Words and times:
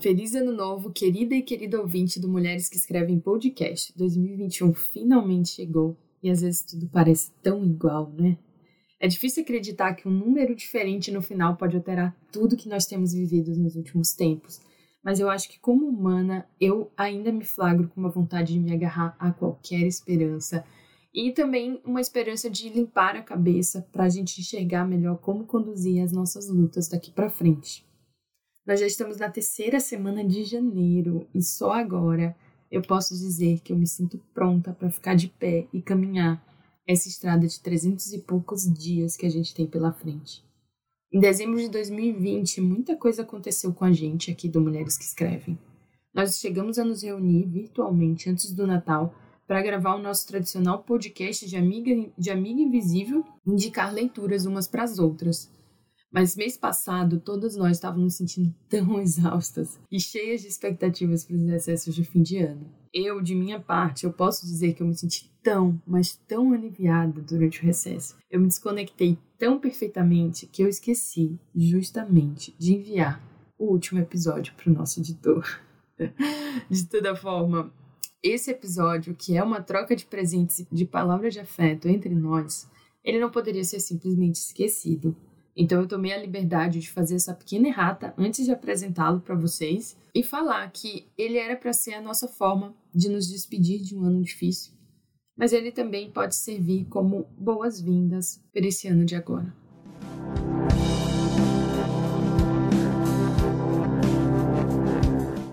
Feliz 0.00 0.34
ano 0.34 0.50
novo, 0.50 0.90
querida 0.90 1.34
e 1.34 1.42
querido 1.42 1.78
ouvinte 1.78 2.18
do 2.18 2.26
Mulheres 2.26 2.70
que 2.70 2.76
Escrevem 2.78 3.20
Podcast. 3.20 3.92
2021 3.98 4.72
finalmente 4.72 5.50
chegou 5.50 5.94
e 6.22 6.30
às 6.30 6.40
vezes 6.40 6.62
tudo 6.62 6.88
parece 6.88 7.30
tão 7.42 7.62
igual, 7.62 8.10
né? 8.16 8.38
É 8.98 9.06
difícil 9.06 9.42
acreditar 9.42 9.92
que 9.92 10.08
um 10.08 10.10
número 10.10 10.56
diferente 10.56 11.10
no 11.10 11.20
final 11.20 11.54
pode 11.54 11.76
alterar 11.76 12.16
tudo 12.32 12.56
que 12.56 12.66
nós 12.66 12.86
temos 12.86 13.12
vivido 13.12 13.54
nos 13.54 13.76
últimos 13.76 14.14
tempos. 14.14 14.62
Mas 15.04 15.20
eu 15.20 15.28
acho 15.28 15.50
que, 15.50 15.60
como 15.60 15.86
humana, 15.86 16.48
eu 16.58 16.90
ainda 16.96 17.30
me 17.30 17.44
flagro 17.44 17.86
com 17.88 18.00
uma 18.00 18.10
vontade 18.10 18.54
de 18.54 18.58
me 18.58 18.72
agarrar 18.72 19.14
a 19.18 19.30
qualquer 19.30 19.82
esperança. 19.82 20.64
E 21.12 21.30
também 21.32 21.78
uma 21.84 22.00
esperança 22.00 22.48
de 22.48 22.70
limpar 22.70 23.16
a 23.16 23.22
cabeça 23.22 23.86
para 23.92 24.04
a 24.04 24.08
gente 24.08 24.40
enxergar 24.40 24.88
melhor 24.88 25.18
como 25.18 25.44
conduzir 25.44 26.02
as 26.02 26.10
nossas 26.10 26.48
lutas 26.48 26.88
daqui 26.88 27.10
para 27.10 27.28
frente. 27.28 27.89
Nós 28.70 28.78
já 28.78 28.86
estamos 28.86 29.16
na 29.16 29.28
terceira 29.28 29.80
semana 29.80 30.24
de 30.24 30.44
janeiro 30.44 31.26
e 31.34 31.42
só 31.42 31.72
agora 31.72 32.36
eu 32.70 32.80
posso 32.80 33.14
dizer 33.14 33.58
que 33.58 33.72
eu 33.72 33.76
me 33.76 33.84
sinto 33.84 34.16
pronta 34.32 34.72
para 34.72 34.88
ficar 34.88 35.16
de 35.16 35.26
pé 35.26 35.66
e 35.72 35.82
caminhar 35.82 36.40
essa 36.86 37.08
estrada 37.08 37.48
de 37.48 37.58
300 37.58 38.12
e 38.12 38.20
poucos 38.20 38.72
dias 38.72 39.16
que 39.16 39.26
a 39.26 39.28
gente 39.28 39.52
tem 39.52 39.66
pela 39.66 39.92
frente. 39.92 40.44
Em 41.12 41.18
dezembro 41.18 41.58
de 41.58 41.68
2020, 41.68 42.60
muita 42.60 42.94
coisa 42.94 43.22
aconteceu 43.22 43.74
com 43.74 43.84
a 43.84 43.92
gente 43.92 44.30
aqui 44.30 44.48
do 44.48 44.60
Mulheres 44.60 44.96
que 44.96 45.02
Escrevem. 45.02 45.58
Nós 46.14 46.38
chegamos 46.38 46.78
a 46.78 46.84
nos 46.84 47.02
reunir 47.02 47.48
virtualmente 47.48 48.30
antes 48.30 48.52
do 48.52 48.68
Natal 48.68 49.12
para 49.48 49.62
gravar 49.62 49.96
o 49.96 50.00
nosso 50.00 50.28
tradicional 50.28 50.84
podcast 50.84 51.44
de 51.44 51.56
Amiga, 51.56 52.08
de 52.16 52.30
Amiga 52.30 52.60
Invisível 52.60 53.24
e 53.44 53.50
indicar 53.50 53.92
leituras 53.92 54.46
umas 54.46 54.68
para 54.68 54.84
as 54.84 55.00
outras. 55.00 55.50
Mas 56.12 56.36
mês 56.36 56.56
passado, 56.56 57.20
todas 57.20 57.56
nós 57.56 57.76
estávamos 57.76 58.16
sentindo 58.16 58.54
tão 58.68 59.00
exaustas 59.00 59.78
e 59.90 60.00
cheias 60.00 60.40
de 60.40 60.48
expectativas 60.48 61.24
para 61.24 61.36
os 61.36 61.42
excessos 61.42 61.94
de 61.94 62.04
fim 62.04 62.22
de 62.22 62.38
ano. 62.38 62.66
Eu, 62.92 63.20
de 63.22 63.34
minha 63.34 63.60
parte, 63.60 64.04
eu 64.04 64.12
posso 64.12 64.44
dizer 64.44 64.74
que 64.74 64.82
eu 64.82 64.86
me 64.86 64.96
senti 64.96 65.30
tão, 65.42 65.80
mas 65.86 66.16
tão 66.26 66.52
aliviada 66.52 67.20
durante 67.20 67.60
o 67.60 67.64
recesso. 67.64 68.16
Eu 68.28 68.40
me 68.40 68.48
desconectei 68.48 69.16
tão 69.38 69.60
perfeitamente 69.60 70.46
que 70.46 70.62
eu 70.62 70.68
esqueci, 70.68 71.38
justamente, 71.54 72.54
de 72.58 72.74
enviar 72.74 73.22
o 73.56 73.66
último 73.66 74.00
episódio 74.00 74.52
para 74.54 74.70
o 74.70 74.74
nosso 74.74 74.98
editor. 74.98 75.60
de 76.68 76.86
toda 76.86 77.14
forma, 77.14 77.72
esse 78.22 78.50
episódio, 78.50 79.14
que 79.14 79.36
é 79.36 79.42
uma 79.42 79.62
troca 79.62 79.94
de 79.94 80.04
presentes 80.04 80.66
de 80.70 80.84
palavras 80.84 81.32
de 81.32 81.40
afeto 81.40 81.88
entre 81.88 82.14
nós, 82.14 82.68
ele 83.02 83.18
não 83.18 83.30
poderia 83.30 83.64
ser 83.64 83.80
simplesmente 83.80 84.36
esquecido. 84.36 85.16
Então 85.62 85.82
eu 85.82 85.86
tomei 85.86 86.10
a 86.10 86.16
liberdade 86.16 86.80
de 86.80 86.90
fazer 86.90 87.16
essa 87.16 87.34
pequena 87.34 87.68
errata 87.68 88.14
antes 88.16 88.46
de 88.46 88.50
apresentá-lo 88.50 89.20
para 89.20 89.34
vocês 89.34 89.94
e 90.14 90.22
falar 90.22 90.66
que 90.72 91.06
ele 91.18 91.36
era 91.36 91.54
para 91.54 91.74
ser 91.74 91.92
a 91.92 92.00
nossa 92.00 92.26
forma 92.26 92.74
de 92.94 93.10
nos 93.10 93.28
despedir 93.28 93.82
de 93.82 93.94
um 93.94 94.02
ano 94.02 94.22
difícil, 94.22 94.72
mas 95.36 95.52
ele 95.52 95.70
também 95.70 96.10
pode 96.10 96.34
servir 96.34 96.86
como 96.86 97.26
boas-vindas 97.36 98.42
para 98.54 98.66
esse 98.66 98.88
ano 98.88 99.04
de 99.04 99.14
agora. 99.14 99.54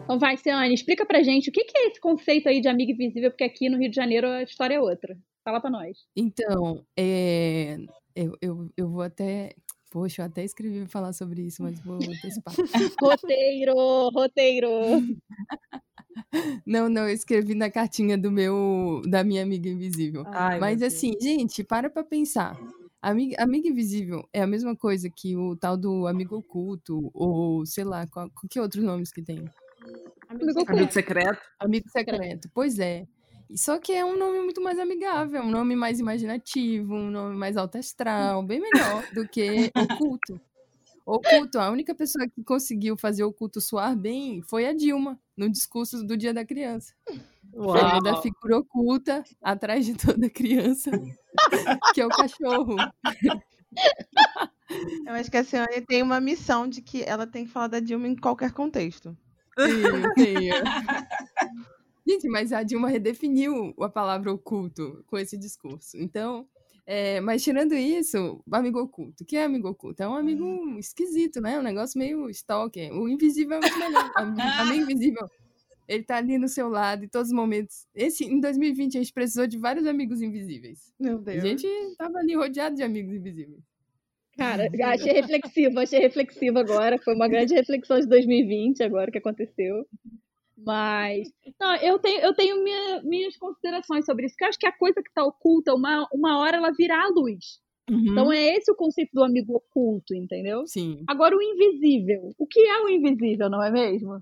Então 0.06 0.18
vai, 0.18 0.38
Ciane, 0.38 0.74
explica 0.74 1.06
pra 1.06 1.22
gente 1.22 1.50
o 1.50 1.52
que 1.52 1.66
é 1.76 1.88
esse 1.88 2.00
conceito 2.00 2.48
aí 2.48 2.62
de 2.62 2.70
amiga 2.70 2.94
invisível, 2.94 3.30
porque 3.30 3.44
aqui 3.44 3.68
no 3.68 3.78
Rio 3.78 3.90
de 3.90 3.96
Janeiro 3.98 4.26
a 4.26 4.42
história 4.42 4.76
é 4.76 4.80
outra. 4.80 5.18
Fala 5.44 5.60
pra 5.60 5.70
nós. 5.70 5.98
Então, 6.16 6.86
é, 6.98 7.76
eu, 8.16 8.32
eu, 8.42 8.70
eu 8.78 8.90
vou 8.90 9.02
até 9.02 9.54
Poxa, 9.90 10.22
eu 10.22 10.26
até 10.26 10.44
escrevi 10.44 10.80
pra 10.82 10.90
falar 10.90 11.14
sobre 11.14 11.44
isso, 11.44 11.64
mas 11.64 11.80
vou 11.80 11.98
antecipar. 11.98 12.54
roteiro, 13.02 13.74
roteiro. 14.10 14.70
Não, 16.66 16.90
não, 16.90 17.04
eu 17.04 17.14
escrevi 17.14 17.56
na 17.56 17.70
cartinha 17.70 18.18
do 18.18 18.32
meu, 18.32 19.02
da 19.08 19.24
minha 19.24 19.42
amiga 19.44 19.70
invisível. 19.70 20.24
Ai, 20.28 20.60
mas 20.60 20.82
assim, 20.82 21.14
gente, 21.22 21.64
para 21.64 21.90
pra 21.90 22.04
pensar. 22.04 22.60
Amiga, 23.02 23.42
amiga 23.42 23.70
invisível 23.70 24.28
é 24.34 24.42
a 24.42 24.48
mesma 24.48 24.76
coisa 24.76 25.10
que 25.10 25.38
o 25.38 25.56
tal 25.56 25.78
do 25.78 26.08
amigo 26.08 26.36
oculto, 26.36 27.10
ou 27.14 27.66
sei 27.66 27.84
lá, 27.84 28.06
qual, 28.08 28.30
qual 28.32 28.50
que 28.50 28.60
outros 28.60 28.84
nomes 28.84 29.12
que 29.12 29.22
tem? 29.22 29.46
Amigo, 30.28 30.64
amigo 30.68 30.92
secreto. 30.92 31.40
Amigo 31.60 31.90
secreto, 31.90 32.50
pois 32.54 32.80
é. 32.80 33.08
Só 33.56 33.80
que 33.80 33.94
é 33.94 34.04
um 34.04 34.18
nome 34.18 34.42
muito 34.42 34.62
mais 34.62 34.78
amigável, 34.78 35.42
um 35.42 35.50
nome 35.50 35.76
mais 35.76 36.00
imaginativo, 36.00 36.94
um 36.94 37.10
nome 37.10 37.36
mais 37.36 37.56
alto 37.56 37.78
astral, 37.78 38.44
bem 38.44 38.60
melhor 38.60 39.04
do 39.14 39.28
que 39.28 39.72
oculto. 39.76 40.40
Oculto, 41.06 41.58
a 41.58 41.72
única 41.72 41.96
pessoa 41.96 42.28
que 42.28 42.44
conseguiu 42.44 42.98
fazer 42.98 43.24
o 43.24 43.32
culto 43.32 43.62
soar 43.62 43.96
bem 43.96 44.42
foi 44.42 44.68
a 44.68 44.74
Dilma, 44.74 45.18
no 45.38 45.50
discurso 45.50 46.04
do 46.04 46.18
Dia 46.18 46.34
da 46.34 46.44
Criança. 46.44 46.94
Falando 47.54 48.04
da 48.04 48.22
figura 48.22 48.58
oculta 48.58 49.24
atrás 49.42 49.86
de 49.86 49.96
toda 49.96 50.30
criança, 50.30 50.92
que 51.96 52.02
é 52.02 52.06
o 52.06 52.10
cachorro. 52.10 52.76
Eu 55.06 55.14
acho 55.14 55.32
que 55.32 55.38
a 55.38 55.46
senhora 55.46 55.82
tem 55.88 56.04
uma 56.04 56.20
missão 56.20 56.68
de 56.68 56.82
que 56.82 57.02
ela 57.04 57.26
tem 57.26 57.46
que 57.46 57.52
falar 57.52 57.68
da 57.68 57.80
Dilma 57.80 58.10
em 58.10 58.16
qualquer 58.16 58.52
contexto. 58.52 59.18
Sim, 59.58 60.14
tenho. 60.16 60.56
Gente, 62.08 62.30
mas 62.30 62.54
a 62.54 62.64
Dilma 62.64 62.88
redefiniu 62.88 63.74
a 63.80 63.90
palavra 63.90 64.32
oculto 64.32 65.04
com 65.08 65.18
esse 65.18 65.38
discurso. 65.38 65.98
Então, 65.98 66.48
é, 66.86 67.20
mas 67.20 67.44
tirando 67.44 67.76
isso, 67.76 68.42
amigo 68.50 68.80
oculto. 68.80 69.24
O 69.24 69.26
que 69.26 69.36
é 69.36 69.44
amigo 69.44 69.68
oculto? 69.68 70.02
É 70.02 70.08
um 70.08 70.16
amigo 70.16 70.46
hum. 70.46 70.80
esquisito, 70.80 71.42
né? 71.42 71.60
Um 71.60 71.64
negócio 71.64 72.00
meio 72.00 72.30
stalker. 72.30 72.94
O 72.94 73.10
invisível 73.10 73.58
é 73.58 73.60
muito 73.60 73.78
melhor. 73.78 74.12
amigo 74.16 74.90
invisível. 74.90 75.28
Ele 75.86 76.04
tá 76.04 76.16
ali 76.16 76.38
no 76.38 76.48
seu 76.48 76.70
lado 76.70 77.04
em 77.04 77.10
todos 77.10 77.28
os 77.28 77.36
momentos. 77.36 77.86
Esse, 77.94 78.24
em 78.24 78.40
2020, 78.40 78.98
a 78.98 79.02
gente 79.02 79.14
precisou 79.14 79.46
de 79.46 79.58
vários 79.58 79.86
amigos 79.86 80.22
invisíveis. 80.22 80.94
Meu 80.98 81.20
Deus. 81.20 81.44
A 81.44 81.48
gente 81.48 81.68
tava 81.98 82.20
ali 82.20 82.36
rodeado 82.36 82.76
de 82.76 82.84
amigos 82.84 83.14
invisíveis. 83.14 83.62
Cara, 84.38 84.70
achei 84.94 85.14
reflexivo, 85.14 85.80
achei 85.80 86.00
reflexivo 86.00 86.60
agora. 86.60 86.98
Foi 87.00 87.16
uma 87.16 87.28
grande 87.28 87.54
reflexão 87.54 88.00
de 88.00 88.08
2020 88.08 88.82
agora 88.84 89.12
que 89.12 89.18
aconteceu. 89.18 89.86
Mas, 90.58 91.28
não, 91.60 91.76
eu 91.76 92.00
tenho, 92.00 92.20
eu 92.22 92.34
tenho 92.34 92.64
minha, 92.64 93.02
minhas 93.04 93.38
considerações 93.38 94.06
sobre 94.06 94.26
isso, 94.26 94.34
porque 94.34 94.46
eu 94.46 94.50
acho 94.50 94.60
que 94.60 94.68
a 94.68 94.78
coisa 94.78 95.02
que 95.02 95.10
está 95.10 95.24
oculta, 95.24 95.74
uma, 95.74 96.08
uma 96.12 96.40
hora 96.40 96.58
ela 96.58 96.72
virá 96.72 97.04
à 97.04 97.08
luz. 97.10 97.60
Uhum. 97.90 98.12
Então 98.12 98.34
é 98.34 98.58
esse 98.58 98.72
o 98.72 98.76
conceito 98.76 99.12
do 99.14 99.24
amigo 99.24 99.56
oculto, 99.56 100.14
entendeu? 100.14 100.66
Sim. 100.66 101.04
Agora 101.08 101.36
o 101.36 101.42
invisível. 101.42 102.34
O 102.38 102.46
que 102.46 102.60
é 102.60 102.82
o 102.82 102.90
invisível, 102.90 103.50
não 103.50 103.64
é 103.64 103.72
mesmo? 103.72 104.22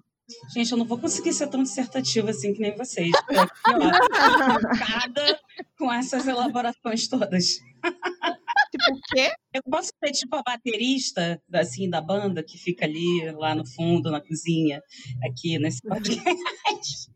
Gente, 0.53 0.71
eu 0.71 0.77
não 0.77 0.85
vou 0.85 0.97
conseguir 0.97 1.33
ser 1.33 1.47
tão 1.47 1.63
dissertativa 1.63 2.31
assim 2.31 2.53
que 2.53 2.59
nem 2.59 2.75
vocês. 2.75 3.11
Cada 4.79 5.39
com 5.77 5.91
essas 5.91 6.27
elaborações 6.27 7.07
todas. 7.07 7.59
Tipo 8.71 8.95
o 8.95 9.01
quê? 9.13 9.31
Eu 9.53 9.61
posso 9.63 9.91
ser 10.03 10.11
tipo 10.11 10.35
a 10.35 10.43
baterista 10.43 11.41
assim, 11.53 11.89
da 11.89 12.01
banda 12.01 12.43
que 12.43 12.57
fica 12.57 12.85
ali 12.85 13.31
lá 13.31 13.55
no 13.55 13.65
fundo, 13.65 14.11
na 14.11 14.21
cozinha, 14.21 14.81
aqui 15.23 15.57
nesse 15.59 15.81
podcast. 15.87 17.11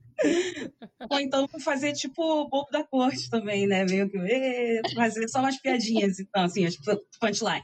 Ou 1.09 1.19
então 1.19 1.47
fazer 1.59 1.93
tipo 1.93 2.21
o 2.21 2.49
bobo 2.49 2.69
da 2.71 2.83
corte 2.83 3.29
também, 3.29 3.65
né? 3.67 3.85
Meio 3.85 4.09
que 4.09 4.93
fazer 4.93 5.27
só 5.29 5.39
umas 5.39 5.59
piadinhas, 5.61 6.19
então, 6.19 6.43
assim, 6.43 6.65
as 6.65 6.75
punchline. 7.19 7.63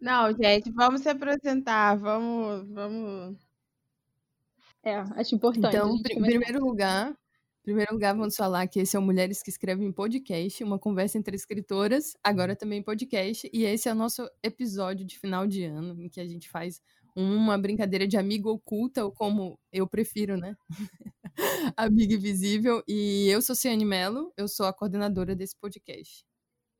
Não, 0.00 0.32
gente, 0.36 0.70
vamos 0.70 1.00
se 1.00 1.08
apresentar, 1.08 1.96
vamos, 1.96 2.68
vamos. 2.70 3.36
É, 4.84 4.96
acho 5.16 5.34
importante. 5.34 5.74
Então, 5.74 5.96
em 5.96 6.22
primeiro 6.22 6.60
lugar, 6.62 7.14
primeiro 7.64 7.94
lugar, 7.94 8.14
vamos 8.14 8.36
falar 8.36 8.68
que 8.68 8.78
esse 8.78 8.94
é 8.94 8.98
o 8.98 9.02
Mulheres 9.02 9.42
que 9.42 9.48
Escrevem 9.48 9.90
Podcast, 9.90 10.62
uma 10.62 10.78
conversa 10.78 11.16
entre 11.16 11.34
escritoras, 11.34 12.14
agora 12.22 12.54
também 12.54 12.82
podcast, 12.82 13.48
e 13.52 13.64
esse 13.64 13.88
é 13.88 13.92
o 13.92 13.94
nosso 13.94 14.28
episódio 14.42 15.04
de 15.04 15.18
final 15.18 15.46
de 15.46 15.64
ano, 15.64 16.00
em 16.00 16.08
que 16.10 16.20
a 16.20 16.26
gente 16.26 16.46
faz 16.46 16.82
uma 17.16 17.56
brincadeira 17.56 18.06
de 18.06 18.18
amigo 18.18 18.50
oculta, 18.50 19.02
ou 19.02 19.10
como 19.10 19.58
eu 19.72 19.88
prefiro, 19.88 20.36
né? 20.36 20.54
Amiga 21.74 22.14
Invisível. 22.14 22.82
E 22.86 23.28
eu 23.30 23.40
sou 23.40 23.54
Ciane 23.56 23.84
Mello, 23.84 24.30
eu 24.36 24.46
sou 24.46 24.66
a 24.66 24.72
coordenadora 24.72 25.34
desse 25.34 25.56
podcast. 25.56 26.22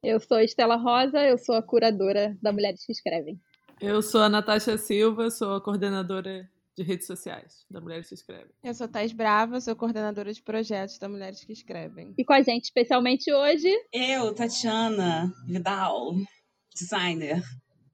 Eu 0.03 0.21
sou 0.21 0.39
Estela 0.39 0.77
Rosa, 0.77 1.23
eu 1.23 1.39
sou 1.39 1.55
a 1.55 1.63
curadora 1.63 2.37
da 2.43 2.53
Mulheres 2.53 2.85
que 2.85 2.93
Escrevem. 2.93 3.41
Eu 3.81 4.03
sou 4.03 4.21
a 4.21 4.29
Natasha 4.29 4.77
Silva, 4.77 5.31
sou 5.31 5.55
a 5.55 5.63
coordenadora 5.63 6.47
de 6.76 6.82
redes 6.82 7.06
sociais 7.06 7.65
da 7.71 7.81
Mulheres 7.81 8.09
que 8.09 8.15
Escrevem. 8.15 8.50
Eu 8.62 8.75
sou 8.75 8.88
Thais 8.88 9.12
Brava, 9.12 9.61
sou 9.61 9.76
coordenadora 9.76 10.32
de 10.32 10.43
projetos 10.43 10.99
da 10.99 11.09
Mulheres 11.09 11.44
que 11.44 11.53
Escrevem. 11.53 12.15
E 12.19 12.25
com 12.25 12.32
a 12.32 12.43
gente, 12.43 12.65
especialmente 12.65 13.32
hoje... 13.32 13.71
Eu, 13.93 14.35
Tatiana 14.35 15.32
Vidal, 15.47 16.15
designer, 16.75 17.43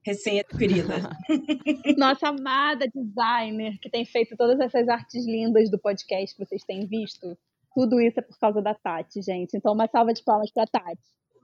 recém-adquirida. 0.05 1.11
Nossa 1.99 2.29
amada 2.29 2.87
designer, 2.94 3.79
que 3.81 3.91
tem 3.91 4.05
feito 4.05 4.37
todas 4.37 4.59
essas 4.61 4.88
artes 4.88 5.26
lindas 5.26 5.71
do 5.71 5.79
podcast 5.79 6.35
que 6.35 6.44
vocês 6.44 6.65
têm 6.65 6.87
visto. 6.87 7.37
Tudo 7.75 8.00
isso 8.00 8.19
é 8.19 8.23
por 8.23 8.38
causa 8.38 8.62
da 8.62 8.75
Tati, 8.75 9.23
gente. 9.23 9.56
Então, 9.56 9.75
uma 9.75 9.87
salva 9.87 10.12
de 10.12 10.25
palmas 10.25 10.50
para 10.50 10.67
Tati. 10.67 10.99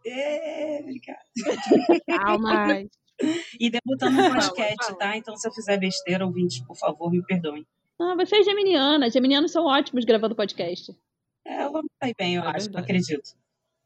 É, 0.07 0.81
obrigada. 0.81 1.21
Palmas. 2.07 2.89
E 3.61 3.71
debutando 3.71 4.13
no 4.23 4.31
podcast, 4.33 4.99
tá? 4.99 5.17
Então, 5.17 5.37
se 5.37 5.49
eu 5.49 5.53
fizer 5.53 5.79
besteira, 5.79 6.27
ouvintes, 6.27 6.61
por 6.61 6.77
favor, 6.77 7.11
me 7.11 7.23
perdoem. 7.25 7.67
Ah, 7.99 8.15
você 8.15 8.37
é 8.37 8.43
geminiana. 8.43 9.11
Geminianos 9.11 9.53
são 9.53 9.65
ótimos 9.65 10.05
gravando 10.05 10.35
podcast. 10.37 10.95
É, 11.47 11.65
eu 11.65 11.73
vou 11.73 11.83
sair 12.03 12.15
bem, 12.19 12.35
eu 12.35 12.43
É 12.43 12.49
acho, 12.49 12.67
verdade. 12.67 12.85
acredito. 12.85 13.31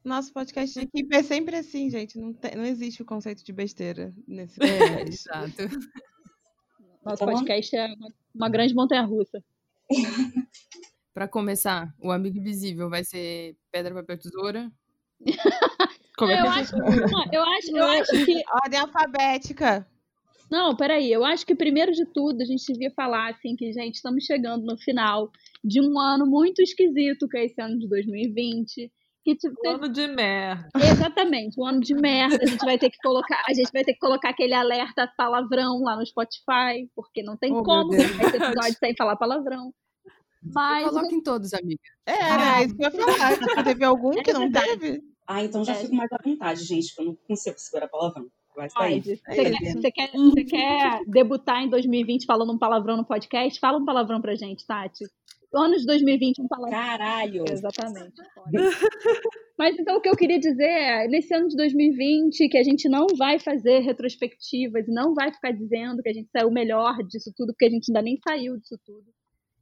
Nosso 0.02 0.32
podcast 0.32 0.74
de 0.80 0.86
equipe 0.86 1.14
é 1.14 1.22
sempre 1.22 1.56
assim, 1.56 1.88
gente. 1.90 2.18
Não, 2.18 2.32
tem- 2.32 2.56
não 2.56 2.64
existe 2.64 3.02
o 3.02 3.04
conceito 3.04 3.44
de 3.44 3.52
besteira 3.52 4.12
nesse 4.26 4.60
É, 4.62 4.78
podcast. 4.78 5.28
exato. 5.28 5.56
Nosso 7.04 7.18
Falando- 7.18 7.36
podcast 7.36 7.76
é 7.76 7.86
uma, 7.94 8.08
uma 8.34 8.48
grande 8.48 8.74
montanha-russa. 8.74 9.42
Pra 11.14 11.28
começar, 11.28 11.94
o 12.00 12.10
amigo 12.10 12.38
invisível 12.38 12.88
vai 12.90 13.04
ser 13.04 13.56
pedra, 13.70 13.94
papel, 13.94 14.18
tesoura. 14.18 14.72
Como 16.20 16.30
é 16.32 16.40
eu, 16.40 16.50
acho, 16.50 16.76
não, 16.76 16.86
eu, 17.32 17.42
acho, 17.42 17.76
eu 17.76 17.84
acho 17.84 18.24
que. 18.24 18.42
Ordem 18.64 18.80
alfabética. 18.80 19.86
Não, 20.50 20.74
peraí. 20.76 21.10
Eu 21.12 21.24
acho 21.24 21.46
que 21.46 21.54
primeiro 21.54 21.92
de 21.92 22.04
tudo 22.06 22.42
a 22.42 22.44
gente 22.44 22.64
devia 22.72 22.90
falar 22.90 23.30
assim 23.30 23.54
que, 23.56 23.72
gente, 23.72 23.94
estamos 23.96 24.24
chegando 24.24 24.64
no 24.66 24.76
final 24.78 25.30
de 25.64 25.80
um 25.80 25.98
ano 25.98 26.26
muito 26.26 26.60
esquisito, 26.60 27.28
que 27.28 27.38
é 27.38 27.44
esse 27.44 27.60
ano 27.60 27.78
de 27.78 27.88
2020. 27.88 28.90
Que 29.22 29.36
tipo, 29.36 29.54
Um 29.64 29.70
ano 29.74 29.88
de 29.88 30.08
merda. 30.08 30.68
Exatamente, 30.76 31.60
um 31.60 31.66
ano 31.66 31.80
de 31.80 31.94
merda. 31.94 32.38
A 32.42 32.46
gente 32.46 32.64
vai 32.64 32.78
ter 32.78 32.90
que 32.90 32.96
colocar, 33.02 33.42
a 33.48 33.52
gente 33.52 33.70
vai 33.72 33.84
ter 33.84 33.92
que 33.92 33.98
colocar 33.98 34.30
aquele 34.30 34.54
alerta 34.54 35.06
palavrão 35.16 35.82
lá 35.82 35.94
no 35.96 36.04
Spotify, 36.06 36.88
porque 36.96 37.22
não 37.22 37.36
tem 37.36 37.52
Oh, 37.52 37.62
como 37.62 37.94
esse 37.94 38.36
episódio 38.36 38.76
sem 38.78 38.96
falar 38.96 39.16
palavrão. 39.16 39.72
Mas 40.42 40.88
Coloca 40.88 41.14
em 41.14 41.22
todos, 41.22 41.52
amiga. 41.52 41.82
É, 42.06 42.12
né? 42.18 42.64
Isso 42.64 42.74
que 42.76 42.82
eu 42.82 42.90
ia 42.90 43.16
falar. 43.16 43.62
Teve 43.64 43.84
algum 43.84 44.18
É 44.18 44.22
que 44.22 44.32
não 44.32 44.40
verdade. 44.40 44.78
teve? 44.78 45.09
Ah, 45.32 45.44
então 45.44 45.64
já 45.64 45.74
É. 45.74 45.76
fico 45.76 45.94
mais 45.94 46.10
à 46.12 46.18
vontade, 46.22 46.64
gente, 46.64 46.88
porque 46.88 47.02
eu 47.02 47.06
não 47.06 47.14
consigo 47.14 47.56
segurar 47.56 47.86
palavrão. 47.86 48.26
Vai 48.56 48.68
sair. 48.68 49.00
pode. 49.00 49.12
É 49.28 49.72
Você 49.72 49.92
quer, 49.92 50.10
você, 50.12 50.44
quer, 50.44 51.04
debutar 51.06 51.62
em 51.62 51.70
2020 51.70 52.26
falando 52.26 52.52
um 52.52 52.58
palavrão 52.58 52.96
no 52.96 53.04
podcast? 53.04 53.60
Fala 53.60 53.78
um 53.78 53.84
palavrão 53.84 54.20
pra 54.20 54.34
gente, 54.34 54.66
Tati. 54.66 55.04
Ano 55.54 55.76
de 55.76 55.86
2020, 55.86 56.42
um 56.42 56.48
palavrão. 56.48 56.76
Caralho! 56.76 57.44
Exatamente. 57.48 58.12
pode. 58.34 58.50
Mas 59.56 59.78
então 59.78 59.96
o 59.98 60.00
que 60.00 60.08
eu 60.08 60.16
queria 60.16 60.38
dizer 60.38 60.64
é, 60.64 61.06
nesse 61.06 61.32
ano 61.32 61.46
de 61.46 61.56
2020, 61.56 62.48
que 62.48 62.58
a 62.58 62.64
gente 62.64 62.88
não 62.88 63.06
vai 63.16 63.38
fazer 63.38 63.80
retrospectivas, 63.80 64.86
não 64.88 65.14
vai 65.14 65.32
ficar 65.32 65.52
dizendo 65.52 66.02
que 66.02 66.08
a 66.08 66.12
gente 66.12 66.28
saiu 66.30 66.50
melhor 66.50 66.96
disso 67.04 67.32
tudo, 67.36 67.52
porque 67.52 67.66
a 67.66 67.70
gente 67.70 67.88
ainda 67.88 68.02
nem 68.02 68.18
saiu 68.26 68.56
disso 68.58 68.76
tudo. 68.84 69.04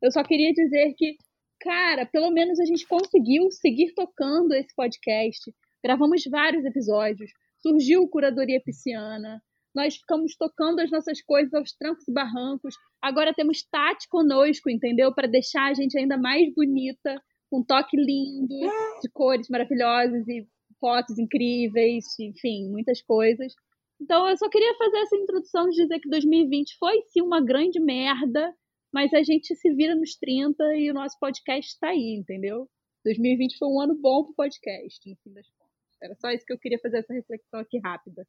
Eu 0.01 0.11
só 0.13 0.23
queria 0.23 0.53
dizer 0.53 0.95
que, 0.97 1.17
cara, 1.61 2.07
pelo 2.07 2.31
menos 2.31 2.59
a 2.59 2.65
gente 2.65 2.87
conseguiu 2.87 3.51
seguir 3.51 3.93
tocando 3.95 4.53
esse 4.55 4.75
podcast. 4.75 5.53
Gravamos 5.83 6.23
vários 6.31 6.65
episódios, 6.65 7.31
surgiu 7.61 8.03
o 8.03 8.09
Curadoria 8.09 8.61
Pisciana, 8.61 9.43
nós 9.75 9.97
ficamos 9.97 10.35
tocando 10.37 10.81
as 10.81 10.91
nossas 10.91 11.23
coisas 11.23 11.53
aos 11.55 11.73
trancos 11.73 12.07
e 12.09 12.13
barrancos. 12.13 12.75
Agora 13.01 13.35
temos 13.35 13.63
Tati 13.63 14.09
conosco, 14.09 14.69
entendeu? 14.69 15.15
Para 15.15 15.29
deixar 15.29 15.71
a 15.71 15.75
gente 15.75 15.97
ainda 15.97 16.17
mais 16.17 16.53
bonita, 16.55 17.23
com 17.51 17.61
um 17.61 17.65
toque 17.65 17.97
lindo, 17.97 18.55
de 19.01 19.09
cores 19.13 19.49
maravilhosas 19.49 20.27
e 20.27 20.47
fotos 20.81 21.19
incríveis, 21.19 22.05
enfim, 22.19 22.69
muitas 22.71 23.03
coisas. 23.03 23.55
Então 24.01 24.29
eu 24.29 24.37
só 24.37 24.49
queria 24.49 24.75
fazer 24.77 24.99
essa 24.99 25.17
introdução 25.17 25.69
de 25.69 25.77
dizer 25.77 26.01
que 26.01 26.09
2020 26.09 26.77
foi 26.79 27.01
sim 27.09 27.21
uma 27.21 27.41
grande 27.41 27.81
merda, 27.81 28.55
mas 28.93 29.13
a 29.13 29.23
gente 29.23 29.55
se 29.55 29.75
vira 29.75 29.95
nos 29.95 30.15
30 30.17 30.77
e 30.77 30.91
o 30.91 30.95
nosso 30.95 31.19
podcast 31.19 31.73
está 31.73 31.89
aí, 31.89 32.17
entendeu? 32.19 32.69
2020 33.05 33.59
foi 33.59 33.69
um 33.69 33.81
ano 33.81 33.95
bom 33.95 34.25
pro 34.25 34.35
podcast, 34.35 35.09
no 35.09 35.17
fim 35.17 35.33
das 35.33 35.49
contas. 35.51 35.69
Era 36.03 36.15
só 36.17 36.31
isso 36.31 36.45
que 36.45 36.53
eu 36.53 36.59
queria 36.59 36.79
fazer 36.79 36.99
essa 36.99 37.13
reflexão 37.13 37.61
aqui 37.61 37.79
rápida. 37.79 38.27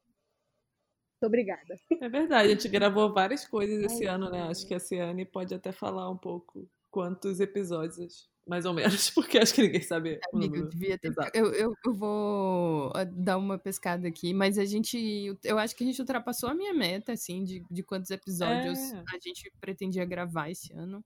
Muito 1.21 1.27
obrigada. 1.27 1.77
É 2.01 2.09
verdade, 2.09 2.47
a 2.47 2.51
gente 2.51 2.69
gravou 2.69 3.13
várias 3.13 3.45
coisas 3.45 3.83
esse 3.83 4.05
ano, 4.05 4.29
né? 4.29 4.43
Acho 4.43 4.65
que 4.67 4.73
a 4.73 4.79
Ciane 4.79 5.25
pode 5.25 5.53
até 5.53 5.71
falar 5.71 6.09
um 6.09 6.17
pouco 6.17 6.69
quantos 6.89 7.39
episódios, 7.39 8.29
mais 8.49 8.65
ou 8.65 8.73
menos, 8.73 9.09
porque 9.11 9.37
acho 9.37 9.53
que 9.53 9.61
ninguém 9.61 9.81
sabe 9.81 10.19
o 10.33 10.37
Amiga, 10.37 10.57
eu 10.57 10.61
número. 10.63 10.69
devia 10.69 10.97
ter. 10.97 11.13
Eu, 11.33 11.53
eu, 11.53 11.73
eu 11.85 11.93
vou 11.93 12.91
ah, 12.95 13.03
dar 13.05 13.37
uma 13.37 13.57
pescada 13.59 14.07
aqui, 14.07 14.33
mas 14.33 14.57
a 14.57 14.65
gente. 14.65 15.37
Eu 15.43 15.59
acho 15.59 15.75
que 15.75 15.83
a 15.83 15.87
gente 15.87 15.99
ultrapassou 16.01 16.49
a 16.49 16.55
minha 16.55 16.73
meta, 16.73 17.13
assim, 17.13 17.43
de, 17.43 17.63
de 17.69 17.83
quantos 17.83 18.09
episódios 18.09 18.79
É. 18.91 19.03
a 19.07 19.19
gente 19.23 19.51
pretendia 19.61 20.03
gravar 20.03 20.49
esse 20.49 20.73
ano. 20.73 21.05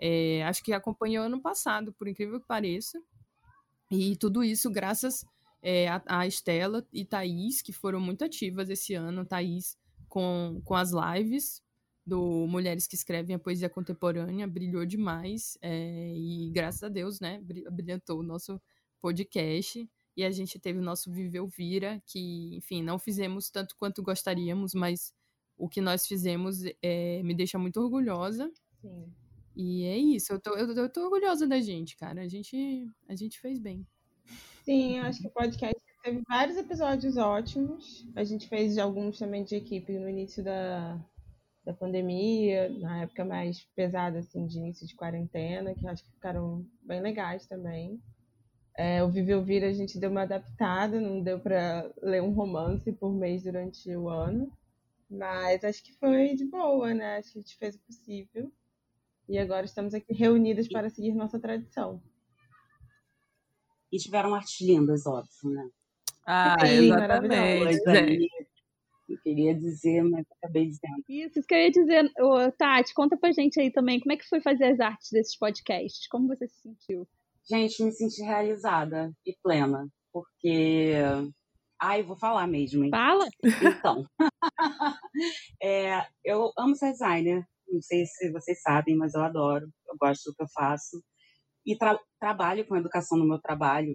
É, 0.00 0.42
acho 0.44 0.62
que 0.64 0.72
acompanhou 0.72 1.24
ano 1.24 1.40
passado, 1.40 1.92
por 1.92 2.08
incrível 2.08 2.40
que 2.40 2.46
pareça. 2.46 3.00
E 3.90 4.16
tudo 4.16 4.42
isso 4.42 4.70
graças 4.70 5.24
é, 5.62 5.88
a, 5.88 6.02
a 6.06 6.26
Estela 6.26 6.84
e 6.92 7.04
Thaís, 7.04 7.62
que 7.62 7.72
foram 7.72 8.00
muito 8.00 8.24
ativas 8.24 8.68
esse 8.68 8.94
ano. 8.94 9.24
Thaís 9.24 9.78
com, 10.08 10.60
com 10.64 10.74
as 10.74 10.90
lives 10.90 11.62
do 12.06 12.46
Mulheres 12.48 12.86
que 12.86 12.94
Escrevem 12.94 13.36
a 13.36 13.38
Poesia 13.38 13.68
Contemporânea, 13.68 14.46
brilhou 14.46 14.84
demais. 14.84 15.56
é, 15.62 16.12
e 16.16 16.50
graças 16.50 16.82
a 16.82 16.88
Deus, 16.88 17.20
né, 17.20 17.40
bri- 17.42 17.64
brilhantou 17.70 18.20
o 18.20 18.22
nosso 18.22 18.60
podcast. 19.00 19.88
E 20.16 20.24
a 20.24 20.30
gente 20.30 20.58
teve 20.58 20.78
o 20.78 20.82
nosso 20.82 21.10
Viveu 21.10 21.46
Vira, 21.46 22.02
que, 22.04 22.56
enfim, 22.56 22.82
não 22.82 22.98
fizemos 22.98 23.48
tanto 23.48 23.76
quanto 23.78 24.02
gostaríamos, 24.02 24.74
mas 24.74 25.14
o 25.56 25.68
que 25.68 25.80
nós 25.80 26.06
fizemos 26.06 26.62
é, 26.82 27.22
me 27.22 27.32
deixa 27.34 27.58
muito 27.58 27.80
orgulhosa. 27.80 28.50
Sim. 28.80 29.12
E 29.54 29.84
é 29.84 29.96
isso, 29.96 30.32
eu 30.32 30.40
tô, 30.40 30.56
eu, 30.56 30.70
eu 30.74 30.88
tô 30.92 31.04
orgulhosa 31.04 31.46
da 31.46 31.60
gente, 31.60 31.96
cara. 31.96 32.22
A 32.22 32.28
gente, 32.28 32.86
a 33.08 33.14
gente 33.14 33.38
fez 33.40 33.58
bem. 33.58 33.86
Sim, 34.64 34.98
eu 34.98 35.04
acho 35.04 35.20
que 35.20 35.28
o 35.28 35.30
podcast 35.30 35.80
teve 36.02 36.22
vários 36.28 36.56
episódios 36.56 37.16
ótimos. 37.16 38.06
A 38.14 38.24
gente 38.24 38.48
fez 38.48 38.78
alguns 38.78 39.18
também 39.18 39.44
de 39.44 39.54
equipe 39.56 39.92
no 39.92 40.08
início 40.08 40.42
da, 40.42 40.98
da 41.64 41.72
pandemia, 41.72 42.68
na 42.78 43.02
época 43.02 43.24
mais 43.24 43.64
pesada, 43.74 44.18
assim, 44.18 44.46
de 44.46 44.58
início 44.58 44.86
de 44.86 44.94
quarentena, 44.94 45.74
que 45.74 45.84
eu 45.84 45.90
acho 45.90 46.04
que 46.04 46.12
ficaram 46.12 46.66
bem 46.82 47.00
legais 47.00 47.46
também. 47.46 48.00
É, 48.76 49.02
o 49.02 49.10
Vive 49.10 49.34
Ouvir 49.34 49.62
a 49.64 49.72
gente 49.72 49.98
deu 49.98 50.10
uma 50.10 50.22
adaptada, 50.22 51.00
não 51.00 51.22
deu 51.22 51.38
para 51.38 51.92
ler 52.02 52.22
um 52.22 52.30
romance 52.30 52.90
por 52.92 53.12
mês 53.12 53.42
durante 53.42 53.94
o 53.94 54.08
ano. 54.08 54.50
Mas 55.10 55.64
acho 55.64 55.82
que 55.82 55.92
foi 55.94 56.34
de 56.34 56.44
boa, 56.44 56.94
né? 56.94 57.16
Acho 57.16 57.32
que 57.32 57.38
a 57.38 57.42
gente 57.42 57.58
fez 57.58 57.74
o 57.74 57.80
possível. 57.80 58.50
E 59.28 59.38
agora 59.38 59.66
estamos 59.66 59.92
aqui 59.92 60.14
reunidas 60.14 60.68
para 60.68 60.88
seguir 60.88 61.12
nossa 61.14 61.38
tradição. 61.38 62.02
E 63.92 63.98
tiveram 63.98 64.34
artes 64.34 64.60
lindas, 64.60 65.04
óbvio, 65.04 65.50
né? 65.50 65.68
Ah, 66.24 66.56
Sim, 66.60 66.86
exatamente, 66.86 67.84
gente. 67.84 68.39
Queria 69.22 69.54
dizer, 69.54 70.02
mas 70.02 70.24
acabei 70.38 70.66
dizendo. 70.66 71.04
Isso, 71.08 71.38
isso 71.38 71.46
que 71.48 71.54
eu 71.54 71.58
ia 71.58 71.70
dizer. 71.70 72.10
Ô, 72.18 72.50
Tati, 72.52 72.94
conta 72.94 73.16
pra 73.16 73.32
gente 73.32 73.60
aí 73.60 73.70
também, 73.70 74.00
como 74.00 74.12
é 74.12 74.16
que 74.16 74.28
foi 74.28 74.40
fazer 74.40 74.64
as 74.64 74.80
artes 74.80 75.10
desses 75.10 75.36
podcasts? 75.36 76.06
Como 76.08 76.28
você 76.28 76.46
se 76.48 76.60
sentiu? 76.60 77.06
Gente, 77.48 77.82
me 77.82 77.92
senti 77.92 78.22
realizada 78.22 79.12
e 79.26 79.36
plena, 79.42 79.88
porque. 80.12 80.92
Ai, 81.82 82.02
vou 82.02 82.16
falar 82.16 82.46
mesmo, 82.46 82.84
hein? 82.84 82.90
Fala? 82.90 83.26
Então, 83.62 84.04
é, 85.62 86.06
eu 86.24 86.52
amo 86.58 86.76
ser 86.76 86.92
designer. 86.92 87.44
Não 87.68 87.80
sei 87.80 88.04
se 88.04 88.30
vocês 88.32 88.60
sabem, 88.60 88.96
mas 88.96 89.14
eu 89.14 89.22
adoro. 89.22 89.66
Eu 89.88 89.96
gosto 89.98 90.30
do 90.30 90.36
que 90.36 90.42
eu 90.42 90.48
faço. 90.52 91.02
E 91.64 91.76
tra- 91.76 92.00
trabalho 92.18 92.66
com 92.66 92.76
educação 92.76 93.16
no 93.18 93.26
meu 93.26 93.40
trabalho 93.40 93.94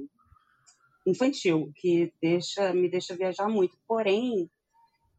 infantil, 1.05 1.72
que 1.75 2.12
deixa, 2.22 2.74
me 2.74 2.89
deixa 2.89 3.15
viajar 3.15 3.48
muito. 3.48 3.77
Porém, 3.88 4.50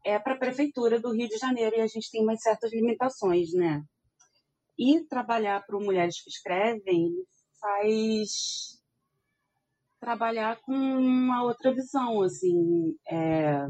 é 0.05 0.17
para 0.19 0.33
a 0.33 0.39
prefeitura 0.39 0.99
do 0.99 1.11
Rio 1.11 1.27
de 1.27 1.37
Janeiro 1.37 1.75
e 1.77 1.81
a 1.81 1.87
gente 1.87 2.09
tem 2.11 2.23
umas 2.23 2.41
certas 2.41 2.71
limitações, 2.71 3.53
né? 3.53 3.83
E 4.77 5.01
trabalhar 5.05 5.65
para 5.65 5.79
mulheres 5.79 6.21
que 6.21 6.29
escrevem 6.29 7.11
faz 7.59 8.77
trabalhar 9.99 10.57
com 10.61 10.73
uma 10.73 11.43
outra 11.43 11.73
visão, 11.73 12.21
assim, 12.21 12.95
é, 13.09 13.67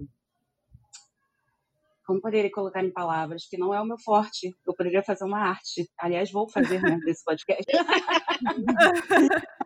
como 2.08 2.22
poderia 2.22 2.50
colocar 2.50 2.82
em 2.82 2.92
palavras, 2.92 3.46
que 3.46 3.58
não 3.58 3.74
é 3.74 3.82
o 3.82 3.86
meu 3.86 3.98
forte. 4.00 4.56
Eu 4.66 4.74
poderia 4.74 5.04
fazer 5.04 5.26
uma 5.26 5.40
arte. 5.40 5.90
Aliás, 6.00 6.32
vou 6.32 6.50
fazer 6.50 6.82
né, 6.82 6.98
desse 7.06 7.24
podcast. 7.24 7.66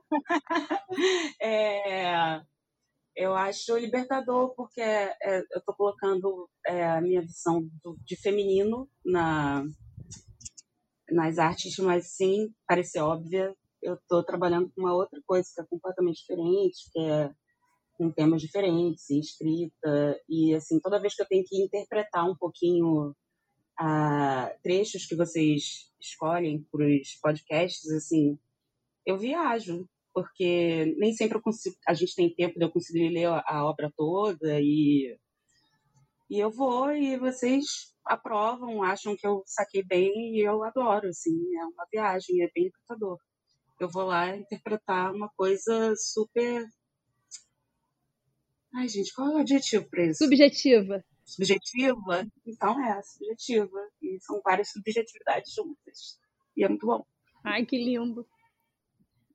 É, 1.39 2.41
eu 3.15 3.35
acho 3.35 3.77
libertador, 3.77 4.53
porque 4.55 4.81
é, 4.81 5.39
eu 5.51 5.59
estou 5.59 5.75
colocando 5.75 6.49
é, 6.65 6.85
a 6.89 7.01
minha 7.01 7.21
visão 7.21 7.61
do- 7.83 7.97
de 8.05 8.15
feminino 8.15 8.89
na, 9.05 9.63
nas 11.09 11.37
artes, 11.37 11.77
mas 11.77 12.15
sem 12.15 12.53
parecer 12.67 12.99
óbvia. 13.01 13.55
Eu 13.81 13.95
estou 13.95 14.23
trabalhando 14.23 14.71
com 14.73 14.81
uma 14.81 14.93
outra 14.93 15.19
coisa 15.25 15.47
que 15.53 15.61
é 15.61 15.65
completamente 15.65 16.21
diferente, 16.21 16.89
que 16.91 16.99
é 16.99 17.31
com 17.93 18.11
temas 18.11 18.41
diferentes, 18.41 19.09
em 19.09 19.19
escrita, 19.19 20.19
e 20.27 20.55
assim, 20.55 20.79
toda 20.79 20.99
vez 20.99 21.13
que 21.15 21.21
eu 21.21 21.27
tenho 21.27 21.43
que 21.45 21.61
interpretar 21.61 22.27
um 22.27 22.35
pouquinho 22.35 23.15
ah, 23.79 24.51
trechos 24.63 25.05
que 25.05 25.15
vocês 25.15 25.91
escolhem 25.99 26.65
para 26.71 26.85
os 26.85 27.15
podcasts, 27.21 27.91
assim, 27.91 28.39
eu 29.05 29.17
viajo, 29.17 29.87
porque 30.13 30.93
nem 30.97 31.13
sempre 31.13 31.37
eu 31.37 31.41
consigo, 31.41 31.75
a 31.87 31.93
gente 31.93 32.15
tem 32.15 32.33
tempo 32.33 32.57
de 32.59 32.65
eu 32.65 32.71
conseguir 32.71 33.09
ler 33.09 33.25
a, 33.27 33.43
a 33.47 33.65
obra 33.65 33.91
toda 33.95 34.59
e 34.61 35.17
E 36.29 36.39
eu 36.39 36.49
vou 36.51 36.91
e 36.95 37.17
vocês 37.17 37.93
aprovam, 38.05 38.81
acham 38.83 39.15
que 39.15 39.27
eu 39.27 39.43
saquei 39.45 39.83
bem 39.83 40.35
e 40.37 40.41
eu 40.41 40.63
adoro, 40.63 41.07
assim, 41.09 41.37
é 41.57 41.65
uma 41.65 41.85
viagem, 41.91 42.41
é 42.41 42.49
bem 42.53 42.67
encantador. 42.67 43.17
Eu 43.79 43.89
vou 43.89 44.03
lá 44.05 44.35
interpretar 44.35 45.13
uma 45.13 45.29
coisa 45.35 45.93
super. 45.97 46.65
Ai, 48.73 48.87
gente, 48.87 49.13
qual 49.13 49.29
é 49.29 49.35
o 49.35 49.37
adjetivo 49.39 49.89
para 49.89 50.05
isso? 50.05 50.23
Subjetiva. 50.23 51.03
Subjetiva? 51.25 52.25
Então 52.45 52.79
é, 52.83 53.01
subjetiva. 53.03 53.79
E 54.01 54.17
são 54.21 54.41
várias 54.43 54.69
subjetividades 54.71 55.53
juntas. 55.53 56.19
E 56.55 56.63
é 56.63 56.69
muito 56.69 56.85
bom. 56.85 57.05
Ai, 57.43 57.65
que 57.65 57.77
lindo. 57.77 58.25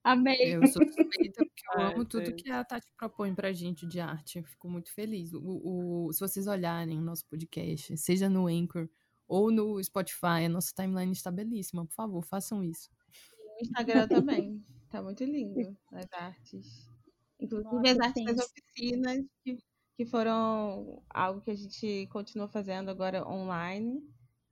Amei. 0.07 0.55
Eu 0.55 0.65
sou 0.69 0.87
suspeita 0.87 1.45
porque 1.45 1.65
eu 1.75 1.81
Ai, 1.81 1.93
amo 1.95 2.05
tudo 2.05 2.33
que 2.37 2.49
a 2.49 2.65
Tati 2.65 2.87
propõe 2.97 3.35
pra 3.35 3.53
gente 3.53 3.85
de 3.87 3.99
arte. 3.99 4.39
Eu 4.39 4.45
fico 4.45 4.69
muito 4.69 4.93
feliz. 4.95 5.33
O, 5.35 5.41
o- 6.07 6.13
se 6.13 6.21
vocês 6.21 6.47
olharem 6.47 6.97
o 6.97 7.03
nosso 7.03 7.27
podcast, 7.27 7.97
seja 7.99 8.29
no 8.29 8.47
Anchor 8.47 8.89
ou 9.27 9.51
no 9.51 9.83
Spotify, 9.83 10.45
a 10.47 10.49
nossa 10.49 10.73
timeline 10.73 11.11
está 11.13 11.31
belíssima. 11.33 11.85
Por 11.85 11.93
favor, 11.95 12.23
façam 12.25 12.63
isso. 12.63 12.89
O 13.59 13.63
Instagram 13.65 14.07
também. 14.07 14.63
Tá 14.91 15.03
muito 15.03 15.25
lindo 15.25 15.77
as 15.93 16.07
artes. 16.13 16.89
Inclusive 17.41 17.75
Nossa, 17.75 17.91
as 17.91 17.99
artes 17.99 18.25
das 18.25 18.47
oficinas, 18.47 19.25
que, 19.43 19.59
que 19.97 20.07
foram 20.07 21.03
algo 21.11 21.41
que 21.41 21.51
a 21.51 21.57
gente 21.57 22.07
continua 22.13 22.47
fazendo 22.47 22.91
agora 22.93 23.27
online. 23.29 24.01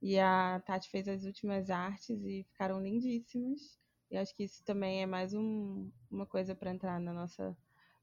E 0.01 0.19
a 0.19 0.61
Tati 0.65 0.89
fez 0.89 1.07
as 1.07 1.23
últimas 1.23 1.69
artes 1.69 2.21
e 2.25 2.43
ficaram 2.43 2.81
lindíssimas. 2.83 3.79
E 4.09 4.17
acho 4.17 4.35
que 4.35 4.43
isso 4.43 4.63
também 4.63 5.01
é 5.01 5.05
mais 5.05 5.33
um- 5.33 5.89
uma 6.09 6.25
coisa 6.25 6.55
para 6.55 6.71
entrar 6.71 6.99
na 6.99 7.13
nossa 7.13 7.55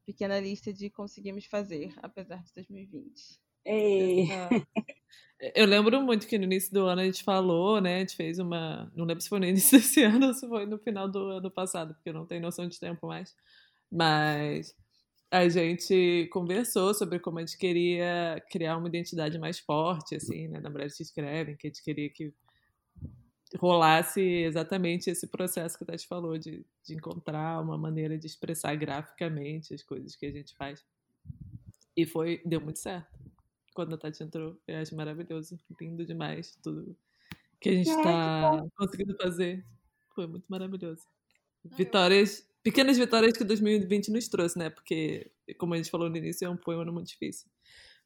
pequena 0.04 0.40
lista 0.40 0.72
de 0.72 0.90
conseguimos 0.90 1.46
fazer, 1.46 1.92
apesar 2.02 2.42
de 2.42 2.52
2020. 2.54 3.40
Ei, 3.64 4.26
Eu 5.54 5.66
lembro 5.66 6.00
muito 6.02 6.26
que 6.28 6.38
no 6.38 6.44
início 6.44 6.72
do 6.72 6.86
ano 6.86 7.00
a 7.00 7.04
gente 7.04 7.24
falou, 7.24 7.80
né? 7.80 7.96
A 7.96 7.98
gente 8.00 8.14
fez 8.14 8.38
uma. 8.38 8.90
Não 8.94 9.04
lembro 9.04 9.20
se 9.20 9.28
foi 9.28 9.40
no 9.40 9.46
início 9.46 9.76
desse 9.78 10.02
ano 10.02 10.28
ou 10.28 10.34
se 10.34 10.46
foi 10.48 10.66
no 10.66 10.78
final 10.78 11.10
do 11.10 11.18
ano 11.30 11.50
passado, 11.50 11.94
porque 11.94 12.10
eu 12.10 12.14
não 12.14 12.26
tenho 12.26 12.40
noção 12.40 12.68
de 12.68 12.78
tempo 12.78 13.08
mais. 13.08 13.34
Mas 13.90 14.72
a 15.32 15.48
gente 15.48 16.28
conversou 16.32 16.94
sobre 16.94 17.18
como 17.18 17.38
a 17.38 17.40
gente 17.40 17.58
queria 17.58 18.40
criar 18.50 18.76
uma 18.76 18.86
identidade 18.88 19.36
mais 19.38 19.58
forte, 19.58 20.14
assim, 20.14 20.46
né? 20.46 20.60
Na 20.60 20.70
Mulheres 20.70 20.96
que 20.96 21.02
Escrevem, 21.02 21.56
que 21.56 21.66
a 21.66 21.70
gente 21.70 21.82
queria 21.82 22.08
que 22.08 22.32
rolasse 23.58 24.20
exatamente 24.20 25.10
esse 25.10 25.26
processo 25.26 25.76
que 25.78 25.84
a 25.84 25.86
Tati 25.88 26.06
falou, 26.06 26.38
de, 26.38 26.64
de 26.84 26.94
encontrar 26.94 27.60
uma 27.62 27.78
maneira 27.78 28.18
de 28.18 28.26
expressar 28.26 28.74
graficamente 28.76 29.74
as 29.74 29.82
coisas 29.82 30.16
que 30.16 30.26
a 30.26 30.32
gente 30.32 30.54
faz. 30.56 30.84
E 31.96 32.06
foi, 32.06 32.40
deu 32.44 32.60
muito 32.60 32.78
certo. 32.78 33.10
Quando 33.74 33.94
a 33.94 33.98
Tati 33.98 34.22
entrou, 34.22 34.58
eu 34.66 34.78
acho 34.78 34.94
maravilhoso, 34.94 35.58
lindo 35.80 36.04
demais 36.04 36.56
tudo 36.62 36.96
que 37.60 37.70
a 37.70 37.72
gente 37.72 37.90
está 37.90 38.62
conseguindo 38.76 39.16
fazer. 39.16 39.64
Foi 40.14 40.26
muito 40.26 40.46
maravilhoso. 40.48 41.02
Vitórias, 41.64 42.48
pequenas 42.62 42.98
vitórias 42.98 43.36
que 43.36 43.44
2020 43.44 44.10
nos 44.10 44.28
trouxe, 44.28 44.58
né? 44.58 44.70
Porque, 44.70 45.32
como 45.58 45.74
a 45.74 45.76
gente 45.78 45.90
falou 45.90 46.10
no 46.10 46.16
início, 46.16 46.46
é 46.46 46.50
um- 46.50 46.58
foi 46.58 46.76
um 46.76 46.80
ano 46.82 46.92
muito 46.92 47.08
difícil. 47.08 47.50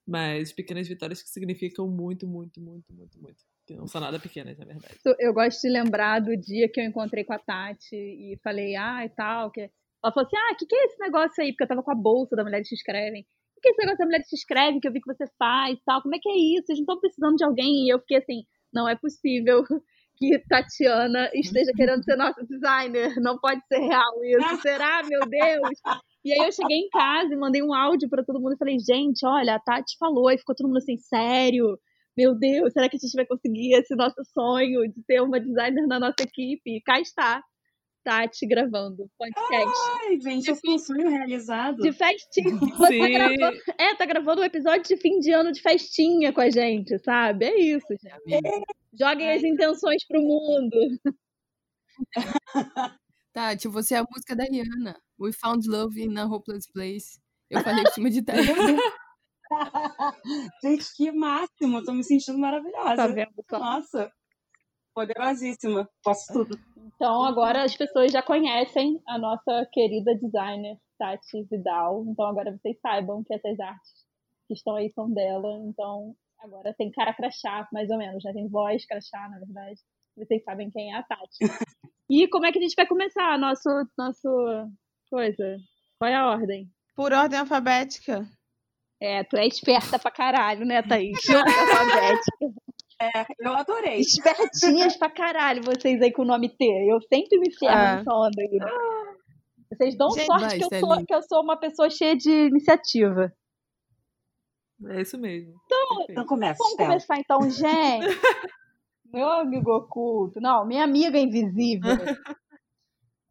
Mas 0.07 0.53
pequenas 0.53 0.89
vitórias 0.89 1.23
que 1.23 1.31
significam 1.31 1.89
muito, 1.89 2.27
muito, 2.27 2.61
muito, 2.61 2.93
muito, 2.95 3.21
muito. 3.21 3.45
Não 3.75 3.87
são 3.87 4.01
nada 4.01 4.19
pequenas, 4.19 4.57
na 4.59 4.65
verdade. 4.65 4.95
Eu- 5.19 5.35
gosto 5.35 5.61
de 5.61 5.69
lembrar 5.69 6.21
do 6.21 6.37
dia 6.37 6.69
que 6.69 6.81
eu 6.81 6.85
encontrei 6.85 7.25
com 7.25 7.33
a 7.33 7.39
Tati 7.39 7.97
e 7.97 8.39
falei, 8.43 8.77
ah, 8.77 9.05
e 9.05 9.09
tal. 9.11 9.51
Que... 9.51 9.63
Ela 9.63 10.13
falou 10.13 10.27
assim: 10.27 10.37
ah, 10.37 10.53
o 10.53 10.57
que, 10.57 10.67
que 10.67 10.77
é 10.77 10.85
esse 10.85 10.99
negócio 11.01 11.43
aí? 11.43 11.53
Porque 11.53 11.65
eu 11.65 11.69
tava 11.69 11.83
com 11.83 11.91
a 11.91 11.95
bolsa 11.95 12.37
da 12.37 12.45
Mulheres 12.45 12.69
que 12.69 12.75
Escrevem. 12.75 13.27
O 13.57 13.61
que 13.61 13.69
é 13.69 13.73
esse 13.73 13.81
negócio 13.81 13.99
da 13.99 14.05
Mulheres 14.05 14.29
que 14.29 14.37
Escrevem 14.37 14.81
que 14.81 14.89
eu 14.89 14.93
vi 14.93 15.01
que 15.01 15.13
você 15.13 15.25
faz 15.39 15.79
tal? 15.85 16.03
Como 16.03 16.15
é 16.15 16.19
que 16.21 16.29
é 16.29 16.37
isso? 16.37 16.67
Vocês 16.67 16.79
não 16.79 16.85
estão 16.85 17.01
precisando 17.01 17.37
de 17.37 17.45
alguém? 17.45 17.87
E 17.87 17.93
eu 17.93 17.99
fiquei 18.01 18.19
assim: 18.19 18.43
não 18.73 18.89
é 18.89 18.95
possível 18.95 19.65
que 20.17 20.39
Tatiana 20.49 21.31
esteja 21.35 21.73
querendo 21.75 22.05
ser 22.05 22.17
nossa 22.17 22.45
designer. 22.45 23.15
Não 23.21 23.39
pode 23.39 23.61
ser 23.67 23.79
real 23.79 24.25
isso. 24.25 24.63
Será, 24.63 25.03
meu 25.03 25.21
Deus? 25.29 25.81
E 26.25 26.33
aí 26.33 26.47
eu 26.47 26.53
cheguei 26.53 26.79
em 26.79 26.89
casa 26.89 27.33
e 27.33 27.37
mandei 27.37 27.63
um 27.63 27.75
áudio 27.75 28.09
pra 28.09 28.25
todo 28.25 28.41
mundo 28.41 28.55
e 28.55 28.59
falei: 28.59 28.79
gente, 28.79 29.27
olha, 29.27 29.57
a 29.57 29.61
Tati 29.61 29.97
falou. 29.99 30.31
E 30.31 30.39
ficou 30.39 30.55
todo 30.55 30.69
mundo 30.69 30.79
assim: 30.79 30.97
sério? 30.97 31.79
Meu 32.17 32.35
Deus, 32.35 32.73
será 32.73 32.89
que 32.89 32.97
a 32.97 32.99
gente 32.99 33.15
vai 33.15 33.27
conseguir 33.27 33.75
esse 33.75 33.95
nosso 33.95 34.25
sonho 34.33 34.89
de 34.91 35.03
ter 35.05 35.21
uma 35.21 35.39
designer 35.39 35.87
na 35.87 36.01
nossa 36.01 36.23
equipe? 36.23 36.77
E 36.77 36.81
cá 36.81 36.99
está, 36.99 37.43
Tati 38.07 38.47
gravando 38.47 39.11
podcast. 39.19 39.81
ai, 40.01 40.21
gente, 40.21 40.49
eu 40.49 40.55
fui 40.55 40.75
um 40.75 40.79
sonho 40.79 41.11
realizado. 41.11 41.79
De 41.79 41.93
festinha. 41.93 42.57
Tá 42.79 42.87
Sim, 42.87 43.13
gravando, 43.13 43.59
é, 43.77 43.95
tá 43.97 44.07
gravando 44.07 44.43
um 44.43 44.45
episódio 44.45 44.85
de 44.85 44.97
fim 44.97 45.19
de 45.19 45.33
ano 45.33 45.51
de 45.51 45.61
festinha 45.61 46.33
com 46.33 46.41
a 46.41 46.49
gente, 46.49 46.97
sabe? 47.01 47.47
É 47.47 47.61
isso, 47.61 47.89
gente. 47.91 48.65
Joguem 48.99 49.33
as 49.33 49.43
intenções 49.43 50.07
pro 50.07 50.23
mundo. 50.23 50.77
Tati, 53.35 53.67
você 53.67 53.97
é 53.97 53.99
a 53.99 54.07
música 54.09 54.37
da 54.37 54.45
Rihanna. 54.45 54.97
We 55.21 55.33
found 55.33 55.69
love 55.69 56.01
in 56.01 56.17
a 56.17 56.27
hopeless 56.27 56.71
place. 56.73 57.21
Eu 57.51 57.61
falei 57.63 57.83
em 57.83 57.91
cima 57.91 58.09
de 58.09 58.23
Tati. 58.23 58.41
gente, 60.63 60.85
que 60.97 61.13
máximo, 61.13 61.85
tô 61.85 61.93
me 61.93 62.05
sentindo 62.05 62.39
maravilhosa. 62.39 62.97
Tá 62.97 63.07
vendo 63.07 63.45
só? 63.49 63.59
Nossa, 63.59 64.11
poderosíssima, 64.95 65.89
posso 66.03 66.33
tudo. 66.33 66.59
Então 66.77 67.25
agora 67.25 67.65
as 67.65 67.77
pessoas 67.77 68.11
já 68.11 68.23
conhecem 68.23 69.01
a 69.07 69.19
nossa 69.19 69.69
querida 69.73 70.15
designer 70.15 70.79
Tati 70.99 71.45
Vidal. 71.51 72.05
Então 72.09 72.27
agora 72.27 72.53
vocês 72.53 72.79
saibam 72.81 73.23
que 73.25 73.35
essas 73.35 73.59
artes 73.61 74.07
que 74.49 74.55
estão 74.55 74.77
aí 74.77 74.91
são 74.95 75.13
dela. 75.13 75.49
Então 75.67 76.15
agora 76.41 76.75
tem 76.77 76.91
cara 76.91 77.15
crachá, 77.15 77.69
mais 77.73 77.91
ou 77.91 77.99
menos, 77.99 78.25
né? 78.25 78.33
Tem 78.33 78.49
voz 78.49 78.87
crachá, 78.87 79.29
na 79.29 79.39
verdade. 79.39 79.81
Vocês 80.17 80.43
sabem 80.45 80.71
quem 80.71 80.93
é 80.93 80.97
a 80.97 81.03
Tati. 81.03 81.39
E 82.09 82.29
como 82.29 82.47
é 82.47 82.53
que 82.53 82.59
a 82.61 82.63
gente 82.63 82.77
vai 82.77 82.87
começar 82.87 83.37
nosso 83.37 83.69
nosso 83.99 84.29
coisa? 85.11 85.57
Qual 85.99 86.09
é 86.09 86.15
a 86.15 86.29
ordem? 86.29 86.71
Por 86.95 87.13
ordem 87.13 87.41
alfabética. 87.41 88.25
É, 89.01 89.23
tu 89.25 89.37
é 89.37 89.47
esperta 89.47 89.99
pra 89.99 90.11
caralho, 90.11 90.65
né, 90.65 90.83
Thaís? 90.83 91.19
Alfabética. 91.29 92.55
Eu 93.39 93.53
adorei. 93.53 94.01
Espertinhas 94.01 94.97
pra 94.97 95.11
caralho, 95.11 95.63
vocês 95.63 96.01
aí 96.01 96.11
com 96.11 96.23
o 96.23 96.27
nome 96.27 96.49
T. 96.49 96.65
Eu 96.91 96.99
sempre 97.03 97.39
me 97.39 97.53
ferro 97.55 97.75
Ah. 97.75 97.97
nessa 97.97 98.11
onda 98.15 98.41
aí. 98.41 98.59
né? 98.59 98.67
Vocês 99.71 99.97
dão 99.99 100.11
Gente, 100.13 100.25
sorte 100.27 100.45
vai, 100.45 100.59
que, 100.59 100.65
eu 100.65 100.69
Celine. 100.69 100.87
sou, 100.95 101.05
que 101.07 101.15
eu 101.15 101.23
sou 101.23 101.43
uma 101.43 101.57
pessoa 101.59 101.91
cheia 101.91 102.17
de 102.17 102.31
iniciativa. 102.31 103.33
é 104.89 105.01
isso 105.03 105.19
mesmo. 105.19 105.55
Então 105.67 105.97
Perfeito. 105.99 106.27
começa, 106.27 106.59
Vamos 106.59 106.77
começar 106.77 107.19
então, 107.19 107.51
gente. 107.51 108.07
Meu 109.13 109.29
amigo 109.29 109.73
oculto. 109.75 110.41
Não, 110.41 110.65
minha 110.67 110.85
amiga 110.85 111.19
invisível. 111.19 111.91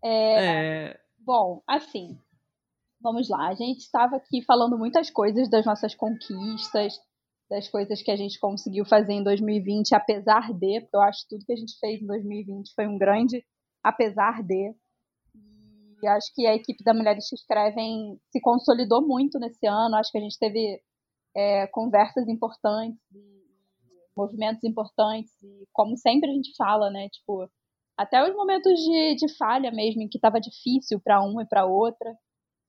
É, 0.04 1.00
Bom, 1.20 1.64
assim, 1.68 2.16
vamos 3.06 3.30
lá. 3.30 3.50
A 3.50 3.54
gente 3.54 3.82
estava 3.82 4.16
aqui 4.16 4.42
falando 4.42 4.78
muitas 4.80 5.12
coisas 5.12 5.48
das 5.48 5.64
nossas 5.64 5.94
conquistas, 5.94 7.00
das 7.48 7.70
coisas 7.70 8.02
que 8.02 8.10
a 8.10 8.16
gente 8.16 8.40
conseguiu 8.40 8.84
fazer 8.84 9.14
em 9.14 9.24
2020, 9.24 9.94
apesar 9.94 10.52
de, 10.52 10.82
porque 10.82 10.96
eu 10.96 11.02
acho 11.02 11.22
que 11.22 11.30
tudo 11.30 11.46
que 11.46 11.54
a 11.54 11.56
gente 11.56 11.78
fez 11.80 12.02
em 12.02 12.08
2020 12.08 12.74
foi 12.74 12.88
um 12.88 12.98
grande 12.98 13.46
apesar 13.84 14.42
de. 14.42 14.74
E 16.02 16.08
acho 16.08 16.34
que 16.34 16.48
a 16.48 16.56
equipe 16.56 16.84
da 16.84 16.94
Mulheres 16.94 17.30
que 17.30 17.36
Escrevem 17.36 18.20
se 18.32 18.42
consolidou 18.42 19.06
muito 19.06 19.38
nesse 19.38 19.68
ano. 19.68 19.96
Acho 19.96 20.12
que 20.12 20.18
a 20.18 20.22
gente 20.22 20.40
teve 20.40 20.82
é, 21.36 21.68
conversas 21.68 22.28
importantes, 22.28 23.00
movimentos 24.18 24.64
importantes, 24.64 25.32
e 25.44 25.68
como 25.72 25.96
sempre 25.98 26.32
a 26.32 26.34
gente 26.34 26.56
fala, 26.58 26.90
né? 26.90 27.08
Tipo, 27.10 27.48
até 27.96 28.28
os 28.28 28.36
momentos 28.36 28.74
de, 28.74 29.16
de 29.16 29.38
falha 29.38 29.72
mesmo, 29.72 30.02
em 30.02 30.10
que 30.10 30.18
estava 30.18 30.42
difícil 30.42 31.00
para 31.00 31.22
uma 31.22 31.44
e 31.44 31.48
para 31.48 31.66
outra, 31.66 32.16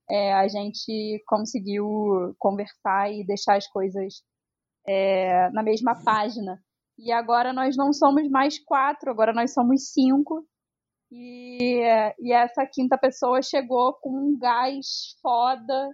é, 0.08 0.32
a 0.32 0.46
gente 0.48 1.22
conseguiu 1.26 2.34
conversar 2.38 3.12
e 3.12 3.24
deixar 3.24 3.56
as 3.56 3.66
coisas 3.66 4.22
é, 4.86 5.50
na 5.50 5.62
mesma 5.62 5.94
página. 6.02 6.62
E 6.98 7.12
agora 7.12 7.52
nós 7.52 7.76
não 7.76 7.92
somos 7.92 8.28
mais 8.30 8.58
quatro, 8.58 9.10
agora 9.10 9.32
nós 9.32 9.52
somos 9.52 9.92
cinco. 9.92 10.46
E, 11.10 11.80
e 12.18 12.32
essa 12.32 12.66
quinta 12.66 12.96
pessoa 12.96 13.42
chegou 13.42 13.94
com 13.94 14.10
um 14.10 14.38
gás 14.38 15.16
foda, 15.20 15.90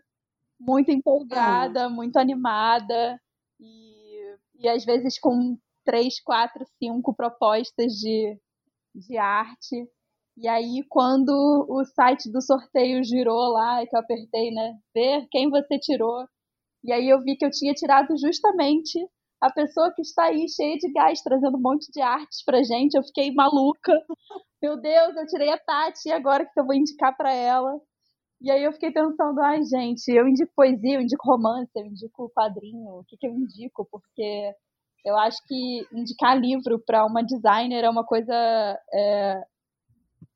muito 0.58 0.90
empolgada, 0.90 1.88
muito 1.88 2.18
animada, 2.18 3.20
e, 3.60 4.36
e 4.54 4.68
às 4.68 4.84
vezes 4.84 5.18
com 5.18 5.58
três, 5.84 6.20
quatro, 6.20 6.64
cinco 6.78 7.14
propostas 7.14 7.92
de, 7.94 8.38
de 8.94 9.18
arte. 9.18 9.88
E 10.36 10.48
aí, 10.48 10.82
quando 10.88 11.30
o 11.68 11.84
site 11.84 12.30
do 12.30 12.40
sorteio 12.40 13.04
girou 13.04 13.52
lá, 13.52 13.84
que 13.86 13.94
eu 13.94 14.00
apertei, 14.00 14.50
né? 14.50 14.74
Ver 14.94 15.26
quem 15.30 15.50
você 15.50 15.78
tirou. 15.78 16.26
E 16.84 16.92
aí 16.92 17.08
eu 17.08 17.20
vi 17.20 17.36
que 17.36 17.44
eu 17.44 17.50
tinha 17.50 17.74
tirado 17.74 18.16
justamente 18.18 18.98
a 19.40 19.52
pessoa 19.52 19.92
que 19.94 20.02
está 20.02 20.24
aí 20.26 20.48
cheia 20.48 20.76
de 20.78 20.90
gás, 20.92 21.22
trazendo 21.22 21.56
um 21.58 21.60
monte 21.60 21.90
de 21.92 22.00
artes 22.00 22.44
pra 22.44 22.62
gente. 22.62 22.94
Eu 22.94 23.02
fiquei 23.04 23.32
maluca. 23.32 23.92
Meu 24.62 24.80
Deus, 24.80 25.16
eu 25.16 25.26
tirei 25.26 25.50
a 25.50 25.58
Tati, 25.58 26.08
e 26.08 26.12
agora 26.12 26.46
que 26.46 26.58
eu 26.58 26.64
vou 26.64 26.74
indicar 26.74 27.16
para 27.16 27.32
ela? 27.32 27.72
E 28.40 28.50
aí 28.50 28.64
eu 28.64 28.72
fiquei 28.72 28.92
pensando, 28.92 29.40
ai, 29.40 29.62
gente, 29.64 30.08
eu 30.10 30.28
indico 30.28 30.52
poesia, 30.56 30.96
eu 30.96 31.02
indico 31.02 31.28
romance, 31.28 31.70
eu 31.76 31.86
indico 31.86 32.30
quadrinho, 32.34 33.00
o 33.00 33.04
que, 33.06 33.16
que 33.16 33.26
eu 33.26 33.32
indico? 33.32 33.86
Porque 33.90 34.52
eu 35.04 35.16
acho 35.18 35.38
que 35.46 35.86
indicar 35.92 36.38
livro 36.38 36.80
para 36.84 37.04
uma 37.06 37.22
designer 37.24 37.84
é 37.84 37.90
uma 37.90 38.04
coisa 38.04 38.32
é, 38.94 39.42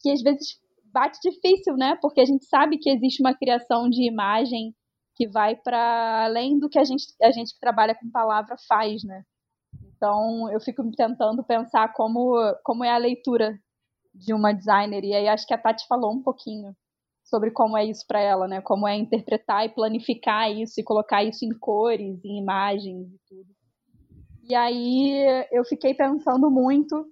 que 0.01 0.11
às 0.11 0.23
vezes 0.23 0.59
bate 0.93 1.19
difícil, 1.23 1.77
né? 1.77 1.97
Porque 2.01 2.21
a 2.21 2.25
gente 2.25 2.47
sabe 2.47 2.79
que 2.79 2.91
existe 2.91 3.21
uma 3.21 3.35
criação 3.35 3.89
de 3.89 4.07
imagem 4.07 4.75
que 5.15 5.29
vai 5.29 5.57
para 5.57 6.25
além 6.25 6.59
do 6.59 6.69
que 6.69 6.79
a 6.79 6.85
gente, 6.85 7.05
a 7.23 7.31
gente 7.31 7.55
que 7.55 7.61
trabalha 7.61 7.95
com 7.95 8.11
palavra 8.11 8.57
faz, 8.69 9.03
né? 9.05 9.23
Então 9.97 10.51
eu 10.53 10.61
fico 10.61 10.83
tentando 10.93 11.43
pensar 11.45 11.93
como, 11.93 12.35
como 12.63 12.85
é 12.85 12.91
a 12.91 12.99
leitura 12.99 13.59
de 14.15 14.33
uma 14.33 14.53
designer. 14.53 15.05
E 15.05 15.15
aí 15.15 15.29
acho 15.29 15.47
que 15.47 15.55
a 15.55 15.59
Tati 15.59 15.87
falou 15.87 16.13
um 16.13 16.23
pouquinho 16.23 16.75
sobre 17.25 17.51
como 17.51 17.77
é 17.77 17.85
isso 17.85 18.05
para 18.07 18.21
ela, 18.21 18.47
né? 18.47 18.61
Como 18.61 18.87
é 18.87 18.97
interpretar 18.97 19.65
e 19.67 19.71
planificar 19.71 20.51
isso 20.51 20.81
e 20.81 20.85
colocar 20.85 21.25
isso 21.25 21.45
em 21.45 21.59
cores, 21.59 22.25
em 22.25 22.39
imagens 22.39 23.09
e 23.13 23.19
tudo. 23.27 23.57
E 24.49 24.55
aí 24.55 25.47
eu 25.51 25.65
fiquei 25.65 25.93
pensando 25.93 26.51
muito 26.51 27.07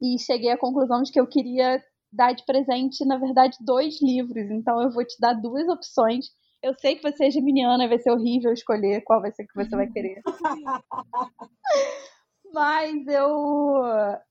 e 0.00 0.18
cheguei 0.18 0.50
à 0.50 0.58
conclusão 0.58 1.02
de 1.02 1.12
que 1.12 1.20
eu 1.20 1.26
queria 1.26 1.82
dar 2.12 2.32
de 2.32 2.44
presente, 2.44 3.04
na 3.04 3.18
verdade, 3.18 3.56
dois 3.60 4.00
livros. 4.00 4.50
Então 4.50 4.80
eu 4.82 4.90
vou 4.90 5.04
te 5.04 5.16
dar 5.20 5.34
duas 5.34 5.68
opções. 5.68 6.26
Eu 6.62 6.74
sei 6.78 6.96
que 6.96 7.02
você 7.02 7.26
é 7.26 7.30
geminiana, 7.30 7.88
vai 7.88 7.98
ser 7.98 8.10
horrível 8.10 8.52
escolher 8.52 9.02
qual 9.02 9.20
vai 9.20 9.32
ser 9.32 9.46
que 9.46 9.54
você 9.54 9.76
vai 9.76 9.86
querer. 9.88 10.22
Mas 12.52 13.06
eu. 13.06 13.84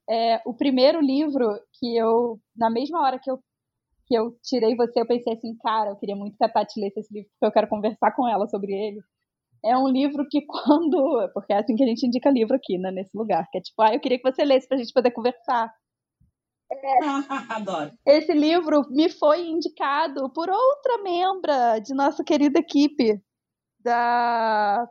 É, 0.09 0.41
o 0.45 0.53
primeiro 0.53 0.99
livro 0.99 1.59
que 1.73 1.95
eu. 1.95 2.39
Na 2.55 2.69
mesma 2.69 3.01
hora 3.01 3.19
que 3.19 3.29
eu 3.29 3.39
que 4.07 4.15
eu 4.15 4.37
tirei 4.43 4.75
você, 4.75 5.01
eu 5.01 5.07
pensei 5.07 5.33
assim, 5.33 5.55
cara, 5.57 5.89
eu 5.89 5.95
queria 5.95 6.15
muito 6.15 6.37
que 6.37 6.43
a 6.43 6.49
Tati 6.49 6.79
lesse 6.79 6.99
esse 6.99 7.13
livro, 7.13 7.29
porque 7.31 7.45
eu 7.47 7.51
quero 7.51 7.67
conversar 7.67 8.11
com 8.15 8.27
ela 8.27 8.47
sobre 8.47 8.71
ele. 8.71 9.01
É 9.65 9.75
um 9.77 9.87
livro 9.87 10.27
que 10.29 10.45
quando. 10.45 10.95
Porque 11.33 11.51
é 11.53 11.57
assim 11.57 11.75
que 11.75 11.83
a 11.83 11.87
gente 11.87 12.05
indica 12.05 12.29
livro 12.29 12.55
aqui, 12.55 12.77
né, 12.77 12.91
nesse 12.91 13.17
lugar. 13.17 13.47
Que 13.51 13.57
é 13.57 13.61
tipo, 13.61 13.81
ah, 13.81 13.93
eu 13.93 13.99
queria 13.99 14.19
que 14.19 14.31
você 14.31 14.45
lesse 14.45 14.67
pra 14.67 14.77
gente 14.77 14.93
poder 14.93 15.11
conversar. 15.11 15.73
É, 16.71 16.99
Adoro. 17.49 17.91
Esse 18.05 18.33
livro 18.33 18.85
me 18.89 19.09
foi 19.09 19.47
indicado 19.47 20.31
por 20.31 20.49
outra 20.49 21.01
membra 21.03 21.79
de 21.79 21.93
nossa 21.93 22.23
querida 22.23 22.59
equipe 22.59 23.21
da, 23.79 24.87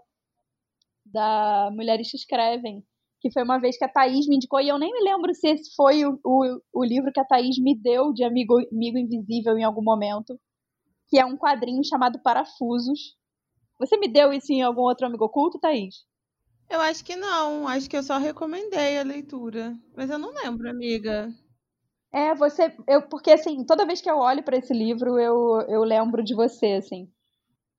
da 1.05 1.71
Mulheres 1.73 2.11
que 2.11 2.17
Escrevem, 2.17 2.83
que 3.21 3.31
foi 3.33 3.43
uma 3.43 3.59
vez 3.59 3.77
que 3.77 3.85
a 3.85 3.89
Thaís 3.89 4.27
me 4.29 4.37
indicou, 4.37 4.61
e 4.61 4.69
eu 4.69 4.79
nem 4.79 4.93
me 4.93 5.03
lembro 5.03 5.35
se 5.35 5.49
esse 5.49 5.75
foi 5.75 6.05
o, 6.05 6.19
o, 6.25 6.61
o 6.73 6.85
livro 6.85 7.13
que 7.13 7.21
a 7.21 7.25
Thaís 7.25 7.59
me 7.59 7.75
deu 7.77 8.13
de 8.13 8.25
Amigo, 8.25 8.55
Amigo 8.73 8.99
Invisível 8.99 9.59
em 9.59 9.65
algum 9.65 9.83
momento, 9.83 10.39
que 11.09 11.19
é 11.19 11.25
um 11.25 11.37
quadrinho 11.37 11.85
chamado 11.85 12.21
Parafusos. 12.23 13.17
Você 13.79 13.97
me 13.97 14.09
deu 14.09 14.33
isso 14.33 14.53
em 14.53 14.63
algum 14.63 14.83
outro 14.83 15.07
amigo 15.07 15.25
oculto, 15.25 15.59
Thaís? 15.59 16.05
Eu 16.71 16.81
acho 16.81 17.05
que 17.05 17.17
não, 17.17 17.69
acho 17.69 17.89
que 17.89 17.97
eu 17.97 18.03
só 18.03 18.17
recomendei 18.19 18.99
a 18.99 19.03
leitura. 19.03 19.77
Mas 19.95 20.11
eu 20.11 20.19
não 20.19 20.31
lembro, 20.33 20.69
amiga. 20.69 21.33
É, 22.13 22.35
você. 22.35 22.73
Eu, 22.89 23.03
porque 23.03 23.33
assim, 23.33 23.65
toda 23.65 23.87
vez 23.87 24.01
que 24.01 24.09
eu 24.11 24.19
olho 24.19 24.43
para 24.43 24.57
esse 24.57 24.73
livro, 24.73 25.19
eu, 25.19 25.61
eu 25.69 25.83
lembro 25.83 26.23
de 26.23 26.35
você, 26.35 26.75
assim. 26.75 27.11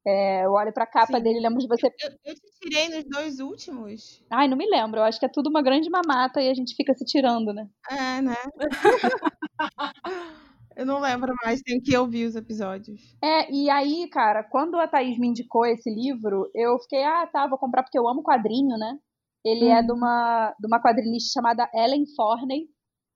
É, 0.06 0.46
eu 0.46 0.52
olho 0.52 0.72
pra 0.72 0.86
capa 0.86 1.18
Sim. 1.18 1.24
dele 1.24 1.40
e 1.40 1.42
lembro 1.42 1.60
de 1.60 1.68
você. 1.68 1.88
Eu, 1.88 2.12
eu, 2.26 2.36
te 2.36 2.42
tirei 2.62 2.90
nos 2.90 3.06
dois 3.06 3.40
últimos. 3.40 4.22
Ai, 4.30 4.48
não 4.48 4.56
me 4.56 4.70
lembro. 4.70 5.00
Eu 5.00 5.04
acho 5.04 5.20
que 5.20 5.26
é 5.26 5.30
tudo 5.30 5.50
uma 5.50 5.64
grande 5.64 5.90
mamata 5.90 6.42
e 6.42 6.50
a 6.50 6.54
gente 6.54 6.76
fica 6.76 6.94
se 6.94 7.04
tirando, 7.06 7.52
né? 7.54 7.68
É, 7.90 8.22
né? 8.22 8.36
eu 10.76 10.86
não 10.86 11.00
lembro 11.00 11.34
mais, 11.44 11.62
tenho 11.62 11.82
que 11.82 11.96
ouvir 11.98 12.26
os 12.26 12.36
episódios. 12.36 13.16
É, 13.24 13.52
e 13.52 13.70
aí, 13.70 14.08
cara, 14.10 14.44
quando 14.44 14.76
a 14.76 14.88
Thaís 14.88 15.18
me 15.18 15.28
indicou 15.28 15.66
esse 15.66 15.90
livro, 15.90 16.50
eu 16.54 16.78
fiquei, 16.80 17.04
ah, 17.04 17.28
tá, 17.28 17.48
vou 17.48 17.58
comprar 17.58 17.84
porque 17.84 17.98
eu 17.98 18.08
amo 18.08 18.24
quadrinho, 18.24 18.78
né? 18.78 18.98
Ele 19.44 19.66
hum. 19.66 19.72
é 19.72 19.84
de 19.84 19.92
uhum. 19.92 19.98
uma, 19.98 20.56
de 20.60 20.68
uma 20.68 20.82
quadrinista 20.82 21.32
chamada 21.34 21.70
Ellen 21.74 22.06
Forney. 22.16 22.68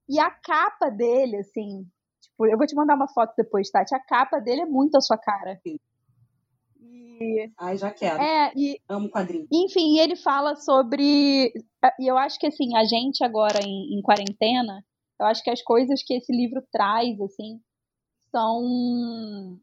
E 0.08 0.20
a 0.20 0.30
capa 0.30 0.90
dele, 0.90 1.38
assim, 1.38 1.86
tipo, 2.22 2.46
eu 2.48 2.58
vou 2.58 2.66
te 2.66 2.76
mandar 2.76 2.96
uma 2.96 3.08
foto 3.08 3.34
depois, 3.38 3.70
Tati. 3.70 3.94
A 3.94 4.00
capa 4.00 4.40
dele 4.40 4.62
é 4.62 4.66
muito 4.66 4.96
a 4.96 5.02
sua 5.02 5.18
cara. 5.18 5.60
Sim. 5.62 5.78
Ai, 7.60 7.78
já 7.78 7.92
quero. 7.92 8.22
É, 8.22 8.52
e, 8.56 8.80
Amo 8.88 9.10
quadrinho. 9.10 9.46
Enfim, 9.52 10.00
ele 10.00 10.16
fala 10.16 10.56
sobre. 10.56 11.52
E 12.00 12.10
eu 12.10 12.18
acho 12.18 12.40
que, 12.40 12.48
assim, 12.48 12.76
a 12.76 12.86
gente 12.86 13.24
agora 13.24 13.60
em, 13.62 13.98
em 13.98 14.02
quarentena, 14.02 14.84
eu 15.20 15.26
acho 15.26 15.44
que 15.44 15.50
as 15.50 15.62
coisas 15.62 16.02
que 16.04 16.14
esse 16.14 16.32
livro 16.32 16.62
traz, 16.72 17.20
assim, 17.22 17.60
são. 18.32 19.60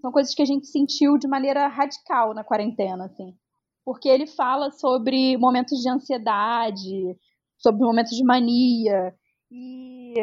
São 0.00 0.12
coisas 0.12 0.34
que 0.34 0.42
a 0.42 0.46
gente 0.46 0.66
sentiu 0.66 1.16
de 1.16 1.26
maneira 1.26 1.66
radical 1.66 2.34
na 2.34 2.44
quarentena, 2.44 3.06
assim. 3.06 3.34
Porque 3.84 4.08
ele 4.08 4.26
fala 4.26 4.70
sobre 4.70 5.36
momentos 5.38 5.80
de 5.80 5.88
ansiedade, 5.88 7.16
sobre 7.58 7.84
momentos 7.84 8.16
de 8.16 8.24
mania. 8.24 9.14
E 9.50 10.14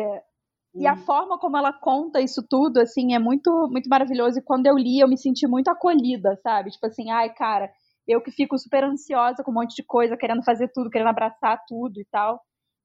e 0.74 0.88
a 0.88 0.94
hum. 0.94 0.98
forma 0.98 1.38
como 1.38 1.58
ela 1.58 1.74
conta 1.74 2.22
isso 2.22 2.42
tudo, 2.48 2.80
assim, 2.80 3.14
é 3.14 3.20
muito, 3.20 3.68
muito 3.70 3.90
maravilhoso. 3.90 4.40
E 4.40 4.44
quando 4.44 4.68
eu 4.68 4.78
li, 4.78 5.00
eu 5.00 5.08
me 5.08 5.18
senti 5.18 5.46
muito 5.46 5.68
acolhida, 5.70 6.38
sabe? 6.42 6.72
Tipo 6.72 6.88
assim, 6.88 7.10
ai, 7.12 7.34
cara, 7.34 7.70
eu 8.08 8.22
que 8.22 8.32
fico 8.32 8.58
super 8.58 8.84
ansiosa 8.84 9.44
com 9.44 9.52
um 9.52 9.56
monte 9.56 9.76
de 9.76 9.84
coisa, 9.84 10.16
querendo 10.16 10.44
fazer 10.44 10.70
tudo, 10.74 10.90
querendo 10.90 11.10
abraçar 11.10 11.62
tudo 11.68 12.00
e 12.00 12.06
tal. 12.10 12.40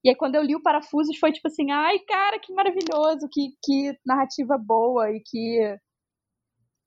E 0.07 0.09
aí, 0.09 0.15
quando 0.15 0.35
eu 0.35 0.41
li 0.41 0.55
o 0.55 0.61
Parafusos, 0.61 1.17
foi 1.19 1.33
tipo 1.33 1.49
assim, 1.49 1.69
ai, 1.69 1.99
cara, 1.99 2.39
que 2.39 2.53
maravilhoso, 2.53 3.27
que, 3.29 3.49
que 3.61 3.91
narrativa 4.05 4.57
boa 4.57 5.11
e 5.11 5.19
que. 5.19 5.77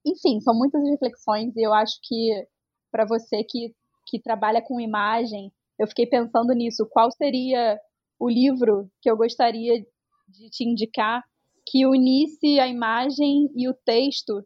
Enfim, 0.03 0.41
são 0.41 0.55
muitas 0.57 0.81
reflexões 0.89 1.55
e 1.55 1.61
eu 1.61 1.71
acho 1.71 1.99
que 2.01 2.47
para 2.91 3.05
você 3.05 3.43
que, 3.43 3.75
que 4.07 4.19
trabalha 4.19 4.59
com 4.59 4.81
imagem, 4.81 5.53
eu 5.77 5.87
fiquei 5.87 6.07
pensando 6.07 6.51
nisso. 6.53 6.87
Qual 6.89 7.11
seria 7.11 7.79
o 8.19 8.27
livro 8.27 8.89
que 8.99 9.11
eu 9.11 9.15
gostaria 9.15 9.79
de 10.27 10.49
te 10.49 10.63
indicar 10.63 11.23
que 11.67 11.85
unisse 11.85 12.59
a 12.59 12.67
imagem 12.67 13.51
e 13.55 13.69
o 13.69 13.73
texto 13.85 14.43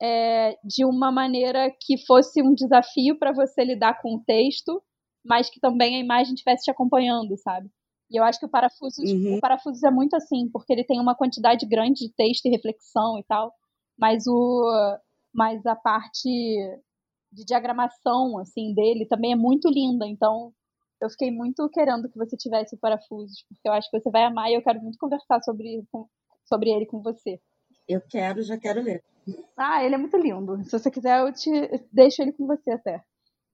é, 0.00 0.56
de 0.64 0.86
uma 0.86 1.12
maneira 1.12 1.70
que 1.78 1.98
fosse 2.06 2.42
um 2.42 2.54
desafio 2.54 3.18
para 3.18 3.30
você 3.30 3.62
lidar 3.62 4.00
com 4.00 4.14
o 4.14 4.24
texto, 4.24 4.82
mas 5.22 5.50
que 5.50 5.60
também 5.60 5.96
a 5.96 6.00
imagem 6.00 6.32
estivesse 6.32 6.64
te 6.64 6.70
acompanhando, 6.70 7.36
sabe? 7.36 7.70
E 8.10 8.16
eu 8.18 8.24
acho 8.24 8.40
que 8.40 8.46
o 8.46 8.50
Parafusos, 8.50 9.10
uhum. 9.10 9.36
o 9.36 9.40
Parafusos 9.40 9.82
é 9.82 9.90
muito 9.90 10.16
assim, 10.16 10.48
porque 10.52 10.72
ele 10.72 10.84
tem 10.84 11.00
uma 11.00 11.14
quantidade 11.14 11.64
grande 11.66 12.06
de 12.06 12.12
texto 12.12 12.46
e 12.46 12.50
reflexão 12.50 13.18
e 13.18 13.24
tal, 13.24 13.52
mas 13.98 14.26
o 14.26 14.98
mas 15.32 15.64
a 15.64 15.76
parte 15.76 16.28
de 17.32 17.44
diagramação 17.44 18.36
assim 18.38 18.74
dele 18.74 19.06
também 19.06 19.32
é 19.32 19.36
muito 19.36 19.68
linda, 19.68 20.06
então 20.06 20.52
eu 21.00 21.08
fiquei 21.08 21.30
muito 21.30 21.68
querendo 21.70 22.10
que 22.10 22.18
você 22.18 22.36
tivesse 22.36 22.74
o 22.74 22.78
Parafusos, 22.78 23.44
porque 23.48 23.68
eu 23.68 23.72
acho 23.72 23.88
que 23.90 23.98
você 23.98 24.10
vai 24.10 24.24
amar 24.24 24.50
e 24.50 24.54
eu 24.54 24.62
quero 24.62 24.82
muito 24.82 24.98
conversar 24.98 25.40
sobre, 25.42 25.82
sobre 26.44 26.70
ele 26.70 26.84
com 26.84 27.00
você. 27.00 27.40
Eu 27.88 28.00
quero, 28.00 28.42
já 28.42 28.58
quero 28.58 28.82
ler. 28.82 29.02
Ah, 29.56 29.82
ele 29.82 29.94
é 29.94 29.98
muito 29.98 30.16
lindo. 30.16 30.62
Se 30.64 30.72
você 30.72 30.90
quiser, 30.90 31.20
eu 31.20 31.32
te 31.32 31.50
deixo 31.92 32.20
ele 32.20 32.32
com 32.32 32.46
você 32.46 32.72
até. 32.72 33.02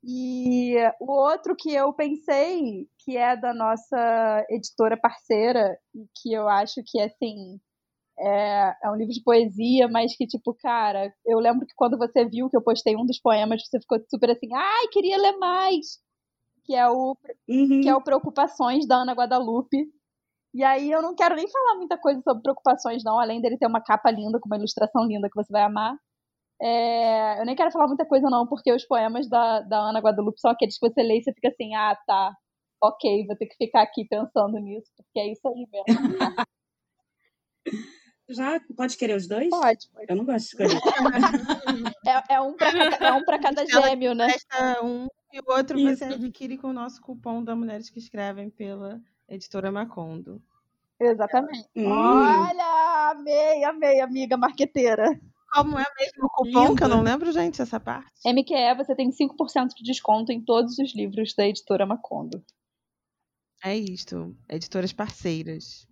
E 0.08 0.76
o 1.00 1.10
outro 1.10 1.56
que 1.56 1.74
eu 1.74 1.92
pensei, 1.92 2.86
que 3.04 3.16
é 3.16 3.36
da 3.36 3.52
nossa 3.52 4.46
editora 4.48 4.96
parceira, 4.96 5.76
e 5.94 6.06
que 6.22 6.32
eu 6.32 6.48
acho 6.48 6.80
que, 6.86 7.00
assim, 7.00 7.58
é, 8.18 8.74
é, 8.84 8.90
um 8.90 8.94
livro 8.94 9.12
de 9.12 9.22
poesia, 9.22 9.88
mas 9.88 10.16
que, 10.16 10.26
tipo, 10.26 10.54
cara, 10.54 11.12
eu 11.26 11.38
lembro 11.38 11.66
que 11.66 11.74
quando 11.74 11.98
você 11.98 12.24
viu 12.24 12.48
que 12.48 12.56
eu 12.56 12.62
postei 12.62 12.96
um 12.96 13.04
dos 13.04 13.20
poemas, 13.20 13.62
você 13.66 13.80
ficou 13.80 13.98
super 14.08 14.30
assim, 14.30 14.48
ai, 14.54 14.86
queria 14.92 15.18
ler 15.18 15.36
mais 15.38 15.98
que 16.66 16.74
é 16.74 16.88
o 16.88 17.16
uhum. 17.48 17.80
que 17.80 17.88
é 17.88 17.94
o 17.94 18.02
Preocupações 18.02 18.86
da 18.86 18.96
Ana 18.96 19.14
Guadalupe. 19.14 19.86
E 20.52 20.64
aí 20.64 20.90
eu 20.90 21.00
não 21.00 21.14
quero 21.14 21.36
nem 21.36 21.48
falar 21.48 21.76
muita 21.76 21.96
coisa 21.96 22.20
sobre 22.22 22.42
Preocupações, 22.42 23.04
não, 23.04 23.20
além 23.20 23.40
dele 23.40 23.56
ter 23.56 23.66
uma 23.66 23.80
capa 23.80 24.10
linda, 24.10 24.40
com 24.40 24.48
uma 24.48 24.56
ilustração 24.56 25.04
linda 25.06 25.28
que 25.28 25.36
você 25.36 25.52
vai 25.52 25.62
amar. 25.62 25.96
É, 26.60 27.40
eu 27.40 27.44
nem 27.44 27.54
quero 27.54 27.70
falar 27.70 27.86
muita 27.86 28.06
coisa, 28.06 28.30
não, 28.30 28.46
porque 28.46 28.72
os 28.72 28.84
poemas 28.86 29.28
da, 29.28 29.60
da 29.60 29.78
Ana 29.78 30.00
Guadalupe 30.00 30.40
são 30.40 30.50
aqueles 30.50 30.78
que 30.78 30.88
você 30.88 31.02
lê 31.02 31.18
e 31.18 31.22
você 31.22 31.32
fica 31.32 31.48
assim, 31.48 31.74
ah, 31.74 31.96
tá, 32.06 32.34
ok, 32.82 33.26
vou 33.26 33.36
ter 33.36 33.46
que 33.46 33.56
ficar 33.56 33.82
aqui 33.82 34.06
pensando 34.08 34.58
nisso, 34.58 34.90
porque 34.96 35.20
é 35.20 35.32
isso 35.32 35.46
aí 35.46 35.66
mesmo. 35.70 35.86
Já 38.28 38.60
pode 38.76 38.96
querer 38.96 39.14
os 39.14 39.28
dois? 39.28 39.50
Pode, 39.50 39.88
pode. 39.92 40.06
Eu 40.08 40.16
não 40.16 40.24
gosto 40.24 40.56
de 40.56 40.64
escolher. 40.64 40.80
é, 42.04 42.34
é, 42.34 42.40
um 42.40 42.54
para 42.54 42.70
é 43.06 43.12
um 43.12 43.24
pra 43.24 43.38
cada 43.38 43.64
gêmeo, 43.64 44.14
né? 44.14 44.26
Um 44.82 45.06
e 45.32 45.40
o 45.40 45.44
outro 45.48 45.78
Isso. 45.78 45.98
você 45.98 46.04
adquire 46.14 46.56
com 46.56 46.68
o 46.68 46.72
nosso 46.72 47.00
cupom 47.02 47.44
da 47.44 47.54
Mulheres 47.54 47.90
que 47.90 47.98
Escrevem 47.98 48.48
pela 48.48 49.00
editora 49.28 49.70
Macondo. 49.70 50.42
Exatamente. 50.98 51.68
Hum. 51.76 51.86
Olha, 51.86 53.10
amei, 53.10 53.64
amei, 53.64 54.00
amiga 54.00 54.36
marqueteira. 54.36 55.04
Como 55.56 55.78
é 55.78 55.84
mesmo 55.98 56.26
o 56.26 56.28
cupom, 56.28 56.60
Lindo. 56.60 56.76
que 56.76 56.84
eu 56.84 56.88
não 56.88 57.02
lembro, 57.02 57.32
gente, 57.32 57.62
essa 57.62 57.80
parte? 57.80 58.10
MQE, 58.26 58.76
você 58.76 58.94
tem 58.94 59.10
5% 59.10 59.68
de 59.74 59.82
desconto 59.82 60.30
em 60.30 60.44
todos 60.44 60.78
os 60.78 60.94
livros 60.94 61.34
da 61.34 61.46
editora 61.46 61.86
Macondo. 61.86 62.44
É 63.64 63.74
isto, 63.74 64.36
editoras 64.48 64.92
parceiras. 64.92 65.86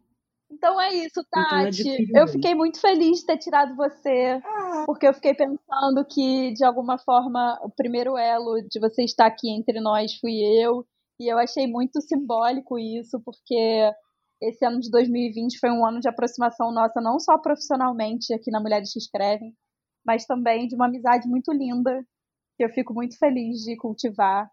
Então 0.50 0.80
é 0.80 0.94
isso, 0.94 1.24
Tati. 1.30 1.82
Então 1.88 2.20
é 2.20 2.22
eu 2.22 2.28
fiquei 2.28 2.54
muito 2.54 2.80
feliz 2.80 3.20
de 3.20 3.26
ter 3.26 3.38
tirado 3.38 3.74
você, 3.74 4.40
ah. 4.44 4.84
porque 4.86 5.08
eu 5.08 5.14
fiquei 5.14 5.34
pensando 5.34 6.04
que, 6.08 6.52
de 6.52 6.64
alguma 6.64 6.98
forma, 6.98 7.58
o 7.62 7.70
primeiro 7.70 8.16
elo 8.16 8.60
de 8.68 8.78
você 8.78 9.02
estar 9.02 9.26
aqui 9.26 9.50
entre 9.50 9.80
nós 9.80 10.14
fui 10.20 10.40
eu. 10.62 10.86
E 11.18 11.32
eu 11.32 11.38
achei 11.38 11.66
muito 11.66 12.00
simbólico 12.02 12.78
isso, 12.78 13.20
porque 13.24 13.90
esse 14.48 14.64
ano 14.64 14.80
de 14.80 14.90
2020 14.90 15.58
foi 15.58 15.70
um 15.70 15.86
ano 15.86 16.00
de 16.00 16.08
aproximação 16.08 16.72
nossa, 16.72 17.00
não 17.00 17.18
só 17.18 17.38
profissionalmente 17.38 18.32
aqui 18.32 18.50
na 18.50 18.60
Mulheres 18.60 18.92
que 18.92 18.98
Escrevem, 18.98 19.54
mas 20.04 20.26
também 20.26 20.68
de 20.68 20.74
uma 20.74 20.86
amizade 20.86 21.28
muito 21.28 21.52
linda, 21.52 22.04
que 22.56 22.64
eu 22.64 22.68
fico 22.70 22.92
muito 22.92 23.18
feliz 23.18 23.60
de 23.62 23.76
cultivar. 23.76 24.48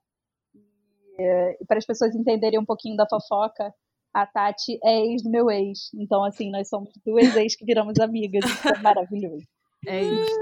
E, 1.17 1.57
e 1.61 1.65
para 1.65 1.77
as 1.77 1.85
pessoas 1.85 2.15
entenderem 2.15 2.59
um 2.59 2.65
pouquinho 2.65 2.95
da 2.95 3.07
fofoca, 3.07 3.73
a 4.13 4.25
Tati 4.25 4.79
é 4.83 5.05
ex 5.05 5.23
do 5.23 5.29
meu 5.29 5.49
ex. 5.49 5.89
Então, 5.93 6.23
assim, 6.23 6.49
nós 6.51 6.69
somos 6.69 6.89
duas 7.05 7.35
ex 7.35 7.55
que 7.55 7.65
viramos 7.65 7.99
amigas. 7.99 8.43
Isso 8.45 8.67
é 8.69 8.77
maravilhoso. 8.79 9.45
É 9.87 10.01
isso. 10.01 10.39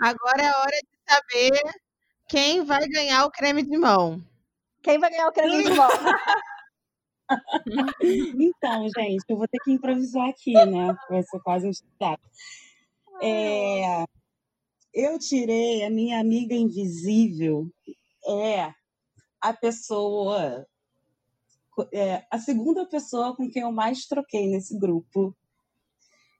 Agora 0.00 0.42
é 0.42 0.50
hora 0.50 0.76
de 0.76 0.98
saber 1.08 1.72
quem 2.28 2.64
vai 2.64 2.86
ganhar 2.88 3.24
o 3.24 3.30
creme 3.30 3.62
de 3.62 3.76
mão. 3.76 4.20
Quem 4.82 4.98
vai 4.98 5.10
ganhar 5.10 5.28
o 5.28 5.32
creme 5.32 5.64
de 5.64 5.70
mão? 5.70 5.88
então, 8.38 8.88
gente, 8.96 9.24
eu 9.28 9.36
vou 9.36 9.48
ter 9.48 9.58
que 9.58 9.72
improvisar 9.72 10.28
aqui, 10.28 10.52
né? 10.52 10.96
Vai 11.08 11.22
ser 11.22 11.40
quase 11.40 11.66
um 11.66 11.70
estudado. 11.70 12.20
É, 13.22 14.04
eu 14.94 15.18
tirei 15.18 15.84
a 15.84 15.90
minha 15.90 16.20
amiga 16.20 16.54
invisível, 16.54 17.68
é 18.26 18.72
a 19.40 19.52
pessoa 19.52 20.66
é, 21.92 22.24
a 22.30 22.38
segunda 22.38 22.86
pessoa 22.86 23.36
com 23.36 23.48
quem 23.50 23.62
eu 23.62 23.72
mais 23.72 24.06
troquei 24.06 24.48
nesse 24.48 24.76
grupo 24.78 25.36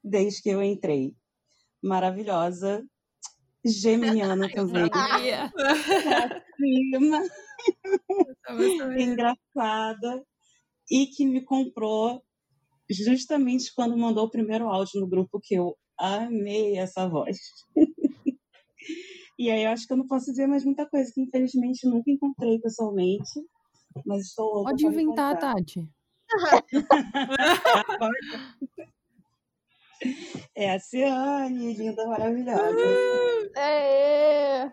desde 0.03 0.43
que 0.43 0.49
eu 0.49 0.63
entrei. 0.63 1.15
Maravilhosa, 1.83 2.85
geminiana 3.65 4.51
também. 4.51 4.91
Prima. 6.57 7.23
Engraçada. 8.99 10.25
E 10.91 11.07
que 11.07 11.27
me 11.27 11.43
comprou 11.43 12.23
justamente 12.91 13.73
quando 13.75 13.97
mandou 13.97 14.25
o 14.25 14.31
primeiro 14.31 14.69
áudio 14.69 15.01
no 15.01 15.09
grupo, 15.09 15.41
que 15.43 15.55
eu 15.55 15.77
amei 15.99 16.79
essa 16.79 17.09
voz. 17.09 17.39
e 19.39 19.51
aí 19.51 19.65
eu 19.65 19.71
acho 19.71 19.87
que 19.87 19.93
eu 19.93 19.97
não 19.97 20.07
posso 20.07 20.27
dizer 20.27 20.47
mais 20.47 20.65
muita 20.65 20.87
coisa, 20.87 21.11
que 21.13 21.21
infelizmente 21.21 21.87
nunca 21.87 22.11
encontrei 22.11 22.59
pessoalmente. 22.61 23.41
Mas 24.07 24.27
estou 24.27 24.65
Pode 24.65 24.87
inventar, 24.87 25.39
Tati. 25.39 25.89
é 30.55 30.75
a 30.75 30.79
Ciane, 30.79 31.75
linda, 31.75 32.07
maravilhosa. 32.07 32.77
É. 33.57 34.71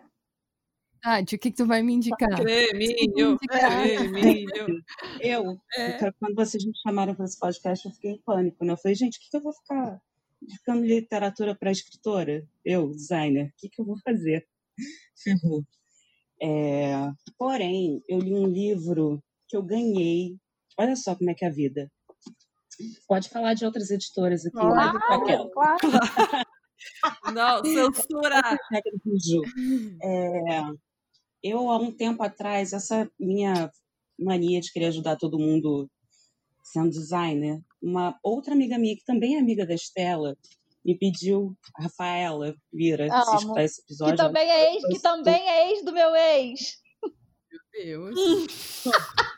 Tati, 1.05 1.35
o 1.35 1.39
que, 1.39 1.51
que 1.51 1.57
tu 1.57 1.67
vai 1.67 1.83
me 1.83 1.93
indicar? 1.93 2.35
Creminho, 2.35 3.37
creminho. 3.37 4.83
Eu, 5.21 5.55
é. 5.77 6.11
quando 6.13 6.33
vocês 6.33 6.65
me 6.65 6.71
chamaram 6.81 7.13
para 7.13 7.25
esse 7.25 7.37
podcast, 7.37 7.85
eu 7.85 7.93
fiquei 7.93 8.11
em 8.13 8.21
pânico, 8.23 8.65
né? 8.65 8.73
Eu 8.73 8.77
falei, 8.77 8.95
gente, 8.95 9.19
o 9.19 9.21
que, 9.21 9.29
que 9.29 9.37
eu 9.37 9.43
vou 9.43 9.53
ficar 9.53 10.01
indicando 10.41 10.83
literatura 10.83 11.53
para 11.53 11.71
escritora? 11.71 12.43
Eu, 12.65 12.89
designer, 12.89 13.49
o 13.49 13.53
que, 13.55 13.69
que 13.69 13.79
eu 13.79 13.85
vou 13.85 13.97
fazer? 14.03 14.47
Ferrou. 15.23 15.63
É, 16.41 16.95
porém, 17.37 18.03
eu 18.09 18.17
li 18.17 18.33
um 18.33 18.47
livro 18.47 19.23
que 19.47 19.55
eu 19.55 19.61
ganhei. 19.61 20.35
Olha 20.75 20.95
só 20.95 21.15
como 21.15 21.29
é 21.29 21.35
que 21.35 21.45
é 21.45 21.49
a 21.49 21.51
vida. 21.51 21.87
Pode 23.07 23.29
falar 23.29 23.53
de 23.53 23.63
outras 23.63 23.91
editoras 23.91 24.43
aqui. 24.43 24.57
Claro, 24.57 24.97
né? 25.27 25.49
claro. 25.53 25.79
Não, 27.31 27.63
censura! 27.63 28.41
É, 30.03 30.61
eu, 31.45 31.69
há 31.69 31.77
um 31.77 31.91
tempo 31.91 32.23
atrás, 32.23 32.73
essa 32.73 33.07
minha 33.19 33.69
mania 34.17 34.59
de 34.59 34.71
querer 34.71 34.87
ajudar 34.87 35.15
todo 35.15 35.37
mundo 35.37 35.87
sendo 36.63 36.89
designer, 36.89 37.61
uma 37.81 38.17
outra 38.23 38.53
amiga 38.53 38.79
minha, 38.79 38.95
que 38.95 39.05
também 39.05 39.35
é 39.35 39.39
amiga 39.39 39.65
da 39.65 39.75
Estela, 39.75 40.35
me 40.83 40.97
pediu, 40.97 41.55
a 41.75 41.83
Rafaela 41.83 42.55
Vira, 42.73 43.07
se 43.09 43.35
escutar 43.35 43.63
esse 43.63 43.81
episódio. 43.81 44.15
Que 44.15 44.23
também 44.23 44.49
é 44.49 44.73
ex, 44.73 44.87
que 44.87 44.99
também 44.99 45.47
é 45.47 45.71
ex 45.71 45.85
do 45.85 45.93
meu 45.93 46.15
ex. 46.15 46.77
Meu 47.03 48.09
Deus. 48.11 48.83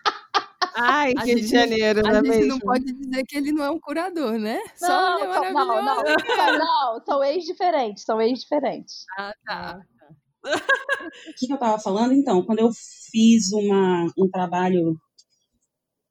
Ai, 0.79 1.13
a 1.17 1.23
Rio 1.23 1.35
de 1.35 1.47
Janeiro, 1.47 2.03
não, 2.03 2.11
não 2.11 2.17
é 2.17 2.21
mesmo? 2.21 2.33
A 2.33 2.37
gente 2.37 2.47
não 2.47 2.59
pode 2.59 2.85
dizer 2.85 3.23
que 3.25 3.37
ele 3.37 3.51
não 3.51 3.63
é 3.63 3.71
um 3.71 3.79
curador, 3.79 4.37
né? 4.37 4.59
Não, 4.79 4.87
Só 4.87 5.19
é 5.19 5.51
não, 5.51 5.65
não, 5.65 6.03
não, 6.59 7.03
são 7.03 7.23
ex 7.23 7.45
diferentes, 7.45 8.03
são 8.03 8.21
ex 8.21 8.41
diferentes. 8.41 9.05
Ah, 9.17 9.33
tá. 9.43 9.81
O 10.47 11.33
que 11.37 11.51
eu 11.51 11.55
estava 11.55 11.79
falando? 11.79 12.13
Então, 12.13 12.43
quando 12.43 12.59
eu 12.59 12.69
fiz 13.11 13.51
uma, 13.51 14.05
um 14.17 14.29
trabalho, 14.29 14.95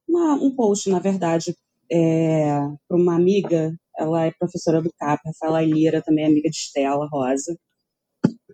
uma, 0.09 0.35
um 0.35 0.55
post, 0.55 0.89
na 0.89 0.99
verdade, 0.99 1.55
é, 1.91 2.61
para 2.89 2.97
uma 2.97 3.15
amiga 3.15 3.73
ela 3.99 4.27
é 4.27 4.31
professora 4.33 4.83
do 4.83 4.93
CAP, 4.99 5.21
Rafaela 5.25 5.63
Lira, 5.63 6.03
também 6.03 6.25
é 6.25 6.29
amiga 6.29 6.51
de 6.51 6.57
Estela 6.57 7.09
Rosa. 7.11 7.59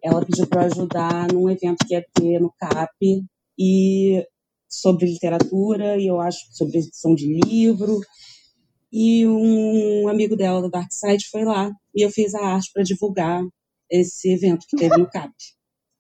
Ela 0.03 0.25
pediu 0.25 0.47
para 0.47 0.67
ajudar 0.67 1.33
num 1.33 1.51
evento 1.51 1.85
que 1.87 1.95
ia 1.95 2.05
ter 2.15 2.41
no 2.41 2.53
CAP 2.59 3.25
e 3.59 4.25
sobre 4.69 5.07
literatura 5.07 5.99
e 5.99 6.07
eu 6.07 6.21
acho 6.21 6.39
sobre 6.53 6.79
edição 6.79 7.15
de 7.15 7.27
livro. 7.45 8.01
E 8.93 9.27
um 9.27 10.09
amigo 10.09 10.37
dela 10.37 10.63
da 10.63 10.69
Dark 10.69 10.93
Side 10.93 11.29
foi 11.31 11.45
lá 11.45 11.71
e 11.95 12.05
eu 12.05 12.11
fiz 12.11 12.35
a 12.35 12.45
arte 12.55 12.71
para 12.73 12.83
divulgar 12.83 13.43
esse 13.91 14.33
evento 14.33 14.65
que 14.69 14.77
teve 14.77 14.97
no 14.97 15.11
CAP. 15.11 15.33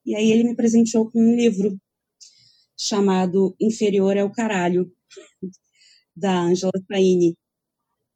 E 0.05 0.15
aí 0.15 0.31
ele 0.31 0.45
me 0.45 0.57
presenteou 0.57 1.11
com 1.11 1.21
um 1.21 1.37
livro 1.37 1.79
chamado 2.77 3.55
Inferior 3.61 4.17
é 4.17 4.25
o 4.25 4.33
Caralho, 4.33 4.93
da 6.17 6.41
Angela 6.41 6.73
Faini. 6.89 7.37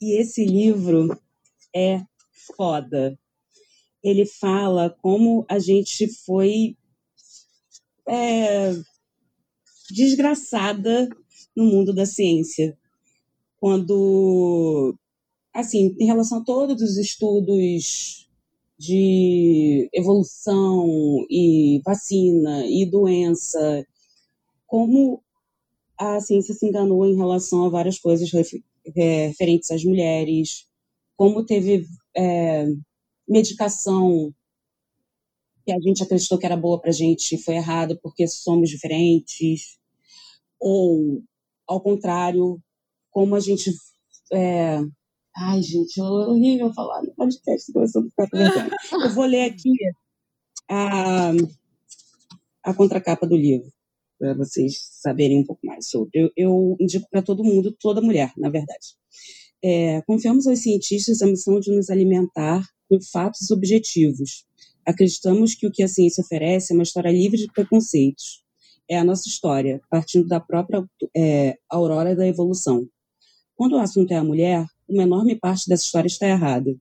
E 0.00 0.20
esse 0.20 0.44
livro 0.44 1.08
é 1.74 2.02
foda. 2.56 3.18
Ele 4.02 4.26
fala 4.26 4.90
como 4.90 5.46
a 5.48 5.58
gente 5.58 6.08
foi 6.24 6.76
é, 8.08 8.72
desgraçada 9.90 11.08
no 11.56 11.64
mundo 11.64 11.94
da 11.94 12.04
ciência. 12.04 12.76
Quando, 13.58 14.96
assim, 15.54 15.96
em 15.98 16.06
relação 16.06 16.38
a 16.38 16.44
todos 16.44 16.82
os 16.82 16.96
estudos 16.98 18.25
de 18.78 19.88
evolução 19.92 20.86
e 21.30 21.80
vacina 21.84 22.66
e 22.66 22.84
doença, 22.90 23.86
como 24.66 25.22
a 25.98 26.20
ciência 26.20 26.54
se 26.54 26.66
enganou 26.66 27.06
em 27.06 27.16
relação 27.16 27.64
a 27.64 27.70
várias 27.70 27.98
coisas 27.98 28.30
é, 28.96 29.28
referentes 29.28 29.70
às 29.70 29.84
mulheres, 29.84 30.66
como 31.16 31.44
teve 31.44 31.86
é, 32.14 32.66
medicação 33.26 34.34
que 35.64 35.72
a 35.72 35.80
gente 35.80 36.02
acreditou 36.02 36.38
que 36.38 36.46
era 36.46 36.56
boa 36.56 36.80
para 36.80 36.90
a 36.90 36.94
gente 36.94 37.36
foi 37.38 37.56
errado 37.56 37.98
porque 38.00 38.26
somos 38.28 38.70
diferentes, 38.70 39.78
ou 40.60 41.22
ao 41.66 41.80
contrário, 41.80 42.62
como 43.10 43.34
a 43.34 43.40
gente. 43.40 43.72
É... 44.32 44.78
Ai, 45.38 45.62
gente, 45.62 46.00
é 46.00 46.02
horrível 46.02 46.72
falar 46.72 47.02
no 47.02 47.14
podcast, 47.14 47.70
eu 47.70 49.14
vou 49.14 49.26
ler 49.26 49.50
aqui 49.50 49.70
a, 50.66 51.30
a 52.64 52.72
contracapa 52.74 53.26
do 53.26 53.36
livro 53.36 53.70
para 54.18 54.32
vocês 54.32 54.78
saberem 54.92 55.40
um 55.40 55.44
pouco 55.44 55.66
mais 55.66 55.90
sobre. 55.90 56.10
Eu, 56.14 56.30
eu 56.34 56.76
indico 56.80 57.06
para 57.10 57.20
todo 57.20 57.44
mundo, 57.44 57.76
toda 57.78 58.00
mulher, 58.00 58.32
na 58.38 58.48
verdade. 58.48 58.96
É, 59.62 60.00
confiamos 60.06 60.46
aos 60.46 60.60
cientistas 60.60 61.20
a 61.20 61.26
missão 61.26 61.60
de 61.60 61.70
nos 61.70 61.90
alimentar 61.90 62.66
com 62.88 62.98
fatos 63.12 63.50
objetivos. 63.50 64.46
Acreditamos 64.86 65.54
que 65.54 65.66
o 65.66 65.70
que 65.70 65.82
a 65.82 65.88
ciência 65.88 66.22
oferece 66.22 66.72
é 66.72 66.74
uma 66.74 66.82
história 66.82 67.10
livre 67.10 67.36
de 67.36 67.52
preconceitos. 67.52 68.42
É 68.88 68.98
a 68.98 69.04
nossa 69.04 69.28
história, 69.28 69.82
partindo 69.90 70.26
da 70.28 70.40
própria 70.40 70.82
é, 71.14 71.58
aurora 71.68 72.16
da 72.16 72.26
evolução. 72.26 72.88
Quando 73.54 73.74
o 73.74 73.78
assunto 73.78 74.12
é 74.12 74.16
a 74.16 74.24
mulher, 74.24 74.64
uma 74.88 75.02
enorme 75.02 75.36
parte 75.36 75.68
dessa 75.68 75.84
história 75.84 76.08
está 76.08 76.28
errada. 76.28 76.76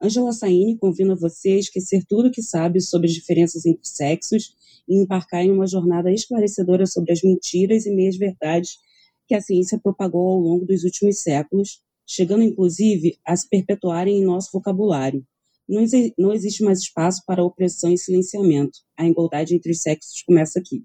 Angela 0.00 0.32
Saini 0.32 0.78
convida 0.78 1.14
você 1.16 1.50
a 1.50 1.58
esquecer 1.58 2.04
tudo 2.08 2.28
o 2.28 2.30
que 2.30 2.42
sabe 2.42 2.80
sobre 2.80 3.08
as 3.08 3.14
diferenças 3.14 3.66
entre 3.66 3.86
sexos 3.86 4.54
e 4.88 4.96
embarcar 4.96 5.44
em 5.44 5.50
uma 5.50 5.66
jornada 5.66 6.12
esclarecedora 6.12 6.86
sobre 6.86 7.12
as 7.12 7.22
mentiras 7.22 7.84
e 7.84 7.90
meias-verdades 7.90 8.78
que 9.26 9.34
a 9.34 9.40
ciência 9.40 9.78
propagou 9.78 10.28
ao 10.28 10.38
longo 10.38 10.64
dos 10.64 10.84
últimos 10.84 11.20
séculos, 11.20 11.82
chegando 12.06 12.42
inclusive 12.42 13.18
a 13.26 13.36
se 13.36 13.48
perpetuarem 13.48 14.18
em 14.18 14.24
nosso 14.24 14.50
vocabulário. 14.52 15.26
Não, 15.68 15.84
não 16.16 16.32
existe 16.32 16.62
mais 16.62 16.78
espaço 16.78 17.22
para 17.26 17.44
opressão 17.44 17.92
e 17.92 17.98
silenciamento. 17.98 18.78
A 18.96 19.06
igualdade 19.06 19.54
entre 19.54 19.72
os 19.72 19.82
sexos 19.82 20.22
começa 20.22 20.58
aqui. 20.58 20.82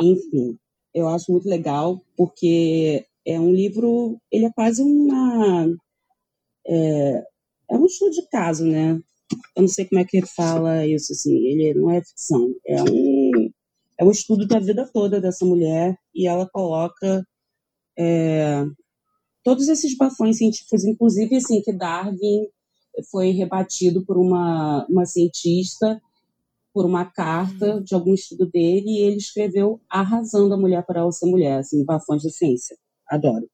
Enfim, 0.00 0.56
eu 0.94 1.08
acho 1.08 1.32
muito 1.32 1.48
legal, 1.48 2.00
porque 2.16 3.04
É 3.28 3.38
um 3.38 3.52
livro, 3.52 4.18
ele 4.32 4.46
é 4.46 4.52
quase 4.52 4.82
uma. 4.82 5.66
É, 6.66 7.24
é 7.70 7.76
um 7.76 7.84
estudo 7.84 8.12
de 8.12 8.26
caso, 8.28 8.64
né? 8.64 8.98
Eu 9.54 9.62
não 9.62 9.68
sei 9.68 9.84
como 9.84 10.00
é 10.00 10.04
que 10.04 10.16
ele 10.16 10.26
fala 10.26 10.86
isso, 10.86 11.12
assim, 11.12 11.36
ele 11.36 11.74
não 11.74 11.90
é 11.90 12.02
ficção, 12.02 12.54
é 12.66 12.82
um, 12.82 13.50
é 13.98 14.04
um 14.04 14.10
estudo 14.10 14.46
da 14.46 14.58
vida 14.58 14.88
toda 14.90 15.20
dessa 15.20 15.44
mulher 15.44 15.94
e 16.14 16.26
ela 16.26 16.48
coloca 16.48 17.22
é, 17.98 18.64
todos 19.44 19.68
esses 19.68 19.94
bafões 19.94 20.38
científicos, 20.38 20.84
inclusive, 20.84 21.36
assim, 21.36 21.60
que 21.60 21.72
Darwin 21.72 22.46
foi 23.10 23.32
rebatido 23.32 24.02
por 24.06 24.16
uma, 24.16 24.86
uma 24.88 25.04
cientista 25.04 26.00
por 26.72 26.86
uma 26.86 27.04
carta 27.04 27.80
de 27.82 27.94
algum 27.94 28.14
estudo 28.14 28.46
dele 28.46 28.86
e 28.88 29.00
ele 29.00 29.16
escreveu 29.16 29.80
a 29.90 30.00
razão 30.00 30.48
da 30.48 30.56
mulher 30.56 30.86
para 30.86 31.00
ela 31.00 31.10
ser 31.10 31.26
mulher, 31.26 31.58
assim, 31.58 31.84
bafões 31.84 32.22
da 32.22 32.30
ciência. 32.30 32.76
Adoro. 33.08 33.48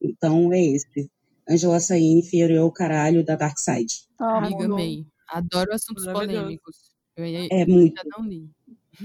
Então 0.00 0.52
é 0.52 0.62
esse. 0.62 1.10
Angela 1.48 1.78
Fear 1.80 2.64
o 2.64 2.72
Caralho, 2.72 3.24
da 3.24 3.36
Dark 3.36 3.58
Side. 3.58 4.06
Ah, 4.18 4.38
Amiga, 4.38 4.64
amei. 4.64 5.06
Adoro 5.28 5.72
assuntos 5.72 6.04
polêmicos. 6.04 6.76
Eu, 7.16 7.24
eu, 7.24 7.48
é 7.50 7.66
muito. 7.66 8.02
não 8.06 8.24
li. 8.24 8.50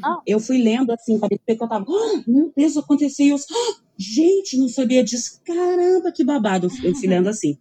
Ah. 0.04 0.22
Eu 0.26 0.40
fui 0.40 0.58
lendo 0.58 0.92
assim, 0.92 1.20
parecia 1.20 1.56
que 1.56 1.64
eu 1.64 1.68
tava, 1.68 1.86
oh, 1.88 2.24
meu 2.28 2.52
Deus, 2.56 2.78
aconteceu 2.78 3.36
isso. 3.36 3.46
Oh, 3.52 3.82
gente, 3.98 4.58
não 4.58 4.68
sabia 4.70 5.04
disso. 5.04 5.42
Caramba, 5.46 6.12
que 6.12 6.24
babado. 6.24 6.68
Eu 6.84 6.96
fui 6.96 7.08
lendo 7.08 7.28
assim 7.28 7.58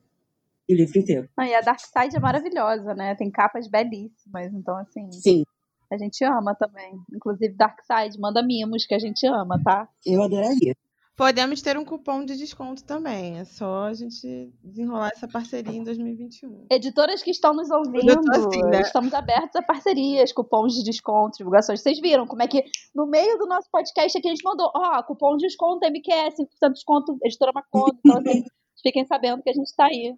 o 0.72 0.76
livro 0.76 0.98
inteiro. 0.98 1.28
Ah, 1.36 1.48
e 1.48 1.54
a 1.54 1.60
Dark 1.60 1.80
Side 1.80 2.16
é 2.16 2.20
maravilhosa, 2.20 2.94
né? 2.94 3.14
Tem 3.14 3.30
capas 3.30 3.68
belíssimas, 3.68 4.52
então 4.52 4.76
assim. 4.76 5.10
Sim. 5.12 5.44
A 5.92 5.98
gente 5.98 6.24
ama 6.24 6.54
também. 6.54 7.00
Inclusive, 7.12 7.54
Dark 7.54 7.78
Side, 7.82 8.18
manda 8.18 8.42
mimos 8.42 8.86
que 8.86 8.94
a 8.94 8.98
gente 8.98 9.26
ama, 9.26 9.60
tá? 9.62 9.88
Eu 10.06 10.22
adoraria. 10.22 10.76
Podemos 11.20 11.60
ter 11.60 11.76
um 11.76 11.84
cupom 11.84 12.24
de 12.24 12.34
desconto 12.34 12.82
também. 12.82 13.38
É 13.38 13.44
só 13.44 13.84
a 13.84 13.92
gente 13.92 14.50
desenrolar 14.64 15.10
essa 15.14 15.28
parceria 15.28 15.76
em 15.76 15.84
2021. 15.84 16.68
Editoras 16.70 17.22
que 17.22 17.30
estão 17.30 17.52
nos 17.52 17.70
ouvindo, 17.70 18.10
assim, 18.30 18.62
né? 18.62 18.80
estamos 18.80 19.12
abertos 19.12 19.54
a 19.54 19.60
parcerias, 19.60 20.32
cupons 20.32 20.72
de 20.72 20.82
desconto, 20.82 21.36
divulgações. 21.36 21.82
Vocês 21.82 22.00
viram 22.00 22.26
como 22.26 22.42
é 22.42 22.48
que 22.48 22.64
no 22.94 23.06
meio 23.06 23.36
do 23.36 23.44
nosso 23.46 23.68
podcast 23.70 24.16
aqui 24.16 24.28
a 24.28 24.30
gente 24.30 24.42
mandou, 24.42 24.72
ó, 24.74 24.98
oh, 24.98 25.04
cupom 25.04 25.36
de 25.36 25.46
desconto 25.46 25.86
MQS, 25.86 26.36
5% 26.36 26.68
de 26.68 26.72
desconto, 26.72 27.18
editora 27.22 27.52
Macondo. 27.54 27.98
Então, 27.98 28.22
assim, 28.26 28.42
fiquem 28.82 29.04
sabendo 29.04 29.42
que 29.42 29.50
a 29.50 29.52
gente 29.52 29.66
está 29.66 29.88
aí. 29.88 30.14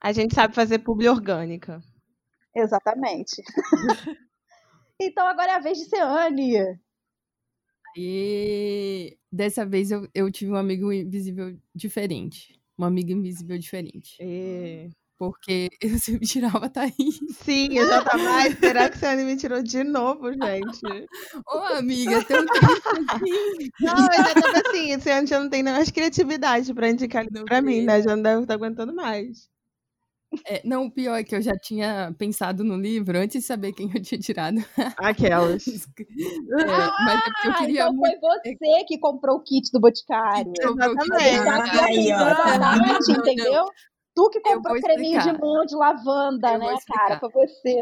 A 0.00 0.12
gente 0.12 0.36
sabe 0.36 0.54
fazer 0.54 0.78
publi 0.78 1.08
orgânica. 1.08 1.82
Exatamente. 2.54 3.42
então 5.02 5.26
agora 5.26 5.50
é 5.50 5.54
a 5.56 5.58
vez 5.58 5.78
de 5.78 5.86
ser 5.86 6.04
E 7.96 9.16
dessa 9.30 9.64
vez 9.64 9.90
eu, 9.90 10.08
eu 10.14 10.30
tive 10.30 10.52
um 10.52 10.56
amigo 10.56 10.92
invisível 10.92 11.56
diferente. 11.74 12.58
Uma 12.76 12.88
amiga 12.88 13.12
invisível 13.12 13.58
diferente. 13.58 14.16
E... 14.20 14.90
Porque 15.16 15.68
eu 15.80 15.98
sempre 15.98 16.26
tirava 16.26 16.66
a 16.66 16.68
Thaís. 16.68 17.20
Sim, 17.30 17.78
exatamente. 17.78 18.58
Será 18.58 18.90
que 18.90 18.98
você 18.98 19.16
me 19.16 19.36
tirou 19.36 19.62
de 19.62 19.84
novo, 19.84 20.32
gente? 20.32 21.06
Ô, 21.46 21.58
amiga, 21.76 22.24
tão 22.24 22.44
triste 22.44 22.88
assim. 22.88 23.70
Não, 23.80 23.94
mas 23.94 24.18
é 24.18 24.34
tipo 24.34 24.68
assim, 24.68 24.98
você 24.98 25.26
já 25.26 25.40
não 25.40 25.48
tem 25.48 25.62
mais 25.62 25.90
criatividade 25.90 26.74
pra 26.74 26.90
indicar 26.90 27.24
não 27.30 27.44
pra 27.44 27.62
mim, 27.62 27.82
né? 27.82 28.02
Já 28.02 28.16
não 28.16 28.22
deve 28.22 28.42
estar 28.42 28.54
aguentando 28.54 28.94
mais. 28.94 29.48
É, 30.46 30.62
não, 30.64 30.86
o 30.86 30.90
pior 30.90 31.16
é 31.16 31.24
que 31.24 31.34
eu 31.34 31.42
já 31.42 31.56
tinha 31.56 32.14
pensado 32.18 32.64
no 32.64 32.76
livro 32.76 33.18
antes 33.18 33.40
de 33.40 33.46
saber 33.46 33.72
quem 33.72 33.90
eu 33.94 34.02
tinha 34.02 34.20
tirado. 34.20 34.58
Aquelas. 34.96 35.66
é, 35.98 36.66
mas 37.04 37.20
é 37.20 37.22
porque 37.22 37.48
eu 37.48 37.54
queria 37.54 37.82
então 37.82 37.94
muito... 37.94 38.20
foi 38.20 38.40
você 38.42 38.84
que 38.86 38.98
comprou 38.98 39.36
o 39.36 39.42
kit 39.42 39.70
do 39.72 39.80
Boticário. 39.80 40.52
Exatamente. 40.58 41.80
Aí, 41.80 42.12
ó. 42.12 43.18
entendeu? 43.18 43.64
Tu 44.14 44.30
que 44.30 44.40
comprou 44.40 44.80
creminho 44.80 45.20
de 45.20 45.32
mão 45.38 45.64
de 45.64 45.74
lavanda, 45.74 46.52
eu 46.52 46.58
né, 46.60 46.76
cara? 46.86 47.18
Foi 47.18 47.30
você. 47.32 47.80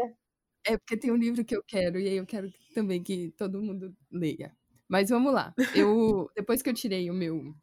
É 0.65 0.77
porque 0.77 0.97
tem 0.97 1.11
um 1.11 1.17
livro 1.17 1.43
que 1.43 1.55
eu 1.55 1.63
quero 1.67 1.99
e 1.99 2.07
aí 2.07 2.17
eu 2.17 2.25
quero 2.25 2.51
também 2.73 3.03
que 3.03 3.31
todo 3.37 3.61
mundo 3.61 3.93
leia. 4.11 4.55
Mas 4.87 5.09
vamos 5.09 5.33
lá. 5.33 5.53
Eu 5.75 6.29
depois 6.35 6.61
que 6.61 6.69
eu 6.69 6.73
tirei 6.73 7.09
o 7.09 7.13
meu 7.13 7.53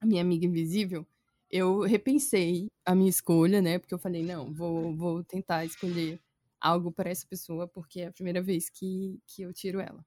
a 0.00 0.06
minha 0.06 0.22
amiga 0.22 0.46
invisível, 0.46 1.06
eu 1.50 1.80
repensei 1.80 2.68
a 2.84 2.94
minha 2.94 3.10
escolha, 3.10 3.60
né? 3.60 3.78
Porque 3.78 3.94
eu 3.94 3.98
falei, 3.98 4.22
não, 4.22 4.52
vou, 4.52 4.94
vou 4.96 5.24
tentar 5.24 5.64
escolher 5.64 6.20
algo 6.60 6.92
para 6.92 7.10
essa 7.10 7.26
pessoa, 7.26 7.66
porque 7.66 8.00
é 8.00 8.06
a 8.08 8.12
primeira 8.12 8.42
vez 8.42 8.68
que, 8.70 9.20
que 9.26 9.42
eu 9.42 9.52
tiro 9.52 9.80
ela. 9.80 10.04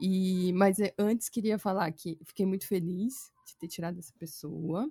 E, 0.00 0.52
mas 0.52 0.78
é, 0.78 0.94
antes 0.98 1.28
queria 1.28 1.58
falar 1.58 1.90
que 1.92 2.18
fiquei 2.24 2.46
muito 2.46 2.66
feliz 2.66 3.32
de 3.46 3.56
ter 3.56 3.68
tirado 3.68 3.98
essa 3.98 4.12
pessoa, 4.18 4.88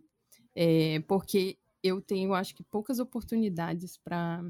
é, 0.55 0.99
porque 1.01 1.57
eu 1.83 2.01
tenho, 2.01 2.33
acho 2.33 2.55
que, 2.55 2.63
poucas 2.63 2.99
oportunidades 2.99 3.97
para 3.97 4.43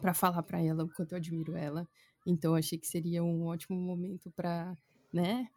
para 0.00 0.14
falar 0.14 0.42
para 0.44 0.60
ela 0.60 0.84
o 0.84 0.88
quanto 0.88 1.12
eu 1.12 1.16
admiro 1.18 1.56
ela. 1.56 1.88
Então 2.26 2.54
achei 2.54 2.78
que 2.78 2.86
seria 2.86 3.22
um 3.24 3.46
ótimo 3.46 3.76
momento 3.76 4.30
para, 4.30 4.76
né, 5.12 5.48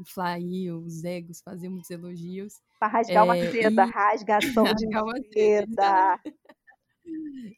inflar 0.00 0.34
aí 0.34 0.70
os 0.70 1.04
egos, 1.04 1.40
fazer 1.40 1.68
muitos 1.68 1.90
elogios. 1.90 2.54
Para 2.78 2.88
rasgar 2.88 3.16
é, 3.16 3.22
uma 3.22 3.50
seda, 3.50 3.84
e... 3.84 3.90
rasgação 3.90 4.64
de 4.74 4.86
uma 4.86 5.14
seda. 5.32 6.20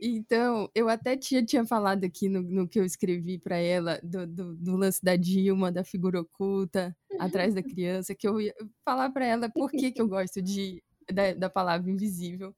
Então, 0.01 0.71
eu 0.75 0.89
até 0.89 1.17
tinha, 1.17 1.45
tinha 1.45 1.65
falado 1.65 2.05
aqui 2.05 2.29
no, 2.29 2.43
no 2.43 2.69
que 2.69 2.79
eu 2.79 2.85
escrevi 2.85 3.39
para 3.39 3.57
ela, 3.57 3.99
do, 4.03 4.27
do, 4.27 4.55
do, 4.55 4.77
lance 4.77 5.03
da 5.03 5.17
Dilma, 5.17 5.73
da 5.73 5.83
figura 5.83 6.21
oculta, 6.21 6.95
atrás 7.19 7.55
da 7.55 7.63
criança, 7.63 8.15
que 8.15 8.29
eu 8.29 8.41
ia 8.41 8.55
falar 8.85 9.11
para 9.11 9.25
ela 9.25 9.49
por 9.49 9.71
que, 9.71 9.91
que 9.91 10.01
eu 10.01 10.09
gosto 10.09 10.43
de, 10.43 10.83
da, 11.11 11.33
da 11.33 11.51
palavra 11.51 11.91
invisível. 11.91 12.55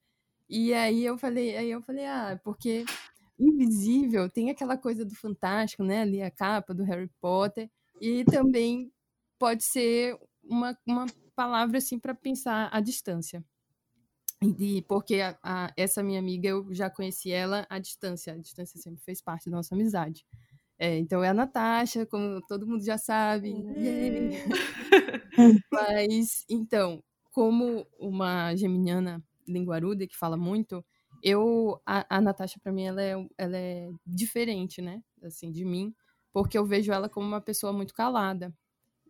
E 0.49 0.75
aí 0.75 1.05
eu 1.05 1.17
falei, 1.17 1.57
aí 1.57 1.71
eu 1.71 1.81
falei, 1.81 2.07
ah, 2.07 2.39
porque 2.43 2.85
invisível 3.39 4.29
tem 4.29 4.51
aquela 4.51 4.77
coisa 4.77 5.05
do 5.05 5.15
fantástico, 5.15 5.83
né? 5.83 6.03
Ali 6.03 6.21
a 6.21 6.31
capa 6.31 6.75
do 6.75 6.83
Harry 6.83 7.09
Potter, 7.21 7.71
e 8.01 8.25
também 8.25 8.93
pode 9.41 9.65
ser 9.65 10.17
uma, 10.45 10.79
uma 10.87 11.07
palavra 11.35 11.79
assim 11.79 11.99
para 11.99 12.15
pensar 12.15 12.69
à 12.71 12.79
distância. 12.79 13.43
E 14.59 14.83
porque 14.83 15.17
a, 15.17 15.39
a, 15.43 15.73
essa 15.77 16.03
minha 16.03 16.19
amiga 16.19 16.49
eu 16.49 16.73
já 16.73 16.91
conheci 16.91 17.33
ela 17.33 17.67
à 17.69 17.79
distância, 17.79 18.35
a 18.35 18.39
distância 18.39 18.79
sempre 18.79 19.03
fez 19.03 19.23
parte 19.23 19.51
da 19.51 19.57
nossa 19.57 19.75
amizade. 19.75 20.25
É, 20.79 20.99
então 20.99 21.25
é 21.25 21.29
a 21.29 21.35
Natasha, 21.35 22.07
como 22.07 22.41
todo 22.47 22.67
mundo 22.67 22.85
já 22.85 22.97
sabe. 22.97 23.55
Mas 25.73 26.45
então, 26.49 27.03
como 27.33 27.87
uma 27.99 28.55
geminiana 28.57 29.23
linguaruda 29.47 30.07
que 30.07 30.17
fala 30.17 30.37
muito, 30.37 30.85
eu 31.23 31.81
a, 31.87 32.17
a 32.17 32.21
Natasha 32.21 32.59
para 32.63 32.73
mim 32.73 32.85
ela 32.85 33.03
é, 33.03 33.15
ela 33.37 33.57
é 33.57 33.91
diferente, 34.07 34.83
né? 34.83 35.03
Assim, 35.23 35.51
de 35.51 35.65
mim, 35.65 35.95
porque 36.33 36.57
eu 36.57 36.65
vejo 36.65 36.93
ela 36.93 37.09
como 37.09 37.27
uma 37.27 37.41
pessoa 37.41 37.73
muito 37.73 37.93
calada. 37.93 38.55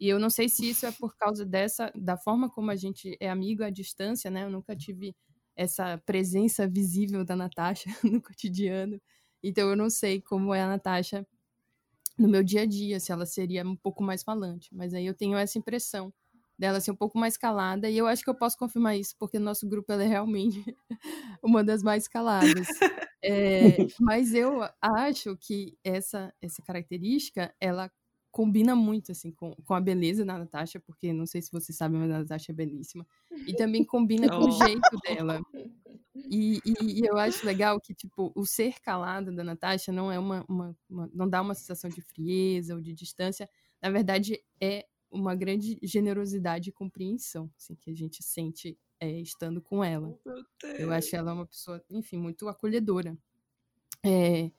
E 0.00 0.08
eu 0.08 0.18
não 0.18 0.30
sei 0.30 0.48
se 0.48 0.68
isso 0.70 0.86
é 0.86 0.92
por 0.92 1.14
causa 1.14 1.44
dessa, 1.44 1.92
da 1.94 2.16
forma 2.16 2.48
como 2.48 2.70
a 2.70 2.76
gente 2.76 3.16
é 3.20 3.28
amigo 3.28 3.62
à 3.62 3.68
distância, 3.70 4.30
né? 4.30 4.44
Eu 4.44 4.50
nunca 4.50 4.74
tive 4.74 5.14
essa 5.54 5.98
presença 6.06 6.66
visível 6.66 7.22
da 7.24 7.36
Natasha 7.36 7.90
no 8.02 8.22
cotidiano. 8.22 9.00
Então 9.42 9.68
eu 9.68 9.76
não 9.76 9.90
sei 9.90 10.20
como 10.20 10.54
é 10.54 10.62
a 10.62 10.68
Natasha 10.68 11.26
no 12.18 12.28
meu 12.28 12.42
dia 12.42 12.62
a 12.62 12.66
dia, 12.66 12.98
se 13.00 13.12
ela 13.12 13.26
seria 13.26 13.62
um 13.66 13.76
pouco 13.76 14.02
mais 14.02 14.22
falante. 14.22 14.74
Mas 14.74 14.94
aí 14.94 15.06
eu 15.06 15.14
tenho 15.14 15.36
essa 15.36 15.58
impressão 15.58 16.12
dela 16.58 16.80
ser 16.80 16.90
um 16.90 16.96
pouco 16.96 17.18
mais 17.18 17.38
calada, 17.38 17.88
e 17.88 17.96
eu 17.96 18.06
acho 18.06 18.22
que 18.22 18.28
eu 18.28 18.34
posso 18.34 18.58
confirmar 18.58 18.94
isso, 18.98 19.16
porque 19.18 19.38
no 19.38 19.46
nosso 19.46 19.66
grupo 19.66 19.90
ela 19.92 20.04
é 20.04 20.06
realmente 20.06 20.62
uma 21.42 21.64
das 21.64 21.82
mais 21.82 22.08
caladas. 22.08 22.66
É, 23.22 23.76
mas 24.00 24.32
eu 24.32 24.66
acho 24.80 25.36
que 25.36 25.76
essa, 25.84 26.32
essa 26.40 26.62
característica, 26.62 27.54
ela 27.60 27.90
combina 28.30 28.76
muito, 28.76 29.12
assim, 29.12 29.30
com, 29.32 29.54
com 29.64 29.74
a 29.74 29.80
beleza 29.80 30.24
da 30.24 30.38
Natasha, 30.38 30.78
porque 30.80 31.12
não 31.12 31.26
sei 31.26 31.42
se 31.42 31.50
vocês 31.50 31.76
sabem, 31.76 31.98
mas 31.98 32.10
a 32.10 32.18
Natasha 32.20 32.52
é 32.52 32.54
belíssima. 32.54 33.06
E 33.46 33.54
também 33.54 33.84
combina 33.84 34.28
com 34.28 34.44
o 34.44 34.50
jeito 34.52 34.96
dela. 35.04 35.40
E, 36.14 36.60
e, 36.64 37.00
e, 37.00 37.06
eu 37.06 37.16
acho 37.18 37.44
legal 37.44 37.80
que, 37.80 37.94
tipo, 37.94 38.32
o 38.34 38.46
ser 38.46 38.80
calado 38.80 39.34
da 39.34 39.42
Natasha 39.42 39.92
não 39.92 40.12
é 40.12 40.18
uma, 40.18 40.44
uma, 40.48 40.76
uma, 40.88 41.10
não 41.12 41.28
dá 41.28 41.42
uma 41.42 41.54
sensação 41.54 41.90
de 41.90 42.00
frieza 42.00 42.74
ou 42.74 42.80
de 42.80 42.92
distância. 42.92 43.48
Na 43.82 43.90
verdade, 43.90 44.40
é 44.60 44.86
uma 45.10 45.34
grande 45.34 45.78
generosidade 45.82 46.70
e 46.70 46.72
compreensão, 46.72 47.50
assim, 47.56 47.74
que 47.74 47.90
a 47.90 47.94
gente 47.94 48.22
sente 48.22 48.78
é, 49.00 49.10
estando 49.20 49.60
com 49.60 49.82
ela. 49.82 50.16
Eu 50.78 50.92
acho 50.92 51.16
ela 51.16 51.32
uma 51.32 51.46
pessoa, 51.46 51.82
enfim, 51.90 52.18
muito 52.18 52.48
acolhedora. 52.48 53.16
É, 54.04 54.50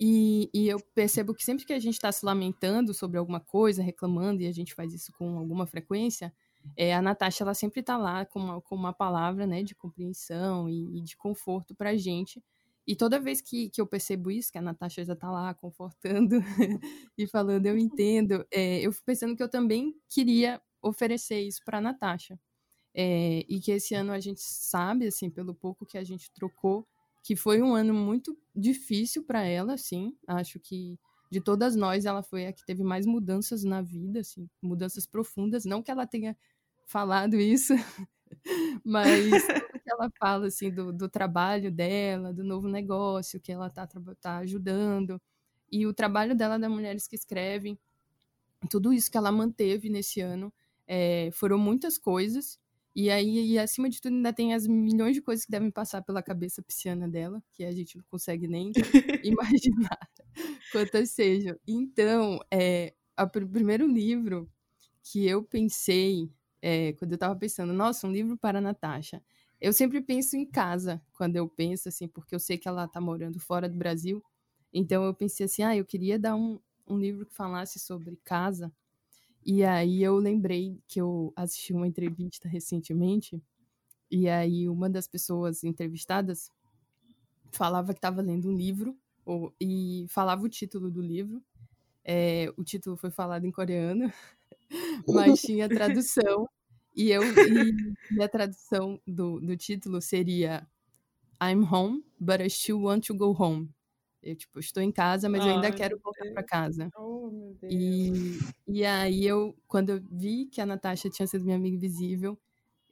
e, 0.00 0.50
e, 0.52 0.68
eu 0.68 0.80
percebo 0.94 1.34
que 1.34 1.44
sempre 1.44 1.64
que 1.64 1.72
a 1.72 1.78
gente 1.78 1.94
está 1.94 2.10
se 2.10 2.24
lamentando 2.24 2.92
sobre 2.94 3.18
alguma 3.18 3.40
coisa, 3.40 3.82
reclamando, 3.82 4.42
e 4.42 4.46
a 4.46 4.52
gente 4.52 4.74
faz 4.74 4.92
isso 4.92 5.12
com 5.12 5.38
alguma 5.38 5.66
frequência, 5.66 6.32
é, 6.76 6.94
a 6.94 7.02
Natasha 7.02 7.44
ela 7.44 7.54
sempre 7.54 7.80
está 7.80 7.96
lá 7.96 8.24
com 8.24 8.38
uma, 8.38 8.60
com 8.60 8.74
uma 8.74 8.92
palavra 8.92 9.46
né, 9.46 9.62
de 9.62 9.74
compreensão 9.74 10.68
e, 10.68 10.98
e 10.98 11.00
de 11.02 11.16
conforto 11.16 11.74
para 11.74 11.90
a 11.90 11.96
gente. 11.96 12.42
E 12.86 12.96
toda 12.96 13.20
vez 13.20 13.40
que, 13.40 13.70
que 13.70 13.80
eu 13.80 13.86
percebo 13.86 14.30
isso, 14.30 14.50
que 14.50 14.58
a 14.58 14.62
Natasha 14.62 15.04
já 15.04 15.12
está 15.12 15.30
lá 15.30 15.54
confortando 15.54 16.36
e 17.16 17.26
falando, 17.26 17.66
eu 17.66 17.78
entendo, 17.78 18.44
é, 18.50 18.80
eu 18.80 18.92
fico 18.92 19.06
pensando 19.06 19.36
que 19.36 19.42
eu 19.42 19.48
também 19.48 19.94
queria 20.08 20.60
oferecer 20.80 21.40
isso 21.40 21.60
para 21.64 21.78
a 21.78 21.80
Natasha. 21.80 22.38
É, 22.94 23.44
e 23.48 23.60
que 23.60 23.70
esse 23.70 23.94
ano 23.94 24.12
a 24.12 24.20
gente 24.20 24.42
sabe, 24.42 25.06
assim, 25.06 25.30
pelo 25.30 25.54
pouco 25.54 25.86
que 25.86 25.96
a 25.96 26.04
gente 26.04 26.30
trocou, 26.32 26.86
que 27.22 27.36
foi 27.36 27.62
um 27.62 27.74
ano 27.74 27.94
muito 27.94 28.36
difícil 28.54 29.24
para 29.24 29.42
ela, 29.44 29.74
assim. 29.74 30.16
Acho 30.26 30.58
que 30.60 30.98
de 31.30 31.40
todas 31.40 31.76
nós 31.76 32.04
ela 32.04 32.22
foi 32.22 32.46
a 32.46 32.52
que 32.52 32.64
teve 32.64 32.82
mais 32.82 33.06
mudanças 33.06 33.64
na 33.64 33.80
vida, 33.80 34.20
assim, 34.20 34.48
mudanças 34.60 35.06
profundas. 35.06 35.64
Não 35.64 35.82
que 35.82 35.90
ela 35.90 36.06
tenha 36.06 36.36
falado 36.86 37.36
isso, 37.36 37.74
mas 38.84 39.32
ela 39.86 40.10
fala 40.18 40.46
assim 40.48 40.70
do, 40.70 40.92
do 40.92 41.08
trabalho 41.08 41.70
dela, 41.72 42.32
do 42.32 42.44
novo 42.44 42.68
negócio 42.68 43.40
que 43.40 43.52
ela 43.52 43.70
tá, 43.70 43.88
tá 44.20 44.38
ajudando 44.38 45.20
e 45.72 45.86
o 45.86 45.94
trabalho 45.94 46.36
dela 46.36 46.58
da 46.58 46.68
Mulheres 46.68 47.08
que 47.08 47.16
Escrevem, 47.16 47.78
tudo 48.68 48.92
isso 48.92 49.10
que 49.10 49.16
ela 49.16 49.32
manteve 49.32 49.88
nesse 49.88 50.20
ano, 50.20 50.52
é, 50.86 51.30
foram 51.32 51.58
muitas 51.58 51.96
coisas 51.96 52.60
e 52.94 53.10
aí, 53.10 53.52
e 53.52 53.58
acima 53.58 53.88
de 53.88 54.00
tudo, 54.00 54.14
ainda 54.14 54.32
tem 54.32 54.52
as 54.54 54.66
milhões 54.66 55.14
de 55.14 55.22
coisas 55.22 55.44
que 55.44 55.50
devem 55.50 55.70
passar 55.70 56.02
pela 56.02 56.22
cabeça 56.22 56.62
pisciana 56.62 57.08
dela, 57.08 57.42
que 57.52 57.64
a 57.64 57.72
gente 57.72 57.96
não 57.96 58.04
consegue 58.10 58.46
nem 58.46 58.70
imaginar 59.24 59.98
quantas 60.70 61.10
sejam. 61.10 61.56
Então, 61.66 62.38
é, 62.50 62.94
o 63.18 63.28
primeiro 63.28 63.86
livro 63.86 64.50
que 65.02 65.26
eu 65.26 65.42
pensei, 65.42 66.30
é, 66.60 66.92
quando 66.94 67.12
eu 67.12 67.16
estava 67.16 67.34
pensando, 67.36 67.72
nossa, 67.72 68.06
um 68.06 68.12
livro 68.12 68.36
para 68.36 68.58
a 68.58 68.62
Natasha. 68.62 69.22
Eu 69.60 69.72
sempre 69.72 70.00
penso 70.00 70.36
em 70.36 70.44
casa, 70.44 71.00
quando 71.12 71.36
eu 71.36 71.48
penso 71.48 71.88
assim, 71.88 72.08
porque 72.08 72.34
eu 72.34 72.40
sei 72.40 72.58
que 72.58 72.68
ela 72.68 72.84
está 72.84 73.00
morando 73.00 73.38
fora 73.40 73.68
do 73.68 73.76
Brasil. 73.76 74.22
Então, 74.72 75.04
eu 75.04 75.14
pensei 75.14 75.46
assim, 75.46 75.62
ah, 75.62 75.76
eu 75.76 75.84
queria 75.84 76.18
dar 76.18 76.34
um, 76.36 76.58
um 76.86 76.98
livro 76.98 77.24
que 77.26 77.34
falasse 77.34 77.78
sobre 77.78 78.18
casa, 78.24 78.72
e 79.44 79.64
aí 79.64 80.02
eu 80.02 80.16
lembrei 80.16 80.78
que 80.86 81.00
eu 81.00 81.32
assisti 81.34 81.72
uma 81.72 81.86
entrevista 81.86 82.48
recentemente, 82.48 83.42
e 84.10 84.28
aí 84.28 84.68
uma 84.68 84.88
das 84.88 85.08
pessoas 85.08 85.64
entrevistadas 85.64 86.50
falava 87.52 87.92
que 87.92 87.98
estava 87.98 88.20
lendo 88.20 88.48
um 88.48 88.56
livro, 88.56 88.96
ou, 89.24 89.54
e 89.60 90.06
falava 90.08 90.42
o 90.42 90.48
título 90.48 90.90
do 90.90 91.00
livro. 91.00 91.42
É, 92.04 92.52
o 92.56 92.64
título 92.64 92.96
foi 92.96 93.10
falado 93.10 93.44
em 93.44 93.50
coreano, 93.50 94.12
mas 95.08 95.40
tinha 95.40 95.68
tradução. 95.68 96.48
E, 96.94 97.10
eu, 97.10 97.22
e, 97.22 98.22
a 98.22 98.28
tradução 98.28 99.00
do, 99.06 99.40
do 99.40 99.56
título 99.56 100.00
seria 100.00 100.66
I'm 101.42 101.64
home, 101.64 102.04
but 102.20 102.40
I 102.40 102.50
still 102.50 102.82
want 102.82 103.06
to 103.06 103.14
go 103.14 103.34
home. 103.36 103.70
Eu, 104.22 104.36
tipo, 104.36 104.60
estou 104.60 104.80
em 104.82 104.92
casa, 104.92 105.28
mas 105.28 105.44
eu 105.44 105.52
ainda 105.52 105.72
quero 105.72 105.98
voltar 105.98 106.30
para 106.32 106.44
casa. 106.44 106.88
Oh. 106.96 107.56
E, 107.64 108.38
e 108.68 108.84
aí 108.84 109.26
eu, 109.26 109.56
quando 109.66 109.90
eu 109.90 110.00
vi 110.10 110.46
que 110.46 110.60
a 110.60 110.66
Natasha 110.66 111.10
tinha 111.10 111.26
sido 111.26 111.44
minha 111.44 111.56
amiga 111.56 111.74
invisível, 111.74 112.38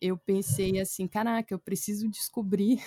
eu 0.00 0.18
pensei 0.18 0.80
assim, 0.80 1.06
caraca, 1.06 1.54
eu 1.54 1.58
preciso 1.58 2.08
descobrir 2.08 2.82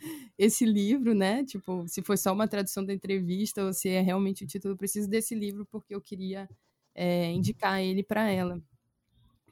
esse 0.36 0.64
livro, 0.64 1.14
né? 1.14 1.44
Tipo, 1.44 1.86
se 1.86 2.02
foi 2.02 2.16
só 2.16 2.32
uma 2.32 2.48
tradução 2.48 2.84
da 2.84 2.92
entrevista 2.92 3.64
ou 3.64 3.72
se 3.72 3.88
é 3.88 4.00
realmente 4.00 4.42
o 4.42 4.46
título, 4.46 4.74
eu 4.74 4.78
preciso 4.78 5.08
desse 5.08 5.34
livro 5.34 5.64
porque 5.66 5.94
eu 5.94 6.00
queria 6.00 6.48
é, 6.94 7.30
indicar 7.30 7.80
ele 7.80 8.02
para 8.02 8.28
ela. 8.28 8.60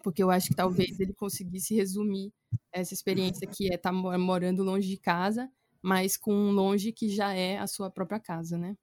Porque 0.03 0.21
eu 0.21 0.31
acho 0.33 0.49
que 0.49 0.57
talvez 0.57 0.99
ele 0.99 1.13
conseguisse 1.13 1.77
resumir 1.77 2.33
essa 2.73 2.93
experiência 2.93 3.47
que 3.47 3.71
é 3.71 3.77
estar 3.77 3.93
tá 3.93 4.19
morando 4.19 4.65
longe 4.65 4.89
de 4.89 4.97
casa 4.97 5.49
mas 5.83 6.17
com 6.17 6.33
um 6.33 6.53
longe 6.53 6.93
que 6.93 7.09
já 7.09 7.35
é 7.35 7.59
a 7.59 7.67
sua 7.67 7.91
própria 7.91 8.21
casa, 8.21 8.57
né? 8.57 8.77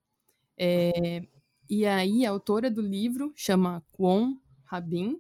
É, 0.58 1.24
e 1.70 1.86
aí, 1.86 2.26
a 2.26 2.32
autora 2.32 2.70
do 2.70 2.82
livro 2.82 3.32
chama 3.36 3.84
Kwon 3.92 4.36
Rabin, 4.66 5.20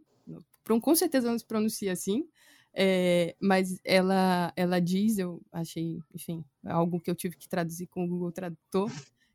com 0.81 0.95
certeza 0.95 1.31
não 1.31 1.39
se 1.39 1.45
pronuncia 1.45 1.91
assim, 1.91 2.27
é, 2.73 3.35
mas 3.39 3.79
ela, 3.83 4.53
ela 4.55 4.79
diz, 4.79 5.17
eu 5.17 5.41
achei, 5.51 5.99
enfim, 6.13 6.43
algo 6.65 6.99
que 6.99 7.09
eu 7.09 7.15
tive 7.15 7.35
que 7.35 7.49
traduzir 7.49 7.87
com 7.87 8.03
o 8.03 8.07
Google 8.07 8.31
Tradutor, 8.31 8.91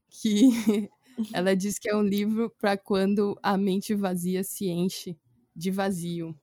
que 0.08 0.48
ela 1.32 1.56
diz 1.56 1.78
que 1.78 1.88
é 1.88 1.96
um 1.96 2.02
livro 2.02 2.50
para 2.60 2.76
quando 2.76 3.38
a 3.42 3.56
mente 3.56 3.94
vazia 3.94 4.44
se 4.44 4.68
enche 4.68 5.16
de 5.54 5.70
vazio. 5.70 6.38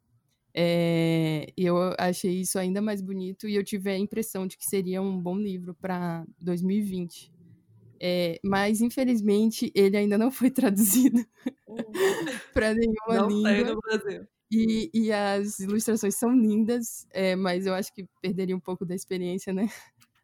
É, 0.54 1.52
eu 1.56 1.78
achei 1.98 2.42
isso 2.42 2.60
ainda 2.60 2.82
mais 2.82 3.02
bonito 3.02 3.48
e 3.48 3.56
eu 3.56 3.64
tive 3.64 3.90
a 3.90 3.98
impressão 3.98 4.46
de 4.46 4.58
que 4.58 4.66
seria 4.66 5.02
um 5.02 5.20
bom 5.20 5.38
livro 5.38 5.74
para 5.74 6.26
2020. 6.40 7.32
É, 8.04 8.40
mas, 8.44 8.82
infelizmente, 8.82 9.72
ele 9.76 9.96
ainda 9.96 10.18
não 10.18 10.32
foi 10.32 10.50
traduzido 10.52 11.20
uhum. 11.68 11.84
para 12.52 12.74
nenhuma 12.74 13.16
não 13.16 13.30
língua. 13.30 13.64
Não 13.64 13.76
no 13.76 13.82
Brasil. 13.82 14.28
E, 14.52 14.90
e, 14.94 15.14
as 15.14 15.60
ilustrações 15.60 16.16
são 16.16 16.36
lindas, 16.36 17.08
é, 17.12 17.38
mas 17.38 17.66
eu 17.66 17.74
acho 17.74 17.94
que 17.94 18.06
perderia 18.22 18.56
um 18.56 18.60
pouco 18.60 18.86
da 18.86 18.94
experiência, 18.94 19.54
né? 19.54 19.70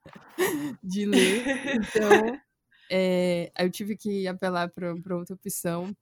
De 0.83 1.05
ler. 1.05 1.43
Então, 1.95 2.41
é, 2.89 3.51
eu 3.59 3.69
tive 3.69 3.95
que 3.95 4.27
apelar 4.27 4.69
para 4.69 5.15
outra 5.15 5.35
opção. 5.35 5.95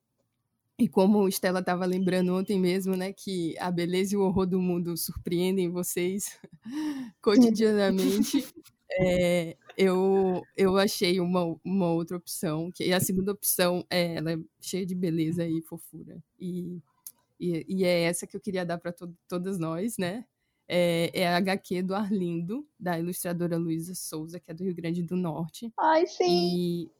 E 0.78 0.90
como 0.90 1.28
Estela 1.28 1.60
estava 1.60 1.86
lembrando 1.86 2.36
ontem 2.36 2.60
mesmo, 2.60 2.98
né, 2.98 3.14
que 3.14 3.58
a 3.60 3.72
beleza 3.72 4.14
e 4.14 4.18
o 4.18 4.22
horror 4.22 4.46
do 4.46 4.60
mundo 4.60 4.98
surpreendem 4.98 5.70
vocês 5.70 6.38
cotidianamente, 7.22 8.46
é, 8.92 9.56
eu, 9.78 10.44
eu 10.56 10.78
achei 10.78 11.20
uma, 11.22 11.58
uma 11.64 11.92
outra 11.92 12.18
opção, 12.18 12.72
que 12.74 12.92
a 12.92 13.00
segunda 13.00 13.32
opção 13.32 13.86
é, 13.90 14.16
ela 14.16 14.34
é 14.34 14.38
cheia 14.60 14.86
de 14.86 14.94
beleza 14.94 15.48
e 15.48 15.62
fofura. 15.62 16.22
E, 16.38 16.82
e, 17.40 17.66
e 17.70 17.84
é 17.86 18.04
essa 18.04 18.28
que 18.28 18.36
eu 18.36 18.42
queria 18.42 18.66
dar 18.66 18.78
para 18.78 18.92
to 18.92 19.14
todas 19.30 19.58
nós, 19.58 19.98
né? 19.98 20.26
É, 20.68 21.12
é, 21.14 21.28
a 21.28 21.38
HQ 21.38 21.84
do 21.84 21.94
Arlindo, 21.94 22.68
da 22.80 23.00
ilustradora 23.00 23.56
Luísa 23.56 23.94
Souza, 23.94 24.40
que 24.40 24.52
é 24.52 24.54
do 24.54 24.64
Rio 24.64 24.76
Grande 24.76 25.04
do 25.04 25.16
Norte. 25.16 25.72
Ai, 25.78 26.08
sim! 26.08 26.26
E 26.26 26.92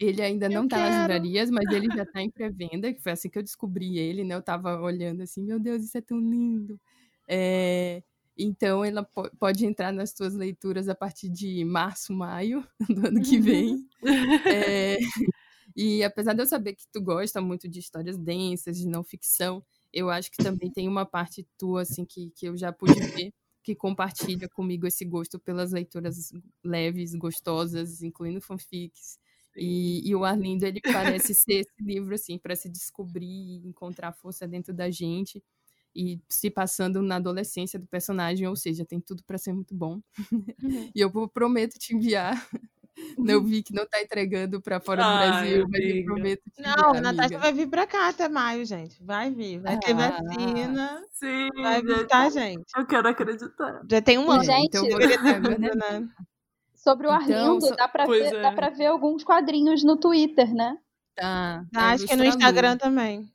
ele 0.00 0.22
ainda 0.22 0.48
não 0.48 0.64
está 0.64 0.78
nas 0.78 0.96
livrarias, 0.96 1.50
mas 1.50 1.70
ele 1.70 1.86
já 1.94 2.04
está 2.04 2.22
em 2.22 2.30
pré-venda, 2.30 2.92
que 2.92 3.02
foi 3.02 3.12
assim 3.12 3.28
que 3.28 3.38
eu 3.38 3.42
descobri 3.42 3.98
ele, 3.98 4.24
né? 4.24 4.34
Eu 4.34 4.40
estava 4.40 4.80
olhando 4.80 5.22
assim, 5.22 5.42
meu 5.42 5.60
Deus, 5.60 5.84
isso 5.84 5.98
é 5.98 6.00
tão 6.00 6.18
lindo. 6.18 6.80
É, 7.28 8.02
então, 8.36 8.82
ela 8.82 9.06
pode 9.38 9.66
entrar 9.66 9.92
nas 9.92 10.14
tuas 10.14 10.34
leituras 10.34 10.88
a 10.88 10.94
partir 10.94 11.28
de 11.28 11.62
março, 11.66 12.14
maio 12.14 12.66
do 12.88 13.06
ano 13.06 13.20
que 13.20 13.38
vem. 13.38 13.86
é, 14.46 14.96
e 15.76 16.02
apesar 16.02 16.32
de 16.32 16.40
eu 16.40 16.46
saber 16.46 16.72
que 16.72 16.86
tu 16.90 17.02
gosta 17.02 17.38
muito 17.42 17.68
de 17.68 17.78
histórias 17.78 18.16
densas, 18.16 18.78
de 18.78 18.88
não 18.88 19.04
ficção, 19.04 19.62
eu 19.92 20.08
acho 20.08 20.30
que 20.30 20.42
também 20.42 20.70
tem 20.70 20.88
uma 20.88 21.04
parte 21.04 21.46
tua, 21.58 21.82
assim, 21.82 22.06
que, 22.06 22.30
que 22.30 22.46
eu 22.46 22.56
já 22.56 22.72
pude 22.72 22.98
ver, 22.98 23.34
que 23.62 23.74
compartilha 23.74 24.48
comigo 24.48 24.86
esse 24.86 25.04
gosto 25.04 25.38
pelas 25.38 25.72
leituras 25.72 26.32
leves, 26.64 27.14
gostosas, 27.14 28.02
incluindo 28.02 28.40
fanfics. 28.40 29.18
E, 29.56 30.08
e, 30.08 30.14
o 30.14 30.24
Arlindo, 30.24 30.64
ele 30.64 30.80
parece 30.80 31.34
ser 31.34 31.60
esse 31.60 31.82
livro, 31.82 32.14
assim, 32.14 32.38
para 32.38 32.54
se 32.54 32.68
descobrir 32.68 33.26
e 33.26 33.66
encontrar 33.66 34.12
força 34.12 34.46
dentro 34.46 34.72
da 34.72 34.90
gente 34.90 35.42
e 35.94 36.20
se 36.28 36.50
passando 36.50 37.02
na 37.02 37.16
adolescência 37.16 37.78
do 37.78 37.86
personagem, 37.86 38.46
ou 38.46 38.56
seja, 38.56 38.84
tem 38.84 39.00
tudo 39.00 39.24
para 39.24 39.38
ser 39.38 39.52
muito 39.52 39.74
bom. 39.74 40.00
Uhum. 40.30 40.44
e 40.94 41.00
eu 41.00 41.10
prometo 41.28 41.78
te 41.78 41.94
enviar. 41.94 42.34
Eu 43.24 43.42
vi 43.42 43.62
que 43.62 43.72
não 43.72 43.86
tá 43.86 44.02
entregando 44.02 44.60
para 44.60 44.78
fora 44.78 45.02
do 45.02 45.08
Brasil, 45.08 45.66
mas 45.70 45.80
eu 45.80 46.04
prometo 46.04 46.42
te 46.50 46.60
enviar. 46.60 46.76
Não, 46.76 46.90
a 46.90 47.00
Natasha 47.00 47.38
vai 47.38 47.50
vir 47.50 47.66
para 47.66 47.86
cá 47.86 48.08
até 48.08 48.28
maio, 48.28 48.62
gente. 48.66 49.02
Vai 49.02 49.30
vir. 49.30 49.58
Vai 49.58 49.76
ah, 49.76 49.78
ter 49.78 49.94
vacina. 49.94 51.02
Sim. 51.12 51.48
Vai 51.62 51.80
visitar 51.80 52.26
a 52.26 52.30
gente. 52.30 52.64
Eu 52.76 52.86
quero 52.86 53.08
acreditar. 53.08 53.82
Já 53.90 54.02
tem 54.02 54.18
um 54.18 54.30
ano. 54.30 54.44
Gente, 54.44 54.66
então 54.66 54.86
eu 54.86 54.98
vou... 54.98 55.58
né? 55.58 56.08
Sobre 56.82 57.06
o 57.06 57.10
então, 57.22 57.56
Arlindo, 57.56 57.76
dá, 57.76 57.86
pra 57.86 58.06
ver, 58.06 58.34
é. 58.34 58.40
dá 58.40 58.52
pra 58.52 58.70
ver 58.70 58.86
alguns 58.86 59.22
quadrinhos 59.22 59.84
no 59.84 59.98
Twitter, 59.98 60.54
né? 60.54 60.78
Tá. 61.14 61.66
tá 61.70 61.90
acho 61.90 62.06
que 62.06 62.12
é 62.14 62.16
no 62.16 62.24
Instagram 62.24 62.72
Lu. 62.72 62.78
também. 62.78 63.30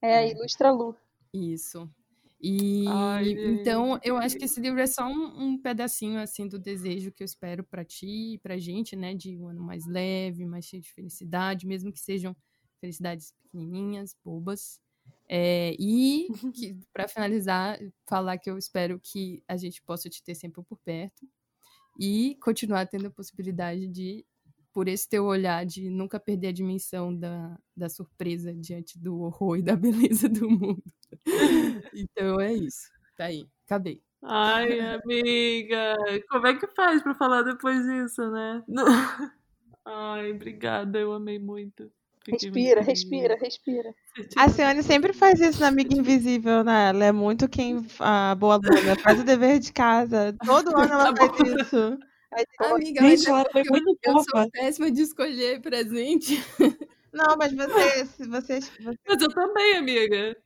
É, 0.00 0.30
Ilustra 0.30 0.70
Lu. 0.70 0.96
Isso. 1.30 1.86
E 2.40 2.86
Ai, 2.88 3.32
então 3.32 4.00
eu 4.02 4.16
acho 4.16 4.38
que 4.38 4.46
esse 4.46 4.58
livro 4.62 4.80
é 4.80 4.86
só 4.86 5.06
um, 5.06 5.42
um, 5.42 5.58
pedacinho 5.58 6.18
assim 6.18 6.48
do 6.48 6.58
desejo 6.58 7.12
que 7.12 7.22
eu 7.22 7.26
espero 7.26 7.62
para 7.62 7.84
ti 7.84 8.32
e 8.32 8.38
pra 8.38 8.56
gente, 8.56 8.96
né, 8.96 9.14
de 9.14 9.36
um 9.36 9.48
ano 9.48 9.62
mais 9.62 9.86
leve, 9.86 10.46
mais 10.46 10.64
cheio 10.64 10.80
de 10.80 10.90
felicidade, 10.90 11.66
mesmo 11.66 11.92
que 11.92 12.00
sejam 12.00 12.34
felicidades 12.80 13.34
pequenininhas, 13.42 14.16
bobas. 14.24 14.80
É, 15.28 15.76
e 15.78 16.28
para 16.94 17.06
finalizar, 17.06 17.78
falar 18.06 18.38
que 18.38 18.48
eu 18.48 18.56
espero 18.56 18.98
que 18.98 19.42
a 19.46 19.58
gente 19.58 19.82
possa 19.82 20.08
te 20.08 20.22
ter 20.22 20.34
sempre 20.34 20.62
por 20.62 20.78
perto 20.78 21.28
e 22.00 22.34
continuar 22.36 22.86
tendo 22.86 23.08
a 23.08 23.10
possibilidade 23.10 23.86
de, 23.86 24.24
por 24.72 24.88
esse 24.88 25.06
teu 25.06 25.26
olhar, 25.26 25.66
de 25.66 25.90
nunca 25.90 26.18
perder 26.18 26.48
a 26.48 26.52
dimensão 26.52 27.14
da, 27.14 27.58
da 27.76 27.90
surpresa 27.90 28.54
diante 28.54 28.98
do 28.98 29.20
horror 29.20 29.58
e 29.58 29.62
da 29.62 29.76
beleza 30.16 30.26
do 30.26 30.48
mundo. 30.48 30.82
então 31.94 32.40
é 32.40 32.54
isso. 32.54 32.88
Tá 33.18 33.26
aí, 33.26 33.46
acabei. 33.66 34.02
Ai, 34.22 34.80
amiga, 34.80 35.94
como 36.30 36.46
é 36.46 36.56
que 36.56 36.66
faz 36.68 37.02
para 37.02 37.14
falar 37.14 37.42
depois 37.42 37.84
disso, 37.86 38.30
né? 38.30 38.64
Ai, 39.84 40.32
obrigada, 40.32 40.98
eu 40.98 41.12
amei 41.12 41.38
muito. 41.38 41.92
Respira, 42.28 42.82
respira, 42.82 43.36
respira. 43.40 43.94
A 44.36 44.48
Ciane 44.48 44.82
sempre 44.82 45.12
faz 45.12 45.40
isso 45.40 45.60
na 45.60 45.68
Amiga 45.68 45.94
Invisível, 45.94 46.62
né? 46.62 46.90
Ela 46.90 47.04
é 47.06 47.12
muito 47.12 47.48
quem. 47.48 47.84
A 47.98 48.34
boa 48.34 48.54
aluna. 48.54 48.94
Faz 49.02 49.20
o 49.20 49.24
dever 49.24 49.58
de 49.58 49.72
casa. 49.72 50.34
Todo 50.44 50.76
ano 50.76 50.92
ela 50.92 51.16
faz 51.16 51.32
isso. 51.66 51.98
Aí, 52.32 52.44
Amiga, 52.60 53.00
Gente, 53.00 53.28
ela 53.28 53.44
foi 53.50 53.62
eu, 53.62 53.70
muito 53.70 53.98
eu 54.04 54.12
fofa. 54.12 54.24
sou 54.42 54.50
péssima 54.52 54.90
de 54.90 55.00
escolher 55.02 55.60
presente. 55.62 56.38
Não, 57.12 57.36
mas 57.36 57.52
você, 57.52 58.04
você, 58.04 58.26
você- 58.60 58.60
Mas 59.08 59.20
eu 59.22 59.28
também, 59.34 59.76
amiga. 59.78 60.36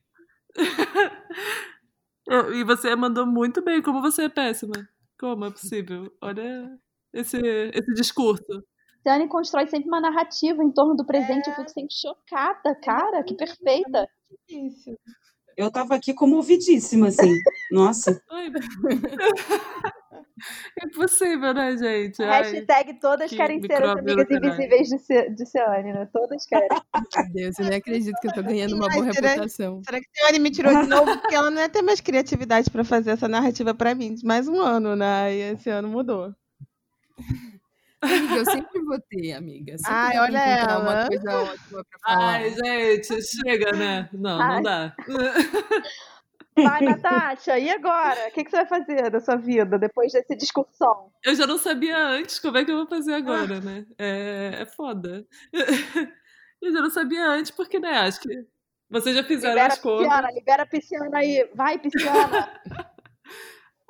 Eu- 2.27 2.55
E 2.55 2.64
você 2.64 2.95
mandou 2.97 3.27
muito 3.27 3.62
bem. 3.62 3.83
Como 3.83 4.01
você 4.01 4.22
é 4.25 4.29
péssima? 4.29 4.72
Como 5.18 5.45
é 5.45 5.51
possível? 5.51 6.11
Olha 6.22 6.70
esse, 7.12 7.37
esse 7.75 7.93
discurso. 7.95 8.64
Tiane 9.05 9.28
constrói 9.28 9.66
sempre 9.68 9.86
uma 9.88 10.00
narrativa 10.00 10.64
em 10.64 10.72
torno 10.72 10.96
do 10.96 11.05
presente. 11.05 11.48
Eu 11.48 11.55
fico 11.55 11.68
sempre 11.70 11.94
chocada, 11.94 12.74
cara. 12.82 13.22
Que 13.22 13.34
perfeita. 13.34 14.09
difícil. 14.48 14.98
Eu 15.57 15.70
tava 15.70 15.94
aqui 15.94 16.12
comovidíssima, 16.12 17.09
assim. 17.09 17.32
Nossa. 17.70 18.20
É 20.80 20.86
impossível, 20.86 21.55
né, 21.55 21.76
gente? 21.76 22.20
Ai, 22.22 22.42
Hashtag 22.42 22.94
todas 22.98 23.30
que 23.30 23.36
querem 23.36 23.61
ser 23.62 23.82
as 23.84 23.96
amigas 23.96 24.26
invisíveis 24.30 24.88
de, 24.88 24.98
Ce- 24.98 25.30
de 25.30 25.46
Ciane, 25.46 25.92
né? 25.92 26.09
Todas 26.12 26.44
querem. 26.46 26.68
Meu 27.14 27.32
Deus, 27.32 27.59
eu 27.59 27.66
nem 27.66 27.78
acredito 27.78 28.18
que 28.20 28.26
eu 28.26 28.32
tô 28.34 28.42
ganhando 28.42 28.74
uma 28.74 28.88
boa 28.88 29.05
Ai, 29.07 29.12
será- 29.12 29.28
reputação. 29.30 29.80
Será 29.84 30.00
que 30.00 30.07
a 30.07 30.26
Ciane 30.26 30.38
me 30.40 30.50
tirou 30.50 30.74
de 30.82 30.88
novo? 30.88 31.18
Porque 31.20 31.34
ela 31.34 31.50
não 31.50 31.61
ia 31.62 31.68
ter 31.68 31.82
mais 31.82 32.00
criatividade 32.00 32.70
pra 32.70 32.82
fazer 32.84 33.11
essa 33.12 33.28
narrativa 33.28 33.72
pra 33.74 33.94
mim. 33.94 34.16
Mais 34.24 34.48
um 34.48 34.61
ano, 34.61 34.96
né? 34.96 35.32
E 35.34 35.40
esse 35.52 35.70
ano 35.70 35.88
mudou. 35.88 36.34
Amiga, 38.05 38.34
eu 38.36 38.44
sempre 38.44 38.80
vou 38.82 39.00
ter, 39.00 39.32
amiga. 39.32 39.78
Sempre 39.78 39.94
Ai, 39.94 40.18
olha 40.18 40.55
encontrar 40.57 40.80
uma 40.80 40.92
ela. 40.92 41.07
coisa 41.09 41.36
ótima 41.42 41.84
pra 41.84 41.98
falar. 42.00 42.26
Ai, 42.34 42.50
gente, 42.50 43.22
chega, 43.22 43.72
né? 43.72 44.09
Não, 44.12 44.40
Ai. 44.40 44.55
não 44.57 44.62
dá. 44.62 44.96
Vai, 46.57 46.82
Natasha, 46.82 47.59
e 47.59 47.68
agora? 47.68 48.28
O 48.28 48.32
que, 48.32 48.44
que 48.44 48.50
você 48.50 48.59
vai 48.59 48.66
fazer 48.66 49.11
da 49.11 49.20
sua 49.20 49.36
vida 49.36 49.76
depois 49.76 50.12
dessa 50.12 50.36
discussão? 50.36 51.11
Eu 51.24 51.34
já 51.34 51.46
não 51.48 51.59
sabia 51.59 51.98
antes 51.98 52.38
como 52.38 52.57
é 52.57 52.64
que 52.64 52.70
eu 52.70 52.76
vou 52.76 52.86
fazer 52.86 53.14
agora, 53.14 53.61
né? 53.61 53.84
É, 53.98 54.59
é 54.61 54.66
foda. 54.66 55.26
Eu 56.62 56.72
já 56.72 56.80
não 56.80 56.90
sabia 56.90 57.26
antes, 57.26 57.50
porque, 57.50 57.78
né, 57.80 57.90
acho 57.98 58.20
que 58.20 58.46
vocês 58.88 59.16
já 59.16 59.24
fizeram 59.24 59.55
Libera 59.55 59.72
as 59.74 59.78
contas. 59.80 60.07
pisciana, 60.07 60.30
libera 60.30 60.62
a 60.62 60.66
pisciana 60.66 61.18
aí. 61.18 61.50
Vai, 61.55 61.78
pisciana. 61.78 62.61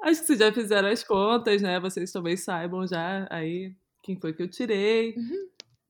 Acho 0.02 0.20
que 0.20 0.26
vocês 0.26 0.38
já 0.38 0.52
fizeram 0.52 0.88
as 0.88 1.02
contas, 1.02 1.62
né? 1.62 1.80
Vocês 1.80 2.12
também 2.12 2.36
saibam 2.36 2.86
já 2.86 3.26
aí 3.30 3.74
quem 4.04 4.20
foi 4.20 4.34
que 4.34 4.42
eu 4.42 4.48
tirei. 4.48 5.16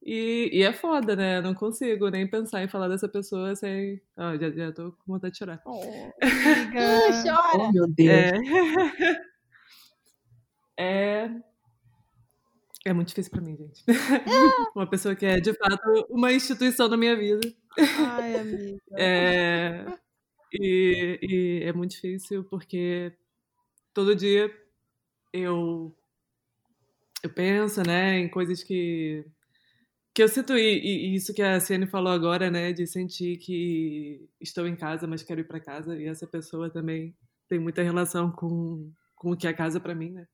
E, 0.02 0.50
e 0.52 0.62
é 0.62 0.72
foda, 0.72 1.16
né? 1.16 1.38
Eu 1.38 1.42
não 1.42 1.54
consigo 1.54 2.08
nem 2.08 2.26
pensar 2.26 2.62
em 2.62 2.68
falar 2.68 2.88
dessa 2.88 3.08
pessoa 3.08 3.56
sem. 3.56 4.00
Já, 4.16 4.50
já 4.50 4.72
tô 4.72 4.92
com 4.92 5.12
vontade 5.12 5.32
de 5.32 5.38
chorar. 5.38 5.60
Amiga. 6.22 7.22
Chora. 7.22 7.64
Oh, 7.64 7.72
meu 7.72 7.86
Deus. 7.88 8.10
É. 8.10 9.24
É. 10.76 11.30
É 12.84 12.92
muito 12.92 13.08
difícil 13.10 13.30
pra 13.30 13.40
mim, 13.40 13.56
gente. 13.56 13.84
Uma 14.74 14.90
pessoa 14.90 15.14
que 15.14 15.24
é, 15.24 15.38
de 15.38 15.54
fato, 15.54 16.04
uma 16.10 16.32
instituição 16.32 16.88
na 16.88 16.96
minha 16.96 17.16
vida. 17.16 17.40
Ai, 17.78 18.34
amiga. 18.40 18.80
É, 18.98 19.86
e, 20.52 21.18
e 21.22 21.62
é 21.62 21.72
muito 21.72 21.92
difícil 21.92 22.42
porque 22.42 23.16
todo 23.94 24.16
dia 24.16 24.52
eu 25.32 25.96
eu 27.24 27.30
penso, 27.34 27.82
né, 27.86 28.18
em 28.20 28.28
coisas 28.30 28.62
que 28.62 29.24
que 30.14 30.22
eu 30.22 30.28
sinto 30.28 30.56
e, 30.58 30.62
e- 30.62 31.16
isso 31.16 31.34
que 31.34 31.42
a 31.42 31.60
Ciane 31.60 31.86
falou 31.88 32.12
agora, 32.12 32.50
né, 32.50 32.72
de 32.72 32.86
sentir 32.86 33.38
que 33.38 34.28
estou 34.40 34.66
em 34.68 34.76
casa, 34.76 35.06
mas 35.08 35.22
quero 35.24 35.40
ir 35.42 35.44
para 35.48 35.60
casa 35.60 35.96
e 36.00 36.06
essa 36.06 36.26
pessoa 36.26 36.70
também 36.70 37.16
tem 37.48 37.58
muita 37.60 37.82
relação 37.82 38.32
com 38.32 38.92
com 39.16 39.32
o 39.32 39.36
que 39.38 39.46
é 39.48 39.54
casa 39.54 39.80
para 39.80 39.94
mim, 39.94 40.10
né? 40.12 40.26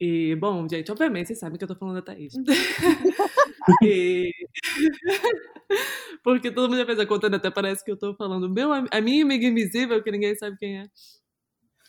E, 0.00 0.34
bom, 0.36 0.66
gente, 0.68 0.90
obviamente 0.90 1.28
vocês 1.28 1.38
sabem 1.38 1.56
que 1.56 1.64
eu 1.64 1.68
tô 1.68 1.76
falando 1.76 1.96
da 1.96 2.02
Thaís. 2.02 2.34
E- 3.82 4.30
Porque 6.22 6.50
todo 6.50 6.68
mundo 6.68 6.78
já 6.78 6.86
fez 6.86 6.98
a 6.98 7.06
conta, 7.06 7.28
né? 7.28 7.36
até 7.36 7.50
parece 7.50 7.84
que 7.84 7.90
eu 7.90 7.96
tô 7.96 8.14
falando 8.14 8.48
meu, 8.48 8.72
a 8.72 9.00
minha 9.00 9.22
amiga 9.24 9.46
invisível, 9.46 10.02
que 10.02 10.10
ninguém 10.10 10.34
sabe 10.36 10.56
quem 10.58 10.78
é. 10.80 10.88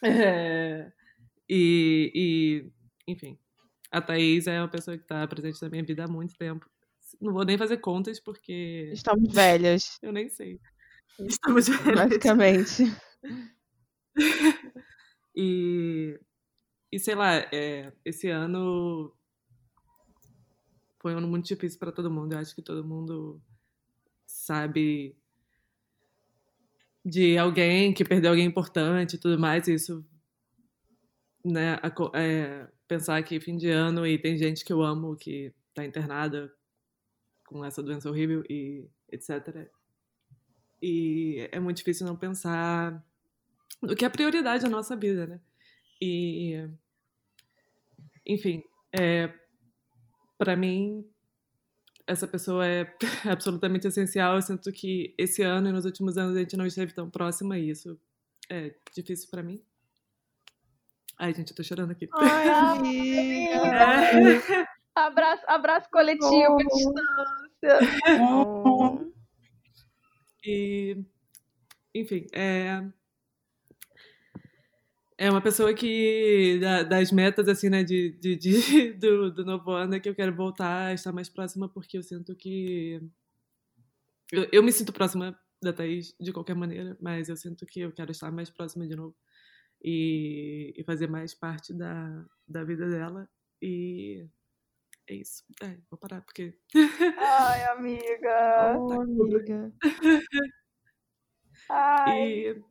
É, 0.03 0.91
E, 1.49 2.11
e, 2.15 2.71
enfim, 3.07 3.37
a 3.91 4.01
Thaís 4.01 4.47
é 4.47 4.59
uma 4.59 4.67
pessoa 4.67 4.97
que 4.97 5.05
tá 5.05 5.27
presente 5.27 5.61
na 5.61 5.69
minha 5.69 5.83
vida 5.83 6.05
há 6.05 6.07
muito 6.07 6.35
tempo. 6.37 6.69
Não 7.21 7.33
vou 7.33 7.45
nem 7.45 7.57
fazer 7.57 7.77
contas, 7.77 8.19
porque 8.19 8.89
Estamos 8.93 9.33
velhas, 9.33 9.99
eu 10.03 10.11
nem 10.11 10.27
sei. 10.29 10.59
Estamos 11.19 11.67
velhas. 11.67 11.95
basicamente. 11.95 12.83
E, 15.37 16.17
e 16.89 16.97
sei 16.97 17.13
lá, 17.13 17.35
é, 17.51 17.91
esse 18.05 18.29
ano 18.29 19.13
foi 21.01 21.13
um 21.13 21.17
ano 21.17 21.27
muito 21.27 21.45
difícil 21.45 21.77
para 21.77 21.91
todo 21.91 22.09
mundo. 22.09 22.33
Eu 22.33 22.39
acho 22.39 22.55
que 22.55 22.61
todo 22.61 22.87
mundo 22.87 23.41
sabe 24.25 25.15
de 27.03 27.37
alguém 27.37 27.93
que 27.93 28.05
perdeu 28.05 28.31
alguém 28.31 28.45
importante 28.45 29.15
e 29.15 29.19
tudo 29.19 29.37
mais. 29.37 29.67
E 29.67 29.73
isso, 29.73 30.05
né, 31.43 31.79
é, 32.13 32.67
pensar 32.87 33.21
que 33.23 33.39
fim 33.39 33.57
de 33.57 33.69
ano 33.69 34.05
e 34.05 34.17
tem 34.17 34.37
gente 34.37 34.63
que 34.63 34.71
eu 34.71 34.81
amo 34.81 35.15
que 35.15 35.53
tá 35.73 35.85
internada 35.85 36.51
com 37.45 37.63
essa 37.63 37.81
doença 37.81 38.09
horrível 38.09 38.43
e 38.49 38.87
etc. 39.11 39.69
E 40.81 41.47
é 41.51 41.59
muito 41.59 41.77
difícil 41.77 42.05
não 42.05 42.15
pensar 42.15 43.03
no 43.81 43.95
que 43.95 44.05
é 44.05 44.09
prioridade 44.09 44.63
na 44.63 44.69
nossa 44.69 44.95
vida, 44.95 45.27
né? 45.27 45.39
E, 46.01 46.67
enfim, 48.25 48.63
é, 48.91 49.33
para 50.37 50.55
mim, 50.55 51.07
essa 52.07 52.27
pessoa 52.27 52.65
é 52.67 52.93
absolutamente 53.29 53.87
essencial. 53.87 54.35
Eu 54.35 54.41
sinto 54.41 54.71
que 54.71 55.13
esse 55.17 55.41
ano 55.41 55.69
e 55.69 55.71
nos 55.71 55.85
últimos 55.85 56.17
anos 56.17 56.35
a 56.35 56.39
gente 56.39 56.57
não 56.57 56.65
esteve 56.65 56.93
tão 56.93 57.09
próxima 57.09 57.57
e 57.57 57.69
isso 57.69 57.99
é 58.49 58.75
difícil 58.93 59.29
para 59.29 59.43
mim. 59.43 59.61
Ai, 61.17 61.33
gente, 61.33 61.51
eu 61.51 61.55
tô 61.55 61.63
chorando 61.63 61.91
aqui. 61.91 62.07
Ai, 62.13 62.49
amiga. 62.49 63.55
É. 64.61 64.67
Abraço, 64.95 65.43
abraço 65.47 65.89
coletivo 65.91 66.25
à 66.27 66.49
Oh. 66.53 66.57
distância. 66.57 68.21
Oh. 68.21 69.11
E, 70.45 70.97
enfim, 71.93 72.27
é. 72.33 72.83
É 75.17 75.29
uma 75.31 75.41
pessoa 75.41 75.73
que, 75.73 76.59
da- 76.59 76.83
das 76.83 77.09
metas, 77.11 77.47
assim, 77.47 77.69
né, 77.69 77.83
de, 77.83 78.11
de, 78.19 78.35
de- 78.35 78.93
do, 78.99 79.31
do 79.31 79.45
novo 79.45 79.71
ano, 79.71 79.95
é 79.95 79.99
que 79.99 80.09
eu 80.09 80.15
quero 80.15 80.35
voltar 80.35 80.87
a 80.87 80.93
estar 80.93 81.13
mais 81.13 81.29
próxima, 81.29 81.69
porque 81.69 81.97
eu 81.97 82.03
sinto 82.03 82.35
que. 82.35 83.01
Eu, 84.31 84.47
eu 84.51 84.61
me 84.63 84.71
sinto 84.73 84.91
próxima 84.91 85.37
da 85.61 85.71
Thaís 85.71 86.13
de 86.19 86.33
qualquer 86.33 86.55
maneira, 86.55 86.97
mas 87.01 87.29
eu 87.29 87.37
sinto 87.37 87.65
que 87.65 87.79
eu 87.79 87.91
quero 87.93 88.11
estar 88.11 88.29
mais 88.31 88.49
próxima 88.49 88.85
de 88.85 88.95
novo 88.95 89.15
e, 89.85 90.73
e 90.75 90.83
fazer 90.83 91.07
mais 91.07 91.35
parte 91.35 91.71
da, 91.71 92.25
da 92.47 92.63
vida 92.63 92.89
dela. 92.89 93.29
E 93.61 94.27
é 95.07 95.13
isso. 95.15 95.43
É, 95.61 95.77
vou 95.91 95.99
parar, 95.99 96.21
porque. 96.21 96.57
Ai, 97.19 97.65
amiga. 97.65 98.75
Oh, 98.79 99.01
amiga. 99.01 99.71
Ai. 101.69 102.47
E 102.49 102.63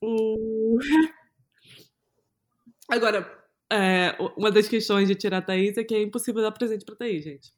o... 0.00 0.78
Agora, 2.90 3.20
é, 3.70 4.16
uma 4.36 4.50
das 4.50 4.66
questões 4.68 5.08
de 5.08 5.14
tirar 5.14 5.38
a 5.38 5.42
Thaís 5.42 5.76
é 5.76 5.84
que 5.84 5.94
é 5.94 6.02
impossível 6.02 6.42
dar 6.42 6.52
presente 6.52 6.84
pra 6.86 6.96
Thaís, 6.96 7.22
gente. 7.24 7.52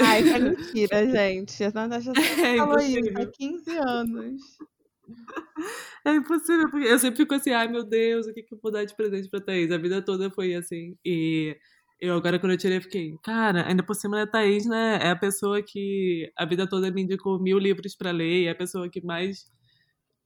Ai, 0.00 0.22
que 0.24 0.38
mentira, 0.38 1.08
gente. 1.08 1.64
A 1.64 1.70
Natasha 1.72 2.12
É 2.44 2.56
falou 2.56 2.78
isso 2.78 2.98
impossível. 2.98 3.22
há 3.22 3.26
15 3.26 3.76
anos. 3.78 4.42
É 6.04 6.14
impossível, 6.14 6.70
porque 6.70 6.86
eu 6.86 6.98
sempre 6.98 7.18
fico 7.18 7.34
assim, 7.34 7.50
ai 7.50 7.68
meu 7.68 7.84
Deus, 7.84 8.26
o 8.26 8.32
que, 8.32 8.42
que 8.42 8.54
eu 8.54 8.58
vou 8.62 8.72
dar 8.72 8.84
de 8.84 8.94
presente 8.96 9.28
pra 9.28 9.40
Thaís? 9.40 9.70
A 9.70 9.78
vida 9.78 10.02
toda 10.02 10.30
foi 10.30 10.54
assim. 10.54 10.96
E 11.04 11.56
eu 12.00 12.14
agora, 12.14 12.38
quando 12.38 12.52
eu 12.52 12.58
tirei, 12.58 12.80
fiquei, 12.80 13.14
cara, 13.22 13.66
ainda 13.68 13.82
por 13.82 13.94
cima 13.94 14.16
da 14.18 14.26
Thaís, 14.30 14.66
né? 14.66 14.98
É 15.02 15.10
a 15.10 15.16
pessoa 15.16 15.62
que 15.62 16.30
a 16.36 16.44
vida 16.46 16.68
toda 16.68 16.90
me 16.90 17.02
indicou 17.02 17.40
mil 17.42 17.58
livros 17.58 17.96
pra 17.96 18.10
ler, 18.12 18.44
é 18.46 18.50
a 18.50 18.54
pessoa 18.54 18.88
que 18.88 19.00
mais 19.04 19.50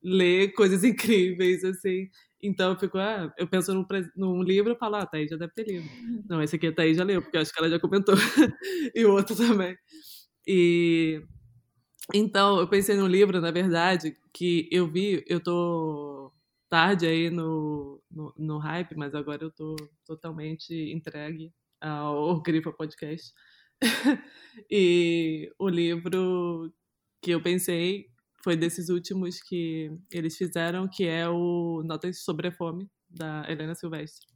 lê 0.02 0.48
coisas 0.48 0.84
incríveis, 0.84 1.64
assim. 1.64 2.08
Então 2.42 2.72
eu 2.72 2.78
fico, 2.78 2.98
ah, 2.98 3.32
eu 3.38 3.46
penso 3.48 3.72
num, 3.74 3.86
num 4.16 4.42
livro 4.42 4.72
e 4.72 4.78
falo, 4.78 4.96
ah, 4.96 5.06
Thaís 5.06 5.30
já 5.30 5.36
deve 5.36 5.52
ter 5.54 5.66
lido. 5.66 5.88
Não, 6.28 6.42
esse 6.42 6.56
aqui 6.56 6.68
a 6.68 6.74
Thaís 6.74 6.96
já 6.96 7.04
leu, 7.04 7.22
porque 7.22 7.36
eu 7.36 7.40
acho 7.42 7.52
que 7.52 7.58
ela 7.60 7.70
já 7.70 7.78
comentou. 7.80 8.14
e 8.94 9.04
o 9.04 9.12
outro 9.12 9.36
também. 9.36 9.76
E 10.46 11.22
então, 12.12 12.58
eu 12.58 12.68
pensei 12.68 12.96
num 12.96 13.06
livro, 13.06 13.40
na 13.40 13.50
verdade, 13.50 14.16
que 14.32 14.68
eu 14.72 14.90
vi, 14.90 15.24
eu 15.26 15.40
tô 15.40 16.32
tarde 16.68 17.06
aí 17.06 17.30
no, 17.30 18.02
no, 18.10 18.34
no 18.36 18.58
hype, 18.58 18.96
mas 18.96 19.14
agora 19.14 19.44
eu 19.44 19.50
tô 19.50 19.76
totalmente 20.06 20.72
entregue 20.92 21.52
ao 21.80 22.40
Grifa 22.42 22.72
Podcast. 22.72 23.32
e 24.70 25.52
o 25.58 25.68
livro 25.68 26.72
que 27.20 27.30
eu 27.30 27.42
pensei 27.42 28.06
foi 28.42 28.56
desses 28.56 28.88
últimos 28.88 29.40
que 29.40 29.90
eles 30.10 30.36
fizeram, 30.36 30.88
que 30.88 31.04
é 31.04 31.28
o 31.28 31.82
Notas 31.84 32.24
sobre 32.24 32.48
a 32.48 32.52
Fome, 32.52 32.90
da 33.08 33.44
Helena 33.48 33.74
Silvestre, 33.74 34.26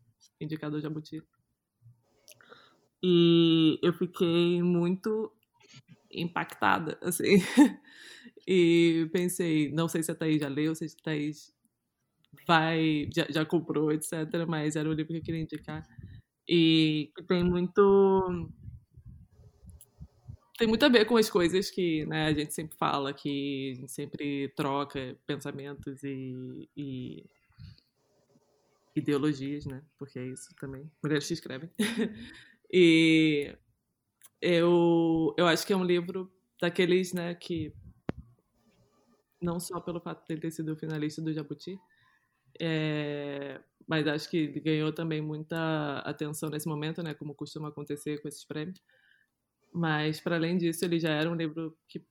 indicador 0.40 0.80
Jabuti. 0.80 1.22
E 3.02 3.78
eu 3.82 3.92
fiquei 3.92 4.62
muito 4.62 5.32
impactada, 6.16 6.98
assim. 7.02 7.36
E 8.48 9.08
pensei, 9.12 9.72
não 9.72 9.88
sei 9.88 10.04
se 10.04 10.12
a 10.12 10.14
Thaís 10.14 10.40
já 10.40 10.46
leu, 10.46 10.72
se 10.72 10.84
a 10.84 11.02
Thaís 11.02 11.52
vai, 12.46 13.08
já, 13.14 13.26
já 13.28 13.44
comprou, 13.44 13.90
etc. 13.90 14.12
Mas 14.46 14.76
era 14.76 14.88
o 14.88 14.92
livro 14.92 15.12
que 15.12 15.18
eu 15.18 15.22
queria 15.22 15.40
indicar. 15.40 15.84
E 16.48 17.10
tem 17.26 17.42
muito. 17.42 18.48
Tem 20.58 20.68
muito 20.68 20.84
a 20.84 20.88
ver 20.88 21.04
com 21.04 21.16
as 21.16 21.28
coisas 21.28 21.70
que 21.70 22.06
né, 22.06 22.26
a 22.26 22.32
gente 22.32 22.54
sempre 22.54 22.76
fala, 22.78 23.12
que 23.12 23.72
a 23.72 23.80
gente 23.80 23.92
sempre 23.92 24.48
troca 24.56 25.18
pensamentos 25.26 26.02
e, 26.02 26.68
e 26.74 27.24
ideologias, 28.94 29.66
né? 29.66 29.82
Porque 29.98 30.18
é 30.18 30.26
isso 30.26 30.54
também. 30.58 30.90
Mulheres 31.02 31.26
que 31.26 31.34
escrevem. 31.34 31.68
e 32.72 33.54
eu, 34.40 35.34
eu 35.36 35.46
acho 35.46 35.66
que 35.66 35.72
é 35.72 35.76
um 35.76 35.84
livro 35.84 36.32
daqueles, 36.60 37.12
né, 37.12 37.34
que 37.34 37.72
não 39.40 39.60
só 39.60 39.80
pelo 39.80 40.00
fato 40.00 40.26
de 40.26 40.32
ele 40.32 40.40
ter 40.40 40.50
sido 40.50 40.76
finalista 40.76 41.20
do 41.20 41.32
Jabuti, 41.32 41.78
é, 42.60 43.60
mas 43.86 44.06
acho 44.06 44.28
que 44.28 44.46
ganhou 44.60 44.92
também 44.92 45.20
muita 45.20 45.98
atenção 46.00 46.48
nesse 46.50 46.68
momento, 46.68 47.02
né, 47.02 47.14
como 47.14 47.34
costuma 47.34 47.68
acontecer 47.68 48.20
com 48.20 48.28
esses 48.28 48.44
prêmios. 48.44 48.82
Mas, 49.72 50.20
para 50.20 50.36
além 50.36 50.56
disso, 50.56 50.84
ele 50.84 50.98
já 50.98 51.10
era 51.10 51.30
um 51.30 51.34
livro 51.34 51.76
que 51.86 52.02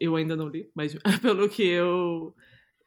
eu 0.00 0.16
ainda 0.16 0.34
não 0.34 0.48
li, 0.48 0.70
mas 0.74 0.94
pelo 1.22 1.48
que 1.48 1.62
eu 1.62 2.34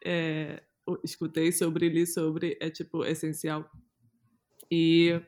é, 0.03 0.63
escutei 1.03 1.51
sobre, 1.51 1.87
li 1.89 2.05
sobre, 2.05 2.57
é, 2.59 2.69
tipo, 2.69 3.05
essencial. 3.05 3.69
E 4.71 5.21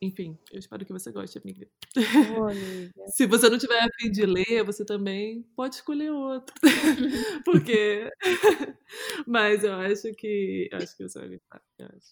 enfim, 0.00 0.38
eu 0.52 0.58
espero 0.58 0.84
que 0.84 0.92
você 0.92 1.12
goste, 1.12 1.38
amiga. 1.38 1.66
Amiga. 1.96 2.92
Se 3.08 3.26
você 3.26 3.48
não 3.48 3.58
tiver 3.58 3.80
a 3.80 3.88
fim 3.98 4.10
de 4.10 4.26
ler, 4.26 4.64
você 4.64 4.84
também 4.84 5.42
pode 5.54 5.76
escolher 5.76 6.10
outro. 6.10 6.54
Porque. 7.44 8.10
Mas 9.26 9.64
eu 9.64 9.74
acho 9.74 10.12
que. 10.14 10.68
Eu 10.70 10.78
acho 10.78 10.96
que 10.96 11.08
você 11.08 11.18
vai 11.20 11.28
gostar. 11.28 11.62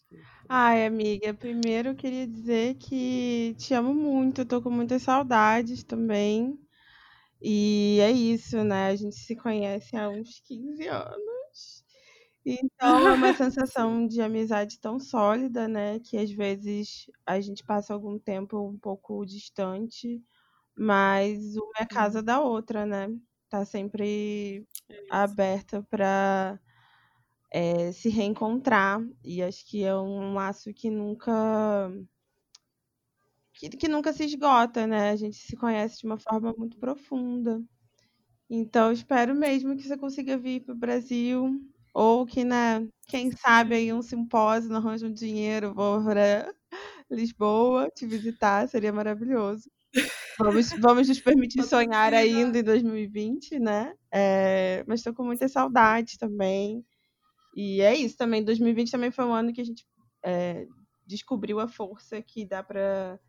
Que... 0.08 0.20
Ai, 0.48 0.86
amiga, 0.86 1.34
primeiro 1.34 1.90
eu 1.90 1.94
queria 1.94 2.26
dizer 2.26 2.76
que 2.76 3.54
te 3.58 3.74
amo 3.74 3.92
muito, 3.92 4.42
eu 4.42 4.46
tô 4.46 4.62
com 4.62 4.70
muitas 4.70 5.02
saudades 5.02 5.82
também. 5.82 6.58
E 7.42 7.98
é 8.00 8.10
isso, 8.10 8.62
né? 8.64 8.88
A 8.88 8.96
gente 8.96 9.16
se 9.16 9.36
conhece 9.36 9.96
há 9.96 10.08
uns 10.08 10.40
15 10.46 10.88
anos. 10.88 11.33
Então, 12.44 13.08
é 13.08 13.12
uma 13.14 13.32
sensação 13.34 14.06
de 14.06 14.20
amizade 14.20 14.78
tão 14.80 14.98
sólida, 15.00 15.66
né, 15.68 15.98
que 16.00 16.16
às 16.18 16.30
vezes 16.30 17.06
a 17.26 17.40
gente 17.40 17.64
passa 17.64 17.94
algum 17.94 18.18
tempo 18.18 18.58
um 18.68 18.78
pouco 18.78 19.24
distante, 19.24 20.22
mas 20.76 21.56
uma 21.56 21.72
é 21.80 21.82
a 21.84 21.86
casa 21.88 22.22
da 22.22 22.40
outra, 22.40 22.84
né? 22.86 23.08
Tá 23.48 23.64
sempre 23.64 24.66
É 24.88 24.98
aberta 25.08 25.82
para 25.90 26.60
se 27.92 28.08
reencontrar. 28.08 29.00
E 29.22 29.42
acho 29.42 29.64
que 29.66 29.84
é 29.84 29.94
um 29.96 30.34
laço 30.34 30.72
que 30.72 30.90
nunca 30.90 31.90
que, 33.52 33.68
que 33.70 33.88
nunca 33.88 34.12
se 34.12 34.24
esgota, 34.24 34.86
né? 34.86 35.10
A 35.10 35.16
gente 35.16 35.36
se 35.36 35.56
conhece 35.56 35.98
de 35.98 36.06
uma 36.06 36.18
forma 36.18 36.52
muito 36.56 36.78
profunda. 36.78 37.62
Então, 38.50 38.92
espero 38.92 39.34
mesmo 39.34 39.76
que 39.76 39.84
você 39.84 39.96
consiga 39.98 40.38
vir 40.38 40.62
para 40.64 40.74
o 40.74 40.78
Brasil 40.78 41.60
ou 41.94 42.26
que, 42.26 42.44
né, 42.44 42.86
quem 43.08 43.30
sabe 43.32 43.76
aí 43.76 43.92
um 43.92 44.02
simpósio, 44.02 44.70
não 44.70 44.78
arranja 44.78 45.06
um 45.06 45.12
dinheiro, 45.12 45.72
vou 45.72 46.02
para 46.04 46.52
Lisboa 47.10 47.88
te 47.94 48.06
visitar, 48.06 48.68
seria 48.68 48.92
maravilhoso. 48.92 49.70
Vamos, 50.38 50.70
vamos 50.80 51.08
nos 51.08 51.20
permitir 51.20 51.62
sonhar 51.62 52.12
ainda 52.12 52.58
em 52.58 52.62
2020, 52.64 53.60
né? 53.60 53.94
É, 54.12 54.84
mas 54.88 55.00
estou 55.00 55.14
com 55.14 55.24
muita 55.24 55.48
saudade 55.48 56.18
também. 56.18 56.84
E 57.54 57.80
é 57.80 57.94
isso 57.94 58.16
também. 58.16 58.42
2020 58.44 58.90
também 58.90 59.12
foi 59.12 59.24
um 59.24 59.32
ano 59.32 59.52
que 59.52 59.60
a 59.60 59.64
gente 59.64 59.86
é, 60.24 60.66
descobriu 61.06 61.60
a 61.60 61.68
força 61.68 62.20
que 62.20 62.44
dá 62.44 62.62
para 62.64 63.20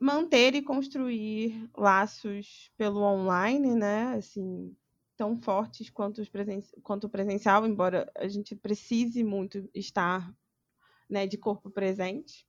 manter 0.00 0.54
e 0.54 0.62
construir 0.62 1.68
laços 1.76 2.70
pelo 2.76 3.00
online, 3.02 3.74
né? 3.76 4.14
Assim, 4.16 4.74
tão 5.18 5.36
fortes 5.36 5.90
quanto, 5.90 6.22
os 6.22 6.28
presen 6.28 6.62
quanto 6.84 7.08
o 7.08 7.10
presencial, 7.10 7.66
embora 7.66 8.10
a 8.16 8.28
gente 8.28 8.54
precise 8.54 9.24
muito 9.24 9.68
estar 9.74 10.32
né, 11.10 11.26
de 11.26 11.36
corpo 11.36 11.68
presente. 11.68 12.46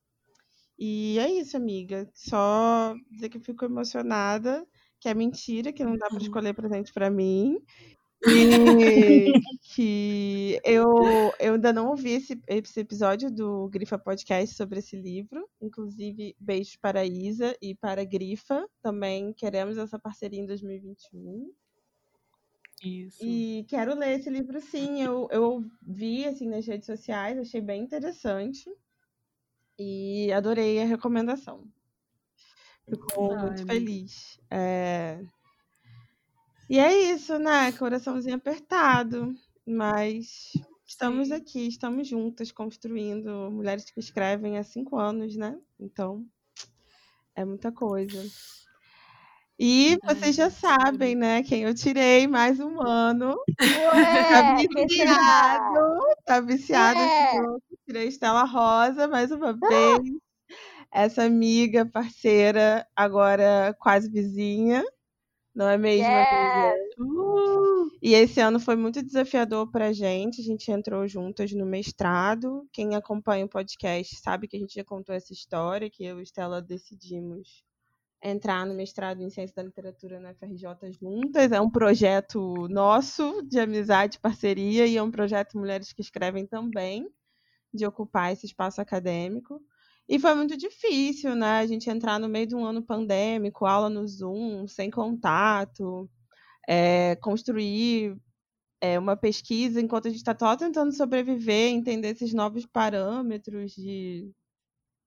E 0.77 1.17
é 1.17 1.27
isso, 1.31 1.57
amiga. 1.57 2.07
Só 2.13 2.95
dizer 3.09 3.29
que 3.29 3.37
eu 3.37 3.41
fico 3.41 3.65
emocionada, 3.65 4.65
que 4.99 5.09
é 5.09 5.13
mentira, 5.15 5.73
que 5.73 5.83
não 5.83 5.97
dá 5.97 6.07
para 6.09 6.19
escolher 6.19 6.53
presente 6.53 6.93
para 6.93 7.09
mim. 7.09 7.59
E 8.27 9.33
que 9.73 10.59
eu, 10.63 10.93
eu 11.39 11.53
ainda 11.55 11.73
não 11.73 11.87
ouvi 11.87 12.11
esse, 12.11 12.39
esse 12.47 12.79
episódio 12.79 13.31
do 13.31 13.67
Grifa 13.69 13.97
Podcast 13.97 14.55
sobre 14.55 14.77
esse 14.79 14.95
livro. 14.95 15.49
Inclusive, 15.59 16.35
beijos 16.39 16.75
para 16.75 16.99
a 16.99 17.05
Isa 17.05 17.57
e 17.61 17.73
para 17.73 18.01
a 18.01 18.05
Grifa. 18.05 18.63
Também 18.79 19.33
queremos 19.33 19.75
essa 19.77 19.97
parceria 19.97 20.39
em 20.39 20.45
2021. 20.45 21.51
Isso. 22.81 23.23
E 23.23 23.65
quero 23.67 23.93
ler 23.95 24.19
esse 24.19 24.29
livro 24.29 24.59
sim. 24.61 25.01
Eu, 25.01 25.27
eu 25.31 25.65
vi 25.81 26.25
assim 26.25 26.47
nas 26.47 26.65
redes 26.65 26.85
sociais, 26.85 27.37
achei 27.37 27.61
bem 27.61 27.83
interessante. 27.83 28.69
E 29.77 30.31
adorei 30.31 30.81
a 30.81 30.85
recomendação. 30.85 31.63
Ficou 32.87 33.33
Ai, 33.33 33.45
muito 33.45 33.65
feliz. 33.65 34.39
É... 34.49 35.23
E 36.69 36.79
é 36.79 37.13
isso, 37.13 37.37
né? 37.39 37.71
Coraçãozinho 37.73 38.35
apertado. 38.35 39.35
Mas 39.65 40.53
estamos 40.85 41.27
Sim. 41.27 41.33
aqui, 41.35 41.67
estamos 41.67 42.07
juntas 42.07 42.51
construindo 42.51 43.51
Mulheres 43.51 43.89
que 43.89 43.99
Escrevem 43.99 44.57
há 44.57 44.63
cinco 44.63 44.97
anos, 44.97 45.35
né? 45.35 45.59
Então, 45.79 46.25
é 47.35 47.45
muita 47.45 47.71
coisa. 47.71 48.19
E 49.61 49.97
vocês 50.05 50.37
já 50.37 50.49
sabem, 50.49 51.15
né? 51.15 51.43
Quem 51.43 51.63
eu 51.63 51.75
tirei 51.75 52.25
mais 52.27 52.61
um 52.61 52.81
ano. 52.81 53.35
Tá 53.59 54.55
Ué, 54.55 54.67
que 54.67 54.85
viciado, 54.87 55.99
tá 56.25 56.39
viciado 56.39 56.99
jogo. 57.35 57.61
Tirei 57.85 58.07
Estela 58.07 58.45
Rosa 58.45 59.05
mais 59.05 59.31
uma 59.31 59.51
vez. 59.51 59.99
Essa 60.89 61.23
amiga, 61.23 61.85
parceira, 61.85 62.87
agora 62.95 63.75
quase 63.79 64.09
vizinha. 64.09 64.81
Não 65.53 65.67
é 65.67 65.77
mesmo? 65.77 66.07
Yes. 66.07 66.97
Uh! 66.97 67.89
E 68.01 68.13
esse 68.13 68.39
ano 68.39 68.61
foi 68.61 68.77
muito 68.77 69.03
desafiador 69.03 69.69
pra 69.69 69.91
gente. 69.91 70.39
A 70.39 70.43
gente 70.43 70.71
entrou 70.71 71.05
juntas 71.05 71.51
no 71.51 71.65
mestrado. 71.65 72.65
Quem 72.71 72.95
acompanha 72.95 73.45
o 73.45 73.49
podcast 73.49 74.15
sabe 74.21 74.47
que 74.47 74.55
a 74.55 74.59
gente 74.59 74.75
já 74.75 74.85
contou 74.85 75.13
essa 75.13 75.33
história, 75.33 75.89
que 75.89 76.05
eu 76.05 76.19
e 76.19 76.23
Estela 76.23 76.61
decidimos 76.61 77.61
entrar 78.21 78.65
no 78.65 78.73
mestrado 78.73 79.21
em 79.21 79.29
Ciência 79.29 79.55
da 79.55 79.63
Literatura 79.63 80.19
na 80.19 80.33
FRJ 80.33 80.91
juntas. 80.99 81.51
É 81.51 81.61
um 81.61 81.69
projeto 81.69 82.67
nosso 82.69 83.41
de 83.43 83.59
amizade, 83.59 84.19
parceria, 84.19 84.85
e 84.85 84.97
é 84.97 85.03
um 85.03 85.11
projeto 85.11 85.57
Mulheres 85.57 85.93
que 85.93 86.01
Escrevem 86.01 86.45
também, 86.45 87.09
de 87.73 87.85
ocupar 87.85 88.33
esse 88.33 88.45
espaço 88.45 88.81
acadêmico. 88.81 89.61
E 90.07 90.17
foi 90.19 90.33
muito 90.33 90.57
difícil, 90.57 91.35
né? 91.35 91.59
A 91.59 91.67
gente 91.67 91.89
entrar 91.89 92.19
no 92.19 92.27
meio 92.27 92.47
de 92.47 92.55
um 92.55 92.65
ano 92.65 92.81
pandêmico, 92.81 93.65
aula 93.65 93.89
no 93.89 94.07
Zoom, 94.07 94.67
sem 94.67 94.89
contato, 94.89 96.09
é, 96.67 97.15
construir 97.17 98.17
é, 98.81 98.97
uma 98.97 99.15
pesquisa 99.15 99.79
enquanto 99.81 100.07
a 100.07 100.09
gente 100.09 100.19
está 100.19 100.35
só 100.37 100.55
tentando 100.55 100.91
sobreviver, 100.93 101.71
entender 101.71 102.09
esses 102.09 102.33
novos 102.33 102.65
parâmetros 102.65 103.73
de, 103.73 104.31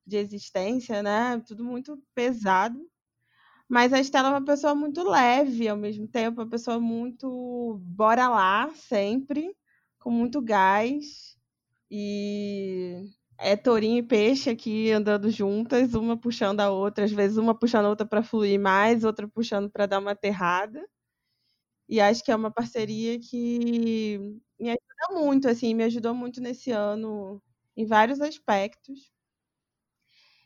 de 0.07 0.17
existência, 0.17 1.03
né? 1.03 1.41
Tudo 1.47 1.65
muito 1.65 2.01
pesado. 2.15 2.79
Mas 3.73 3.91
a 3.95 3.99
Estela 4.01 4.29
é 4.29 4.31
uma 4.33 4.45
pessoa 4.45 4.75
muito 4.75 5.03
leve 5.03 5.67
ao 5.67 5.79
mesmo 5.79 6.07
tempo, 6.07 6.43
uma 6.43 6.47
pessoa 6.51 6.79
muito 6.79 7.79
bora 7.83 8.29
lá 8.29 8.69
sempre, 8.75 9.57
com 9.99 10.11
muito 10.11 10.43
gás. 10.43 11.39
E 11.91 13.05
é 13.39 13.57
tourinho 13.57 13.99
e 13.99 14.03
peixe 14.03 14.51
aqui 14.51 14.91
andando 14.93 15.31
juntas, 15.31 15.95
uma 15.95 16.19
puxando 16.19 16.61
a 16.61 16.71
outra, 16.71 17.05
às 17.07 17.13
vezes 17.13 17.39
uma 17.39 17.55
puxando 17.59 17.87
a 17.87 17.91
outra 17.91 18.07
para 18.07 18.23
fluir 18.23 18.61
mais, 18.61 19.05
outra 19.05 19.29
puxando 19.29 19.71
para 19.71 19.87
dar 19.87 20.01
uma 20.01 20.13
aterrada. 20.13 20.87
E 21.89 22.01
acho 22.01 22.25
que 22.25 22.31
é 22.33 22.37
uma 22.37 22.51
parceria 22.51 23.19
que 23.19 24.19
me 24.59 24.71
ajuda 24.71 25.21
muito, 25.21 25.49
assim, 25.49 25.75
me 25.75 25.85
ajudou 25.85 26.15
muito 26.15 26.41
nesse 26.41 26.71
ano 26.71 27.43
em 27.77 27.85
vários 27.87 28.21
aspectos. 28.21 29.13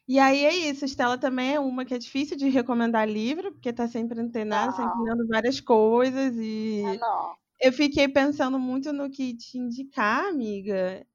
E 0.08 0.18
aí 0.20 0.44
é 0.44 0.54
isso, 0.54 0.84
Estela 0.84 1.18
também 1.18 1.54
é 1.54 1.60
uma 1.60 1.84
que 1.84 1.92
é 1.94 1.98
difícil 1.98 2.36
de 2.36 2.48
recomendar 2.48 3.08
livro, 3.08 3.52
porque 3.52 3.72
tá 3.72 3.88
sempre 3.88 4.20
antenada, 4.20 4.70
sempre 4.72 5.00
lendo 5.02 5.26
várias 5.26 5.60
coisas 5.60 6.34
e 6.36 6.84
É, 6.84 6.98
não. 6.98 7.36
eu 7.60 7.72
fiquei 7.72 8.08
pensando 8.08 8.58
muito 8.58 8.92
no 8.92 9.10
que 9.10 9.36
te 9.36 9.58
indicar, 9.58 10.26
amiga. 10.28 11.06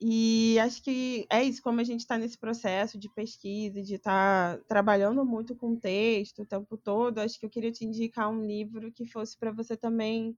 E 0.00 0.58
acho 0.60 0.82
que 0.82 1.26
é 1.30 1.44
isso, 1.44 1.62
como 1.62 1.80
a 1.80 1.84
gente 1.84 2.00
está 2.00 2.18
nesse 2.18 2.38
processo 2.38 2.98
de 2.98 3.08
pesquisa, 3.10 3.82
de 3.82 3.94
estar 3.96 4.58
trabalhando 4.68 5.24
muito 5.26 5.56
com 5.56 5.76
texto 5.76 6.42
o 6.42 6.46
tempo 6.46 6.76
todo, 6.78 7.18
acho 7.20 7.38
que 7.40 7.46
eu 7.46 7.50
queria 7.50 7.72
te 7.72 7.84
indicar 7.84 8.30
um 8.30 8.44
livro 8.46 8.92
que 8.92 9.06
fosse 9.06 9.38
para 9.38 9.52
você 9.52 9.76
também 9.76 10.36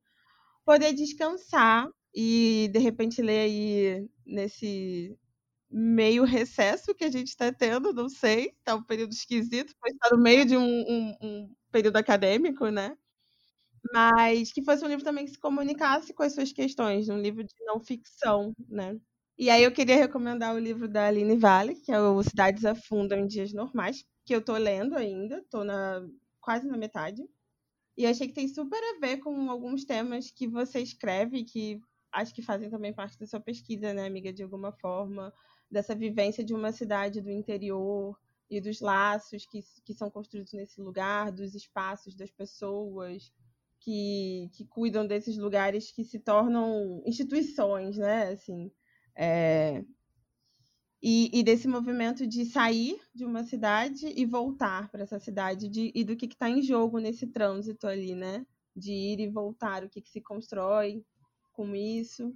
poder 0.64 0.92
descansar 0.94 1.88
e 2.14 2.68
de 2.72 2.78
repente 2.78 3.22
ler 3.22 3.40
aí 3.40 4.08
nesse 4.26 5.16
meio 5.72 6.24
recesso 6.24 6.94
que 6.94 7.04
a 7.04 7.10
gente 7.10 7.28
está 7.28 7.52
tendo, 7.52 7.92
não 7.92 8.08
sei, 8.08 8.54
tá 8.64 8.74
um 8.76 8.82
período 8.84 9.12
esquisito, 9.12 9.74
pois 9.80 9.94
está 9.94 10.10
no 10.14 10.22
meio 10.22 10.44
de 10.46 10.56
um, 10.56 10.62
um- 10.64 11.16
um 11.22 11.54
período 11.72 11.96
acadêmico, 11.96 12.68
né? 12.68 12.96
Mas 13.92 14.52
que 14.52 14.62
fosse 14.64 14.84
um 14.84 14.88
livro 14.88 15.04
também 15.04 15.24
que 15.24 15.32
se 15.32 15.38
comunicasse 15.38 16.14
com 16.14 16.22
as 16.22 16.34
suas 16.34 16.52
questões, 16.52 17.08
um 17.08 17.18
livro 17.20 17.42
de 17.44 17.54
não 17.64 17.80
ficção, 17.80 18.52
né? 18.68 18.98
E 19.38 19.50
aí 19.50 19.62
eu 19.64 19.72
queria 19.72 19.96
recomendar 19.96 20.54
o 20.54 20.58
livro 20.58 20.88
da 20.88 21.06
Aline 21.08 21.36
Vale, 21.36 21.74
que 21.76 21.90
é 21.92 22.00
o 22.00 22.22
Cidades 22.22 22.64
Afundam 22.64 23.18
em 23.18 23.26
Dias 23.26 23.52
Normais, 23.52 24.04
que 24.24 24.34
eu 24.34 24.44
tô 24.44 24.56
lendo 24.56 24.96
ainda, 24.96 25.44
tô 25.50 25.64
na, 25.64 26.06
quase 26.40 26.66
na 26.68 26.76
metade. 26.76 27.22
E 27.96 28.06
achei 28.06 28.28
que 28.28 28.34
tem 28.34 28.48
super 28.48 28.78
a 28.78 29.00
ver 29.00 29.18
com 29.18 29.50
alguns 29.50 29.84
temas 29.84 30.30
que 30.30 30.46
você 30.48 30.80
escreve, 30.80 31.44
que 31.44 31.80
acho 32.12 32.34
que 32.34 32.42
fazem 32.42 32.70
também 32.70 32.92
parte 32.94 33.18
da 33.18 33.26
sua 33.26 33.40
pesquisa, 33.40 33.92
né, 33.94 34.06
amiga, 34.06 34.32
de 34.32 34.42
alguma 34.42 34.72
forma, 34.72 35.32
dessa 35.72 35.94
vivência 35.94 36.44
de 36.44 36.54
uma 36.54 36.70
cidade 36.70 37.20
do 37.20 37.30
interior 37.30 38.16
e 38.50 38.60
dos 38.60 38.80
laços 38.80 39.46
que, 39.46 39.60
que 39.84 39.94
são 39.94 40.10
construídos 40.10 40.52
nesse 40.52 40.80
lugar, 40.80 41.32
dos 41.32 41.54
espaços 41.54 42.14
das 42.14 42.30
pessoas 42.30 43.32
que, 43.80 44.50
que 44.52 44.66
cuidam 44.66 45.06
desses 45.06 45.36
lugares 45.38 45.90
que 45.90 46.04
se 46.04 46.18
tornam 46.18 47.02
instituições, 47.06 47.96
né, 47.96 48.28
assim, 48.28 48.70
é, 49.16 49.82
e, 51.02 51.30
e 51.32 51.42
desse 51.42 51.66
movimento 51.66 52.26
de 52.26 52.44
sair 52.44 53.00
de 53.12 53.24
uma 53.24 53.42
cidade 53.42 54.06
e 54.06 54.24
voltar 54.24 54.88
para 54.88 55.02
essa 55.02 55.18
cidade, 55.18 55.68
de, 55.68 55.90
e 55.94 56.04
do 56.04 56.14
que 56.14 56.26
está 56.26 56.48
em 56.48 56.62
jogo 56.62 57.00
nesse 57.00 57.26
trânsito 57.26 57.88
ali, 57.88 58.14
né? 58.14 58.46
De 58.74 58.92
ir 58.92 59.18
e 59.18 59.28
voltar, 59.28 59.82
o 59.82 59.88
que, 59.88 60.00
que 60.00 60.08
se 60.08 60.20
constrói 60.20 61.04
com 61.52 61.74
isso. 61.74 62.32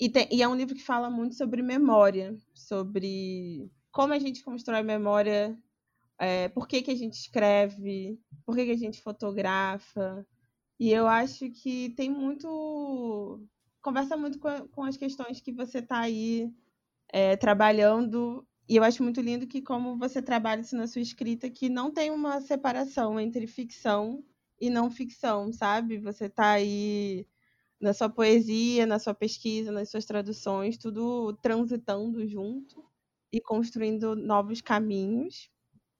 E, 0.00 0.08
tem- 0.10 0.28
e 0.32 0.42
é 0.42 0.48
um 0.48 0.54
livro 0.56 0.74
que 0.74 0.82
fala 0.82 1.08
muito 1.10 1.34
sobre 1.36 1.62
memória, 1.62 2.36
sobre 2.54 3.70
como 3.90 4.12
a 4.12 4.18
gente 4.18 4.42
constrói 4.42 4.82
memória, 4.82 5.56
é, 6.18 6.48
por 6.50 6.68
que, 6.68 6.82
que 6.82 6.90
a 6.90 6.96
gente 6.96 7.14
escreve, 7.14 8.18
por 8.46 8.56
que, 8.56 8.66
que 8.66 8.72
a 8.72 8.76
gente 8.78 9.02
fotografa. 9.02 10.26
E 10.80 10.90
eu 10.92 11.06
acho 11.08 11.50
que 11.50 11.90
tem 11.90 12.10
muito. 12.10 13.40
Conversa 13.82 14.16
muito 14.16 14.38
com, 14.38 14.68
com 14.68 14.84
as 14.84 14.96
questões 14.96 15.40
que 15.40 15.52
você 15.52 15.78
está 15.80 16.00
aí 16.00 16.52
é, 17.12 17.36
trabalhando. 17.36 18.46
E 18.68 18.76
eu 18.76 18.84
acho 18.84 19.02
muito 19.02 19.20
lindo 19.20 19.46
que, 19.46 19.62
como 19.62 19.98
você 19.98 20.22
trabalha 20.22 20.60
isso 20.62 20.76
na 20.76 20.86
sua 20.86 21.02
escrita, 21.02 21.50
que 21.50 21.68
não 21.68 21.90
tem 21.92 22.10
uma 22.10 22.40
separação 22.40 23.18
entre 23.20 23.46
ficção 23.46 24.24
e 24.60 24.70
não 24.70 24.90
ficção, 24.90 25.52
sabe? 25.52 25.98
Você 25.98 26.26
está 26.26 26.52
aí 26.52 27.26
na 27.82 27.92
sua 27.92 28.08
poesia, 28.08 28.86
na 28.86 29.00
sua 29.00 29.12
pesquisa, 29.12 29.72
nas 29.72 29.90
suas 29.90 30.04
traduções, 30.04 30.78
tudo 30.78 31.36
transitando 31.42 32.24
junto 32.28 32.84
e 33.32 33.40
construindo 33.40 34.14
novos 34.14 34.60
caminhos. 34.60 35.50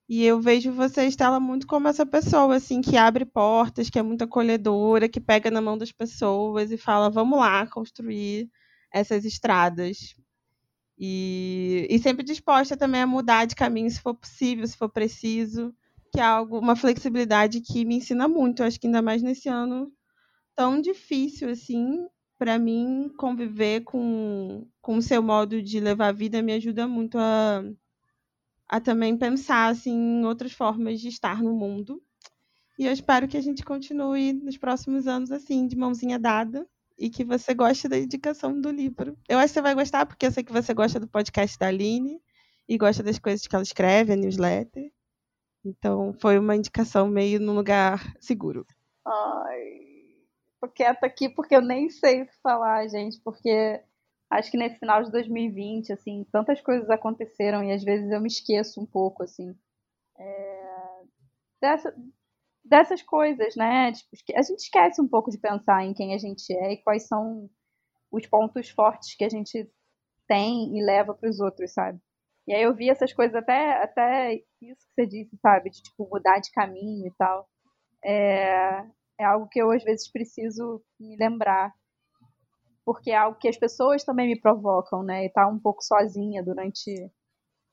E 0.07 0.23
eu 0.23 0.39
vejo 0.39 0.71
você, 0.71 1.05
Estela, 1.05 1.39
muito 1.41 1.67
como 1.67 1.89
essa 1.89 2.05
pessoa, 2.05 2.55
assim, 2.55 2.81
que 2.81 2.95
abre 2.95 3.25
portas, 3.25 3.89
que 3.89 3.99
é 3.99 4.01
muito 4.01 4.23
acolhedora, 4.23 5.09
que 5.09 5.19
pega 5.19 5.51
na 5.51 5.61
mão 5.61 5.77
das 5.77 5.91
pessoas 5.91 6.71
e 6.71 6.77
fala, 6.77 7.09
vamos 7.09 7.37
lá 7.39 7.67
construir 7.67 8.49
essas 8.91 9.25
estradas. 9.25 10.15
E, 10.97 11.85
e 11.89 11.99
sempre 11.99 12.23
disposta 12.23 12.77
também 12.77 13.01
a 13.01 13.07
mudar 13.07 13.45
de 13.45 13.55
caminho 13.55 13.89
se 13.89 13.99
for 13.99 14.15
possível, 14.15 14.65
se 14.65 14.77
for 14.77 14.89
preciso, 14.89 15.75
que 16.13 16.19
é 16.21 16.23
algo, 16.23 16.59
uma 16.59 16.75
flexibilidade 16.77 17.59
que 17.59 17.83
me 17.83 17.95
ensina 17.95 18.27
muito, 18.27 18.63
acho 18.63 18.79
que 18.79 18.87
ainda 18.87 19.01
mais 19.01 19.21
nesse 19.21 19.49
ano 19.49 19.91
tão 20.55 20.81
difícil 20.81 21.49
assim, 21.49 22.07
para 22.37 22.59
mim 22.59 23.11
conviver 23.17 23.81
com, 23.81 24.67
com 24.81 24.97
o 24.97 25.01
seu 25.01 25.21
modo 25.21 25.61
de 25.61 25.79
levar 25.79 26.07
a 26.07 26.11
vida 26.11 26.41
me 26.41 26.53
ajuda 26.53 26.87
muito 26.87 27.17
a, 27.17 27.63
a 28.67 28.81
também 28.81 29.17
pensar 29.17 29.67
assim, 29.67 29.91
em 29.91 30.25
outras 30.25 30.51
formas 30.51 30.99
de 30.99 31.07
estar 31.07 31.41
no 31.41 31.53
mundo. 31.53 32.01
E 32.77 32.85
eu 32.85 32.91
espero 32.91 33.27
que 33.27 33.37
a 33.37 33.41
gente 33.41 33.63
continue 33.63 34.33
nos 34.33 34.57
próximos 34.57 35.07
anos 35.07 35.31
assim, 35.31 35.67
de 35.67 35.75
mãozinha 35.77 36.17
dada, 36.17 36.67
e 36.97 37.09
que 37.09 37.23
você 37.23 37.53
goste 37.53 37.87
da 37.87 37.97
indicação 37.97 38.59
do 38.59 38.71
livro. 38.71 39.17
Eu 39.27 39.37
acho 39.37 39.47
que 39.49 39.53
você 39.53 39.61
vai 39.61 39.75
gostar, 39.75 40.05
porque 40.05 40.25
eu 40.25 40.31
sei 40.31 40.43
que 40.43 40.51
você 40.51 40.73
gosta 40.73 40.99
do 40.99 41.07
podcast 41.07 41.57
da 41.57 41.67
Aline 41.67 42.19
e 42.67 42.77
gosta 42.77 43.03
das 43.03 43.19
coisas 43.19 43.45
que 43.45 43.55
ela 43.55 43.63
escreve, 43.63 44.13
a 44.13 44.15
newsletter. 44.15 44.91
Então, 45.65 46.13
foi 46.19 46.37
uma 46.37 46.55
indicação 46.55 47.07
meio 47.07 47.39
num 47.39 47.53
lugar 47.53 48.15
seguro. 48.19 48.65
Ai, 49.05 49.82
tô 50.67 50.69
quieta 50.69 51.05
aqui 51.05 51.29
porque 51.29 51.55
eu 51.55 51.61
nem 51.61 51.89
sei 51.89 52.23
o 52.23 52.27
que 52.27 52.41
falar, 52.41 52.87
gente, 52.87 53.19
porque 53.23 53.81
acho 54.29 54.49
que 54.51 54.57
nesse 54.57 54.79
final 54.79 55.03
de 55.03 55.11
2020, 55.11 55.91
assim, 55.93 56.25
tantas 56.31 56.61
coisas 56.61 56.89
aconteceram 56.89 57.63
e 57.63 57.71
às 57.71 57.83
vezes 57.83 58.11
eu 58.11 58.21
me 58.21 58.27
esqueço 58.27 58.81
um 58.81 58.85
pouco, 58.85 59.23
assim, 59.23 59.55
é, 60.17 61.01
dessa- 61.61 61.95
dessas 62.65 63.01
coisas, 63.03 63.55
né? 63.55 63.91
Tipo, 63.93 64.09
a 64.37 64.41
gente 64.43 64.59
esquece 64.59 65.01
um 65.01 65.07
pouco 65.07 65.31
de 65.31 65.37
pensar 65.39 65.83
em 65.85 65.93
quem 65.93 66.13
a 66.13 66.17
gente 66.17 66.53
é 66.53 66.73
e 66.73 66.77
quais 66.83 67.07
são 67.07 67.49
os 68.11 68.27
pontos 68.27 68.69
fortes 68.69 69.15
que 69.15 69.23
a 69.25 69.29
gente 69.29 69.69
tem 70.27 70.77
e 70.77 70.83
leva 70.83 71.13
para 71.13 71.29
os 71.29 71.39
outros, 71.41 71.73
sabe? 71.73 71.99
E 72.47 72.53
aí 72.53 72.63
eu 72.63 72.75
vi 72.75 72.89
essas 72.89 73.13
coisas 73.13 73.35
até, 73.35 73.83
até 73.83 74.35
isso 74.61 74.87
que 74.87 74.93
você 74.95 75.07
disse, 75.07 75.37
sabe? 75.41 75.69
De 75.71 75.81
tipo 75.83 76.09
mudar 76.11 76.39
de 76.39 76.51
caminho 76.51 77.07
e 77.07 77.11
tal. 77.17 77.49
É, 78.03 78.85
é 79.19 79.23
algo 79.25 79.47
que 79.49 79.61
eu 79.61 79.71
às 79.71 79.83
vezes 79.83 80.11
preciso 80.11 80.81
me 80.99 81.15
lembrar. 81.17 81.73
Porque 82.85 83.11
é 83.11 83.15
algo 83.15 83.37
que 83.37 83.47
as 83.47 83.57
pessoas 83.57 84.03
também 84.03 84.27
me 84.27 84.39
provocam, 84.39 85.03
né? 85.03 85.25
E 85.25 85.29
tá 85.29 85.47
um 85.47 85.59
pouco 85.59 85.83
sozinha 85.83 86.43
durante 86.43 86.91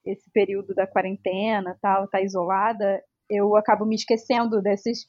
esse 0.05 0.30
período 0.30 0.74
da 0.74 0.86
quarentena, 0.86 1.76
tal, 1.82 2.09
tá 2.09 2.22
isolada, 2.22 3.03
eu 3.28 3.57
acabo 3.57 3.84
me 3.84 3.95
esquecendo 3.95 4.62
desses 4.62 5.09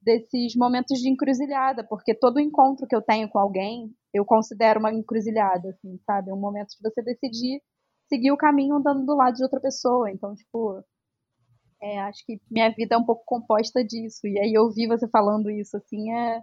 desses 0.00 0.54
momentos 0.54 0.98
de 1.00 1.08
encruzilhada, 1.08 1.82
porque 1.82 2.14
todo 2.14 2.38
encontro 2.38 2.86
que 2.86 2.94
eu 2.94 3.00
tenho 3.00 3.26
com 3.26 3.38
alguém, 3.38 3.90
eu 4.12 4.22
considero 4.22 4.78
uma 4.78 4.92
encruzilhada, 4.92 5.70
assim, 5.70 5.98
sabe? 6.04 6.30
É 6.30 6.34
um 6.34 6.38
momento 6.38 6.68
de 6.68 6.82
você 6.82 7.02
decidir 7.02 7.62
seguir 8.06 8.30
o 8.30 8.36
caminho 8.36 8.76
andando 8.76 9.04
do 9.06 9.16
lado 9.16 9.34
de 9.34 9.42
outra 9.42 9.60
pessoa. 9.60 10.10
Então, 10.10 10.34
tipo, 10.34 10.84
é, 11.84 12.00
acho 12.00 12.24
que 12.24 12.40
minha 12.50 12.70
vida 12.70 12.94
é 12.94 12.98
um 12.98 13.04
pouco 13.04 13.22
composta 13.26 13.84
disso. 13.84 14.26
E 14.26 14.38
aí 14.38 14.56
ouvir 14.58 14.88
você 14.88 15.06
falando 15.08 15.50
isso, 15.50 15.76
assim, 15.76 16.10
é, 16.12 16.40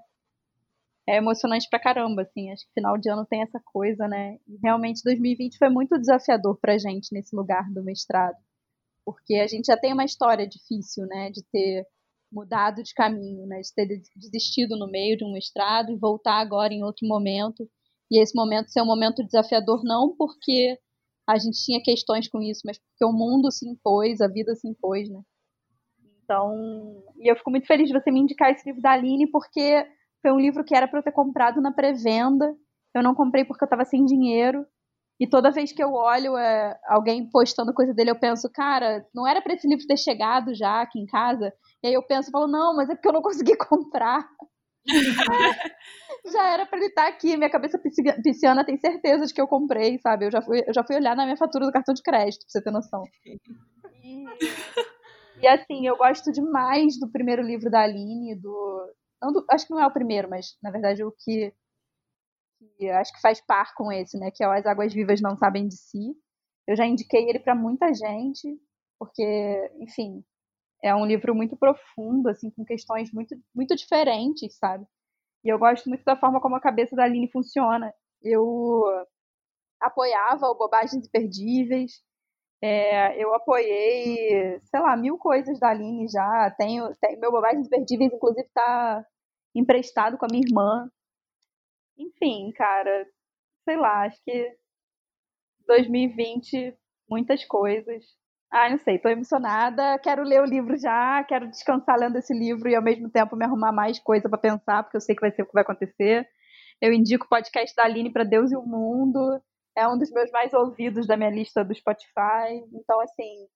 é 1.10 1.18
emocionante 1.18 1.68
pra 1.70 1.80
caramba, 1.80 2.22
assim. 2.22 2.52
Acho 2.52 2.66
que 2.68 2.74
final 2.74 2.96
de 2.98 3.10
ano 3.10 3.26
tem 3.26 3.42
essa 3.42 3.60
coisa, 3.66 4.08
né? 4.08 4.38
E 4.48 4.58
realmente 4.62 5.02
2020 5.04 5.58
foi 5.58 5.70
muito 5.70 5.98
desafiador 6.00 6.60
pra 6.62 6.78
gente 6.78 7.12
nesse 7.12 7.36
lugar 7.36 7.72
do 7.74 7.84
mestrado. 7.84 8.38
Porque 9.06 9.36
a 9.36 9.48
gente 9.48 9.66
já 9.66 9.78
tem 9.78 9.94
uma 9.94 10.06
história 10.06 10.48
difícil, 10.48 11.08
né? 11.08 11.32
De 11.32 11.44
ter 11.52 11.88
mudado 12.32 12.84
de 12.84 12.94
caminho, 12.94 13.48
né? 13.48 13.62
De 13.62 13.74
ter 13.74 13.88
desistido 14.16 14.78
no 14.78 14.88
meio 14.88 15.18
de 15.18 15.26
um 15.26 15.34
mestrado 15.34 15.92
e 15.92 15.98
voltar 15.98 16.40
agora 16.40 16.72
em 16.74 16.84
outro 16.84 17.08
momento. 17.08 17.68
E 18.12 18.22
esse 18.22 18.36
momento 18.36 18.70
ser 18.72 18.82
um 18.84 18.86
momento 18.86 19.26
desafiador 19.26 19.82
não 19.84 20.16
porque 20.16 20.78
a 21.28 21.38
gente 21.40 21.64
tinha 21.64 21.82
questões 21.82 22.28
com 22.30 22.42
isso, 22.42 22.62
mas 22.66 22.78
porque 22.78 23.06
o 23.06 23.12
mundo 23.12 23.52
se 23.52 23.68
impôs, 23.68 24.22
a 24.22 24.28
vida 24.28 24.54
se 24.56 24.68
impôs, 24.68 25.10
né? 25.10 25.22
Então, 26.32 27.04
e 27.20 27.30
eu 27.30 27.36
fico 27.36 27.52
muito 27.52 27.68
feliz 27.68 27.90
de 27.90 27.94
você 27.94 28.10
me 28.10 28.22
indicar 28.22 28.52
esse 28.52 28.66
livro 28.66 28.82
da 28.82 28.92
Aline, 28.92 29.30
porque 29.30 29.86
foi 30.22 30.32
um 30.32 30.40
livro 30.40 30.64
que 30.64 30.74
era 30.74 30.88
para 30.88 31.00
eu 31.00 31.04
ter 31.04 31.12
comprado 31.12 31.62
na 31.62 31.74
pré-venda. 31.74 32.56
Eu 32.96 33.04
não 33.04 33.14
comprei 33.14 33.44
porque 33.44 33.66
eu 33.66 33.68
estava 33.68 33.84
sem 33.84 34.06
dinheiro. 34.06 34.66
E 35.20 35.28
toda 35.28 35.52
vez 35.52 35.74
que 35.74 35.84
eu 35.84 35.92
olho 35.92 36.38
é, 36.38 36.80
alguém 36.88 37.30
postando 37.30 37.74
coisa 37.74 37.94
dele, 37.94 38.12
eu 38.12 38.20
penso, 38.20 38.50
cara, 38.50 39.06
não 39.14 39.28
era 39.28 39.42
para 39.42 39.54
esse 39.54 39.68
livro 39.68 39.86
ter 39.86 39.98
chegado 39.98 40.56
já 40.56 40.82
aqui 40.82 41.00
em 41.00 41.06
casa? 41.06 41.54
E 41.84 41.88
aí 41.88 41.94
eu 41.94 42.02
penso, 42.02 42.32
falo, 42.32 42.48
não, 42.48 42.74
mas 42.78 42.90
é 42.90 42.96
porque 42.96 43.10
eu 43.10 43.14
não 43.14 43.22
consegui 43.22 43.56
comprar. 43.68 44.26
já 46.32 46.48
era 46.48 46.66
para 46.66 46.78
ele 46.78 46.88
estar 46.88 47.08
aqui. 47.08 47.36
Minha 47.36 47.50
cabeça 47.50 47.78
pisciana 48.24 48.64
tem 48.64 48.78
certeza 48.78 49.26
de 49.26 49.34
que 49.34 49.42
eu 49.42 49.48
comprei, 49.48 50.00
sabe? 50.00 50.28
Eu 50.28 50.32
já 50.32 50.42
fui, 50.42 50.64
eu 50.66 50.74
já 50.74 50.82
fui 50.82 50.96
olhar 50.96 51.14
na 51.14 51.26
minha 51.26 51.38
fatura 51.38 51.66
do 51.66 51.74
cartão 51.74 51.94
de 51.94 52.02
crédito, 52.02 52.46
pra 52.46 52.50
você 52.50 52.64
ter 52.64 52.72
noção. 52.72 53.04
E, 54.02 54.24
e 55.42 55.48
assim, 55.48 55.88
eu 55.88 55.98
gosto 55.98 56.32
demais 56.32 57.00
do 57.00 57.12
primeiro 57.12 57.42
livro 57.42 57.70
da 57.70 57.82
Aline, 57.82 58.36
do, 58.36 58.94
do. 59.22 59.46
Acho 59.50 59.68
que 59.68 59.74
não 59.74 59.82
é 59.82 59.88
o 59.88 59.94
primeiro, 59.94 60.30
mas 60.30 60.58
na 60.62 60.72
verdade 60.72 61.04
o 61.04 61.12
que, 61.12 61.54
acho 63.00 63.14
que 63.14 63.22
faz 63.22 63.42
par 63.42 63.74
com 63.76 63.92
esse, 63.92 64.18
né? 64.20 64.32
Que 64.32 64.44
é 64.44 64.48
As 64.48 64.66
Águas 64.66 64.94
Vivas 64.94 65.22
Não 65.22 65.38
Sabem 65.38 65.68
de 65.68 65.76
Si. 65.78 66.16
Eu 66.68 66.76
já 66.76 66.86
indiquei 66.86 67.30
ele 67.30 67.40
para 67.40 67.56
muita 67.56 67.94
gente. 67.94 68.60
porque, 69.00 69.72
enfim, 69.80 70.24
é 70.84 70.96
um 70.96 71.06
livro 71.06 71.36
muito 71.36 71.58
profundo, 71.58 72.30
assim, 72.30 72.52
com 72.52 72.66
questões 72.66 73.12
muito, 73.14 73.36
muito 73.56 73.76
diferentes, 73.76 74.58
sabe? 74.58 74.86
E 75.44 75.50
eu 75.50 75.60
gosto 75.60 75.90
muito 75.90 76.04
da 76.06 76.18
forma 76.18 76.42
como 76.42 76.56
a 76.56 76.62
cabeça 76.62 76.96
da 76.96 77.06
Aline 77.06 77.32
funciona. 77.32 77.94
Eu 78.22 78.86
apoiava 79.82 80.48
o 80.48 80.58
Bobagens 80.58 81.08
Imperdíveis, 81.08 82.02
é, 82.62 83.18
eu 83.22 83.34
apoiei, 83.34 84.60
sei 84.64 84.80
lá, 84.80 84.96
mil 84.96 85.18
coisas 85.18 85.60
da 85.60 85.70
Aline 85.70 86.08
já. 86.08 86.52
Tenho, 86.58 86.96
tenho 87.02 87.20
meu 87.20 87.32
Bobagens 87.32 87.66
Imperdíveis, 87.68 88.14
inclusive, 88.14 88.46
está 88.48 89.06
emprestado 89.56 90.18
com 90.18 90.26
a 90.26 90.28
minha 90.32 90.44
irmã. 90.48 90.90
Enfim, 91.98 92.52
cara, 92.56 93.08
sei 93.66 93.78
lá, 93.78 94.06
acho 94.06 94.22
que 94.24 94.56
2020, 95.68 96.76
muitas 97.10 97.44
coisas. 97.46 98.04
Ah, 98.52 98.70
não 98.70 98.78
sei, 98.78 99.00
tô 99.00 99.08
emocionada, 99.10 99.98
quero 100.00 100.24
ler 100.24 100.42
o 100.42 100.46
livro 100.46 100.78
já, 100.78 101.24
quero 101.24 101.50
descansar 101.50 101.98
lendo 101.98 102.18
esse 102.18 102.34
livro 102.34 102.68
e 102.70 102.76
ao 102.76 102.82
mesmo 102.84 103.10
tempo 103.10 103.36
me 103.36 103.46
arrumar 103.46 103.72
mais 103.72 103.98
coisa 103.98 104.28
para 104.28 104.38
pensar, 104.38 104.84
porque 104.84 104.98
eu 104.98 105.02
sei 105.02 105.16
que 105.16 105.22
vai 105.22 105.32
ser 105.32 105.44
o 105.44 105.46
que 105.46 105.54
vai 105.54 105.64
acontecer. 105.64 106.28
Eu 106.82 106.92
indico 106.92 107.26
o 107.26 107.30
podcast 107.30 107.76
da 107.76 107.86
Aline 107.86 108.12
para 108.12 108.26
Deus 108.26 108.52
e 108.52 108.58
o 108.58 108.64
Mundo. 108.64 109.42
É 109.76 109.88
um 109.88 109.98
dos 109.98 110.12
meus 110.12 110.30
mais 110.32 110.54
ouvidos 110.54 111.08
da 111.08 111.16
minha 111.16 111.30
lista 111.30 111.64
do 111.64 111.74
Spotify. 111.74 112.64
Então, 112.74 113.00
assim, 113.02 113.48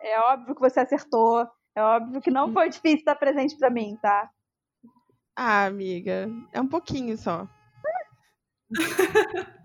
é 0.00 0.18
óbvio 0.20 0.54
que 0.54 0.60
você 0.60 0.80
acertou. 0.80 1.46
É 1.76 1.82
óbvio 1.82 2.20
que 2.20 2.30
não 2.30 2.52
foi 2.52 2.68
difícil 2.68 2.98
estar 2.98 3.16
presente 3.16 3.56
para 3.56 3.70
mim, 3.70 3.96
tá? 4.00 4.30
Ah, 5.36 5.66
amiga, 5.66 6.28
é 6.52 6.60
um 6.60 6.68
pouquinho 6.68 7.16
só. 7.16 7.48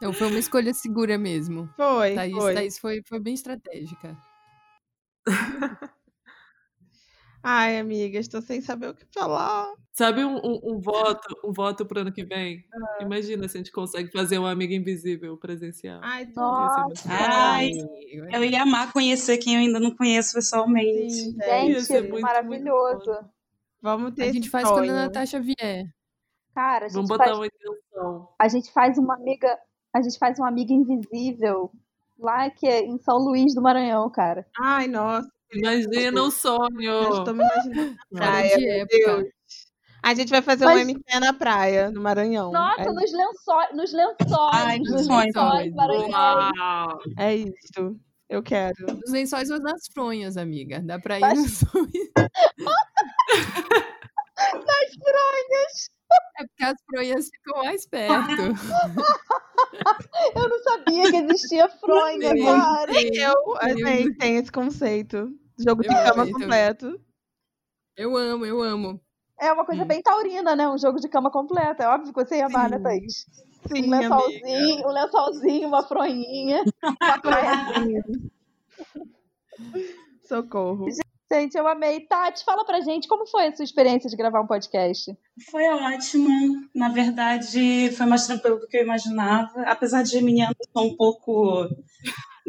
Então 0.00 0.14
foi 0.14 0.28
uma 0.28 0.38
escolha 0.38 0.72
segura 0.72 1.18
mesmo. 1.18 1.68
Foi, 1.76 2.14
Thaís, 2.14 2.34
foi. 2.34 2.54
Thaís 2.54 2.78
foi, 2.78 3.02
foi 3.06 3.20
bem 3.20 3.34
estratégica. 3.34 4.16
Ai, 7.42 7.78
amiga, 7.78 8.18
estou 8.18 8.42
sem 8.42 8.60
saber 8.60 8.88
o 8.88 8.94
que 8.94 9.06
falar. 9.14 9.72
Sabe 9.92 10.24
um, 10.24 10.36
um, 10.36 10.60
um 10.62 10.80
voto, 10.80 11.36
um 11.44 11.52
voto 11.52 11.86
pro 11.86 12.00
ano 12.00 12.12
que 12.12 12.24
vem? 12.24 12.64
Ah. 12.72 13.02
Imagina 13.02 13.48
se 13.48 13.56
a 13.56 13.60
gente 13.60 13.72
consegue 13.72 14.10
fazer 14.12 14.38
uma 14.38 14.50
amiga 14.50 14.74
invisível 14.74 15.36
presencial. 15.38 16.00
Ai. 16.02 16.28
Nossa. 16.36 17.08
Ai, 17.08 17.70
eu 18.30 18.44
ia 18.44 18.62
amar 18.62 18.92
conhecer 18.92 19.38
quem 19.38 19.54
eu 19.54 19.60
ainda 19.60 19.80
não 19.80 19.94
conheço 19.96 20.34
pessoalmente. 20.34 21.10
Sim, 21.10 21.32
gente. 21.32 21.72
Gente, 21.72 21.82
ser 21.82 22.08
muito, 22.08 22.20
maravilhoso. 22.22 23.10
muito 23.10 23.30
Vamos 23.82 24.14
ter 24.14 24.24
A 24.24 24.32
gente 24.32 24.50
faz 24.50 24.68
quando 24.68 24.84
a 24.84 24.86
sonho. 24.86 24.94
Natasha 24.94 25.40
vier. 25.40 25.84
Cara, 26.54 26.86
a 26.86 26.88
Vamos 26.88 27.08
gente, 27.08 27.18
botar 27.18 27.24
faz, 27.24 27.38
uma 27.38 27.46
intenção. 27.46 28.28
a 28.38 28.48
gente 28.48 28.72
faz 28.72 28.98
uma 28.98 29.14
amiga. 29.14 29.58
A 29.94 30.02
gente 30.02 30.18
faz 30.18 30.38
uma 30.38 30.48
amiga 30.48 30.72
invisível 30.72 31.72
lá 32.18 32.50
que 32.50 32.66
é 32.66 32.84
em 32.84 32.98
São 32.98 33.16
Luís 33.16 33.54
do 33.54 33.62
Maranhão, 33.62 34.10
cara. 34.10 34.46
Ai, 34.58 34.86
nossa, 34.86 35.28
Imagina 35.52 36.22
o 36.22 36.30
já 36.30 36.36
sonho. 36.36 37.18
estou 37.18 37.34
me 37.34 37.44
imaginando 37.44 37.96
praia, 38.12 38.56
de 38.56 38.68
época. 38.68 39.24
A 40.02 40.14
gente 40.14 40.30
vai 40.30 40.40
fazer 40.40 40.64
Mas- 40.64 40.76
um 40.78 40.80
MQ 40.80 41.20
na 41.20 41.32
praia, 41.34 41.90
no 41.90 42.00
Maranhão. 42.00 42.50
Nossa, 42.52 42.80
É, 42.82 42.86
nos 42.86 43.12
lençóis, 43.12 43.68
nos 43.76 43.92
lençóis, 43.92 44.50
Ai, 44.54 44.78
nos 44.78 45.06
lençóis 45.06 45.74
maranhenses. 45.74 46.14
Uau! 46.14 46.98
é 47.18 47.36
isso. 47.36 48.00
Eu 48.28 48.42
quero. 48.42 48.74
Os 49.04 49.10
lençóis 49.12 49.50
ou 49.50 49.58
nas 49.60 49.82
fronhas, 49.92 50.36
amiga. 50.36 50.80
Dá 50.80 50.98
pra 51.00 51.16
ir 51.18 51.20
Mas- 51.20 51.38
nos. 51.38 51.60
Nas 54.40 54.94
fronhas. 54.94 55.90
É 56.38 56.44
porque 56.46 56.64
as 56.64 56.76
fronhas 56.86 57.28
ficam 57.28 57.62
mais 57.62 57.86
perto. 57.86 58.42
Eu 60.34 60.48
não 60.48 60.58
sabia 60.62 61.10
que 61.10 61.16
existia 61.18 61.68
fronha, 61.68 62.30
Sim. 62.30 62.44
cara. 62.44 62.92
Eu, 63.14 63.56
a 63.58 63.70
Eu- 63.70 64.16
tem 64.18 64.36
esse 64.36 64.50
conceito. 64.50 65.28
Jogo 65.62 65.82
de 65.82 65.88
Eu 65.88 65.94
cama 65.94 66.14
também, 66.14 66.32
completo. 66.32 67.00
Eu 67.96 68.16
amo, 68.16 68.46
eu 68.46 68.62
amo. 68.62 69.00
É 69.38 69.52
uma 69.52 69.64
coisa 69.64 69.84
bem 69.84 70.02
taurina, 70.02 70.54
né? 70.54 70.68
Um 70.68 70.78
jogo 70.78 71.00
de 71.00 71.08
cama 71.08 71.30
completo. 71.30 71.82
É 71.82 71.88
óbvio 71.88 72.12
que 72.12 72.24
você 72.24 72.36
ia 72.38 72.46
amar, 72.46 72.70
né, 72.70 72.76
Sim. 72.76 72.82
Thaís? 72.82 73.26
Sim, 73.74 73.90
Um 73.90 73.94
amiga. 73.94 74.16
lençolzinho, 74.16 74.86
um 74.86 74.92
lençolzinho, 74.92 75.68
uma 75.68 75.82
fronhinha, 75.82 76.64
uma. 76.82 78.30
Socorro. 80.26 80.86
Gente, 81.32 81.56
eu 81.56 81.66
amei. 81.68 82.00
Tati, 82.00 82.44
fala 82.44 82.64
pra 82.64 82.80
gente 82.80 83.06
como 83.06 83.26
foi 83.26 83.46
a 83.46 83.54
sua 83.54 83.64
experiência 83.64 84.10
de 84.10 84.16
gravar 84.16 84.40
um 84.40 84.46
podcast? 84.46 85.16
Foi 85.50 85.62
ótima. 85.68 86.28
Na 86.74 86.88
verdade, 86.88 87.90
foi 87.96 88.06
mais 88.06 88.26
tranquilo 88.26 88.58
do 88.58 88.66
que 88.66 88.76
eu 88.76 88.82
imaginava. 88.82 89.62
Apesar 89.62 90.02
de 90.02 90.16
eu 90.18 90.66
sou 90.72 90.86
um 90.92 90.96
pouco 90.96 91.68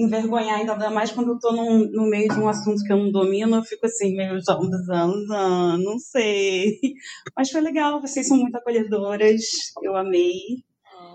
envergonhada, 0.05 0.73
ainda 0.73 0.89
mais 0.89 1.11
quando 1.11 1.31
eu 1.33 1.39
tô 1.39 1.51
num- 1.51 1.89
no 1.91 2.09
meio 2.09 2.27
de 2.27 2.39
um 2.39 2.47
assunto 2.47 2.83
que 2.83 2.91
eu 2.91 2.97
não 2.97 3.11
domino, 3.11 3.57
eu 3.57 3.63
fico 3.63 3.85
assim, 3.85 4.15
meio 4.15 4.39
já 4.43 4.53
ah, 4.53 5.77
não 5.77 5.97
sei. 5.99 6.79
Mas 7.37 7.49
foi 7.51 7.61
legal, 7.61 8.01
vocês 8.01 8.27
são 8.27 8.37
muito 8.37 8.55
acolhedoras, 8.55 9.41
eu 9.81 9.95
amei. 9.95 10.33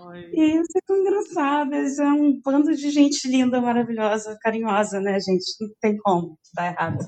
Ai. 0.07 0.23
E 0.33 0.51
vocês 0.59 0.83
são 0.85 0.97
engraçadas, 0.97 1.99
é 1.99 2.05
um 2.05 2.39
bando 2.41 2.73
de 2.75 2.89
gente 2.89 3.27
linda, 3.27 3.59
maravilhosa, 3.61 4.37
carinhosa, 4.41 4.99
né, 4.99 5.19
gente? 5.19 5.45
Não 5.61 5.69
tem 5.81 5.97
como 5.97 6.37
dar 6.55 6.67
errado. 6.71 7.05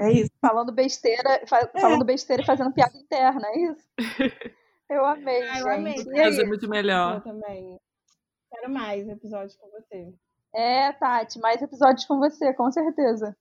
É 0.00 0.10
isso. 0.12 0.30
Falando 0.40 0.72
besteira, 0.72 1.42
fa- 1.46 1.70
falando 1.78 2.04
besteira 2.04 2.42
e 2.42 2.46
fazendo 2.46 2.72
piada 2.72 2.96
interna, 2.96 3.42
é 3.46 3.70
isso? 3.70 3.88
Eu 4.90 5.04
amei, 5.06 5.40
Ah, 5.42 5.60
eu 5.60 5.66
gente. 5.66 5.68
amei. 5.68 5.94
Aí? 5.94 6.24
Fazer 6.24 6.46
muito 6.46 6.64
Eu 6.66 6.70
melhor. 6.70 7.22
também. 7.22 7.78
Quero 8.50 8.72
mais 8.72 9.08
episódios 9.08 9.54
com 9.56 9.68
você. 9.70 10.12
É, 10.54 10.92
Tati, 10.92 11.38
mais 11.38 11.62
episódios 11.62 12.04
com 12.04 12.18
você, 12.18 12.52
com 12.54 12.70
certeza. 12.70 13.36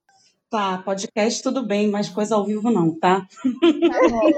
Tá, 0.49 0.79
podcast 0.79 1.43
tudo 1.43 1.65
bem, 1.65 1.89
mas 1.89 2.09
coisa 2.09 2.35
ao 2.35 2.45
vivo 2.45 2.71
não, 2.71 2.97
tá? 2.99 3.21
Tá 3.21 4.09
bom. 4.09 4.29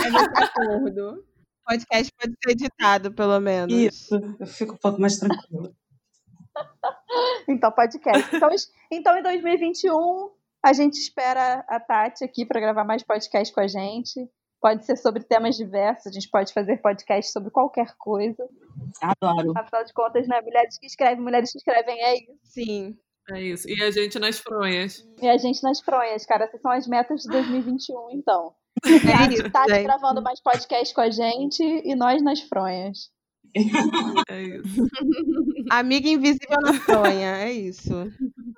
É 0.00 0.44
acordo. 0.44 1.24
Podcast 1.64 2.12
pode 2.18 2.34
ser 2.42 2.52
editado, 2.52 3.12
pelo 3.12 3.38
menos. 3.40 3.72
Isso, 3.74 4.14
eu 4.38 4.46
fico 4.46 4.74
um 4.74 4.78
pouco 4.78 5.00
mais 5.00 5.18
tranquila. 5.18 5.72
Então, 7.48 7.70
podcast. 7.70 8.34
Então, 8.34 8.50
então, 8.90 9.16
em 9.16 9.22
2021, 9.22 10.30
a 10.62 10.72
gente 10.72 10.94
espera 10.94 11.64
a 11.68 11.80
Tati 11.80 12.24
aqui 12.24 12.44
para 12.44 12.60
gravar 12.60 12.84
mais 12.84 13.02
podcast 13.02 13.54
com 13.54 13.60
a 13.60 13.66
gente. 13.66 14.28
Pode 14.60 14.84
ser 14.84 14.96
sobre 14.96 15.22
temas 15.22 15.56
diversos, 15.56 16.06
a 16.06 16.10
gente 16.10 16.28
pode 16.28 16.52
fazer 16.52 16.78
podcast 16.78 17.30
sobre 17.32 17.50
qualquer 17.50 17.94
coisa. 17.96 18.44
Adoro. 19.00 19.52
Afinal 19.56 19.84
de 19.84 19.92
contas, 19.92 20.26
né? 20.26 20.40
Mulheres 20.40 20.78
que 20.78 20.86
escrevem, 20.86 21.22
mulheres 21.22 21.52
que 21.52 21.58
escrevem 21.58 22.02
é 22.02 22.14
isso. 22.16 22.38
Sim. 22.42 22.98
É 23.30 23.42
isso. 23.42 23.68
E 23.68 23.82
a 23.82 23.90
gente 23.90 24.18
nas 24.18 24.38
fronhas. 24.38 25.06
E 25.20 25.28
a 25.28 25.36
gente 25.36 25.62
nas 25.62 25.80
fronhas, 25.80 26.24
cara. 26.24 26.44
Essas 26.44 26.60
são 26.60 26.70
as 26.70 26.86
metas 26.86 27.22
de 27.22 27.28
2021, 27.28 28.10
então. 28.12 28.54
É 28.84 29.34
isso, 29.34 29.50
Tati 29.50 29.72
gente. 29.72 29.82
gravando 29.82 30.22
mais 30.22 30.40
podcast 30.40 30.94
com 30.94 31.00
a 31.00 31.10
gente 31.10 31.62
e 31.62 31.96
nós 31.96 32.22
nas 32.22 32.40
fronhas. 32.40 33.10
É 34.28 34.42
isso. 34.42 34.88
Amiga 35.70 36.08
invisível 36.08 36.60
na 36.62 36.74
fronha, 36.74 37.36
é 37.38 37.52
isso. 37.52 37.92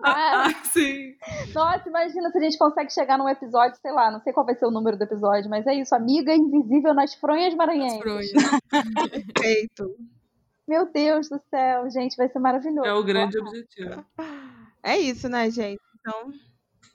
Ah, 0.02 0.46
Ah, 0.50 0.64
sim. 0.64 1.14
nossa, 1.54 1.88
imagina 1.88 2.30
se 2.30 2.38
a 2.38 2.40
gente 2.42 2.58
consegue 2.58 2.92
chegar 2.92 3.18
num 3.18 3.28
episódio, 3.28 3.78
sei 3.80 3.92
lá, 3.92 4.10
não 4.10 4.20
sei 4.20 4.32
qual 4.32 4.46
vai 4.46 4.54
ser 4.54 4.66
o 4.66 4.70
número 4.70 4.96
do 4.96 5.04
episódio, 5.04 5.50
mas 5.50 5.66
é 5.66 5.74
isso. 5.74 5.94
Amiga 5.94 6.34
invisível 6.34 6.94
nas 6.94 7.14
fronhas 7.14 7.48
As 7.52 7.56
maranhenses. 7.56 7.98
fronhas. 8.00 8.30
Perfeito. 9.34 9.94
Meu 10.66 10.90
Deus 10.92 11.28
do 11.28 11.38
céu, 11.50 11.90
gente, 11.90 12.16
vai 12.16 12.28
ser 12.28 12.38
maravilhoso. 12.38 12.86
É 12.88 12.94
o 12.94 13.02
grande 13.04 13.38
objetivo. 13.38 14.04
É 14.82 14.96
isso, 14.98 15.28
né, 15.28 15.50
gente? 15.50 15.80
Então, 15.98 16.32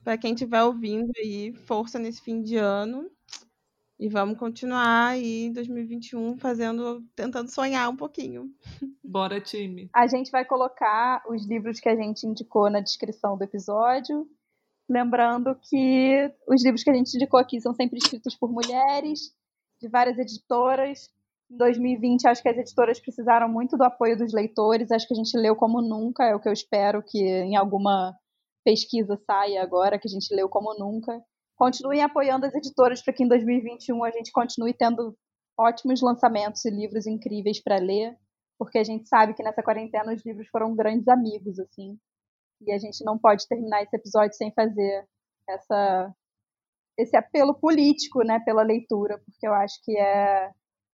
pra 0.04 0.18
quem 0.18 0.34
estiver 0.34 0.64
ouvindo 0.64 1.12
aí, 1.18 1.54
força 1.68 2.00
nesse 2.00 2.22
fim 2.22 2.42
de 2.42 2.56
ano. 2.58 3.10
E 3.98 4.10
vamos 4.10 4.38
continuar 4.38 5.08
aí 5.08 5.46
em 5.46 5.54
2021 5.54 6.38
fazendo, 6.38 7.02
tentando 7.16 7.50
sonhar 7.50 7.90
um 7.90 7.96
pouquinho. 7.96 8.52
Bora, 9.02 9.40
time. 9.40 9.90
A 9.94 10.06
gente 10.06 10.30
vai 10.30 10.44
colocar 10.44 11.24
os 11.30 11.48
livros 11.48 11.80
que 11.80 11.88
a 11.88 11.96
gente 11.96 12.28
indicou 12.28 12.70
na 12.70 12.82
descrição 12.82 13.38
do 13.38 13.44
episódio. 13.44 14.28
Lembrando 14.90 15.58
que 15.70 16.30
os 16.46 16.64
livros 16.64 16.84
que 16.84 16.90
a 16.90 16.94
gente 16.94 17.16
indicou 17.16 17.40
aqui 17.40 17.62
são 17.62 17.74
sempre 17.74 17.98
escritos 17.98 18.36
por 18.36 18.52
mulheres, 18.52 19.34
de 19.80 19.88
várias 19.88 20.20
editoras. 20.20 21.10
Em 21.50 21.56
2020, 21.56 22.28
acho 22.28 22.42
que 22.42 22.50
as 22.50 22.58
editoras 22.58 23.00
precisaram 23.00 23.48
muito 23.48 23.78
do 23.78 23.84
apoio 23.84 24.18
dos 24.18 24.34
leitores. 24.34 24.92
Acho 24.92 25.08
que 25.08 25.14
a 25.14 25.18
gente 25.18 25.38
leu 25.38 25.56
como 25.56 25.82
nunca. 25.82 26.26
É 26.26 26.36
o 26.36 26.40
que 26.40 26.50
eu 26.50 26.54
espero 26.54 27.02
que 27.02 27.18
em 27.18 27.56
alguma 27.56 28.14
pesquisa 28.66 29.16
saia 29.26 29.64
agora, 29.64 29.98
que 29.98 30.08
a 30.08 30.12
gente 30.12 30.36
leu 30.36 30.50
como 30.50 30.78
nunca. 30.78 31.24
Continuem 31.56 32.02
apoiando 32.02 32.46
as 32.46 32.54
editoras 32.54 33.02
para 33.02 33.14
que 33.14 33.24
em 33.24 33.28
2021 33.28 34.04
a 34.04 34.12
gente 34.12 34.32
continue 34.32 34.74
tendo 34.74 35.16
ótimos 35.58 36.02
lançamentos 36.02 36.66
e 36.66 36.70
livros 36.70 37.08
incríveis 37.08 37.62
para 37.62 37.78
ler 37.78 38.18
porque 38.58 38.78
a 38.78 38.84
gente 38.84 39.08
sabe 39.08 39.34
que 39.34 39.44
nessa 39.44 39.64
quarentena 39.64 40.14
os 40.14 40.26
livros 40.26 40.48
foram 40.50 40.76
grandes 40.76 41.08
amigos, 41.08 41.60
assim. 41.60 41.98
E 42.62 42.72
a 42.72 42.78
gente 42.78 43.04
não 43.04 43.18
pode 43.18 43.48
terminar 43.48 43.84
esse 43.84 43.96
episódio 43.96 44.36
sem 44.36 44.52
fazer 44.54 45.06
essa 45.48 46.14
esse 46.98 47.18
apelo 47.18 47.54
político, 47.54 48.24
né, 48.24 48.40
pela 48.40 48.64
leitura, 48.64 49.18
porque 49.26 49.46
eu 49.46 49.54
acho 49.54 49.78
que 49.84 49.98
é 49.98 50.50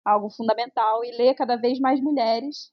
algo 0.05 0.31
fundamental 0.31 1.05
e 1.05 1.11
ler 1.11 1.35
cada 1.35 1.57
vez 1.57 1.81
mais 1.81 2.01
mulheres. 2.01 2.73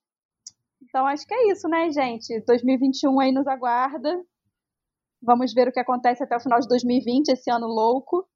Então 0.83 1.07
acho 1.07 1.25
que 1.25 1.33
é 1.33 1.51
isso, 1.51 1.67
né, 1.67 1.91
gente? 1.91 2.39
2021 2.45 3.19
aí 3.19 3.31
nos 3.31 3.47
aguarda. 3.47 4.23
Vamos 5.25 5.53
ver 5.53 5.67
o 5.67 5.71
que 5.71 5.79
acontece 5.79 6.23
até 6.23 6.37
o 6.37 6.39
final 6.39 6.59
de 6.59 6.67
2020, 6.67 7.29
esse 7.29 7.49
ano 7.51 7.67
louco. 7.67 8.27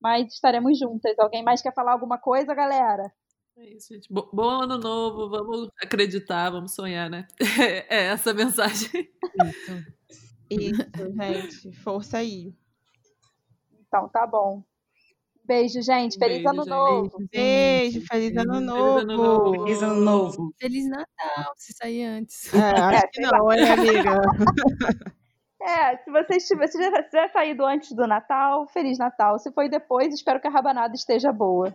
Mas 0.00 0.32
estaremos 0.32 0.78
juntas. 0.78 1.18
Alguém 1.18 1.42
mais 1.44 1.60
quer 1.60 1.74
falar 1.74 1.92
alguma 1.92 2.16
coisa, 2.18 2.54
galera? 2.54 3.12
É 3.58 3.74
isso, 3.74 3.92
gente. 3.92 4.10
Bo 4.10 4.30
bom 4.32 4.48
ano 4.62 4.78
novo, 4.78 5.28
vamos 5.28 5.68
acreditar, 5.82 6.48
vamos 6.50 6.74
sonhar, 6.74 7.10
né? 7.10 7.26
É 7.90 8.06
essa 8.06 8.30
a 8.30 8.34
mensagem. 8.34 8.88
Isso. 9.44 9.90
Isso, 10.50 11.12
gente. 11.14 11.72
Força 11.82 12.18
aí. 12.18 12.52
Então, 13.86 14.08
tá 14.08 14.26
bom. 14.26 14.64
Beijo, 15.44 15.80
gente. 15.82 16.16
Feliz 16.18 16.36
Beijo, 16.42 16.48
ano 16.48 16.62
gente. 16.64 16.70
novo. 16.70 17.28
Beijo, 17.30 18.00
feliz 18.06 18.36
ano 18.36 18.52
Feliz 18.54 18.66
novo. 18.66 18.98
ano 18.98 19.16
novo. 19.16 19.50
Feliz 19.64 19.82
ano 19.82 19.94
novo. 20.00 20.54
Feliz 20.58 20.88
Natal, 20.88 21.52
se 21.56 21.72
sair 21.72 22.04
antes. 22.04 22.52
É, 22.54 22.58
acho 22.80 23.04
É, 23.04 23.08
que 23.08 23.20
não, 23.20 23.52
hein, 23.52 23.68
amiga? 23.68 24.20
É, 25.62 25.98
se 25.98 26.10
vocês 26.10 26.46
tiver, 26.46 26.66
se 26.68 26.78
tiver 26.78 27.28
saído 27.32 27.66
antes 27.66 27.92
do 27.92 28.06
Natal, 28.06 28.66
Feliz 28.68 28.98
Natal. 28.98 29.38
Se 29.38 29.52
foi 29.52 29.68
depois, 29.68 30.14
espero 30.14 30.40
que 30.40 30.46
a 30.46 30.50
rabanada 30.50 30.94
esteja 30.94 31.32
boa. 31.32 31.74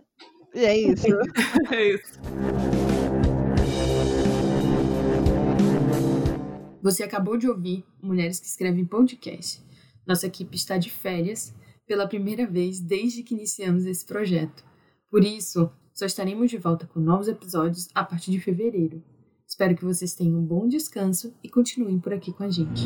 E 0.54 0.64
é 0.64 0.76
isso. 0.76 1.06
É 1.70 1.94
isso. 1.94 2.20
Você 6.82 7.02
acabou 7.02 7.36
de 7.36 7.48
ouvir 7.48 7.84
Mulheres 8.00 8.38
que 8.38 8.46
Escrevem 8.46 8.84
Podcast. 8.84 9.64
Nossa 10.06 10.26
equipe 10.26 10.56
está 10.56 10.78
de 10.78 10.90
férias 10.90 11.54
pela 11.86 12.06
primeira 12.06 12.46
vez 12.46 12.80
desde 12.80 13.22
que 13.22 13.34
iniciamos 13.34 13.86
esse 13.86 14.06
projeto. 14.06 14.64
Por 15.10 15.24
isso, 15.24 15.70
só 15.92 16.06
estaremos 16.06 16.50
de 16.50 16.58
volta 16.58 16.86
com 16.86 17.00
novos 17.00 17.28
episódios 17.28 17.88
a 17.94 18.04
partir 18.04 18.30
de 18.30 18.40
fevereiro. 18.40 19.02
Espero 19.46 19.76
que 19.76 19.84
vocês 19.84 20.14
tenham 20.14 20.38
um 20.38 20.44
bom 20.44 20.68
descanso 20.68 21.34
e 21.42 21.48
continuem 21.48 21.98
por 21.98 22.12
aqui 22.12 22.32
com 22.32 22.44
a 22.44 22.50
gente. 22.50 22.82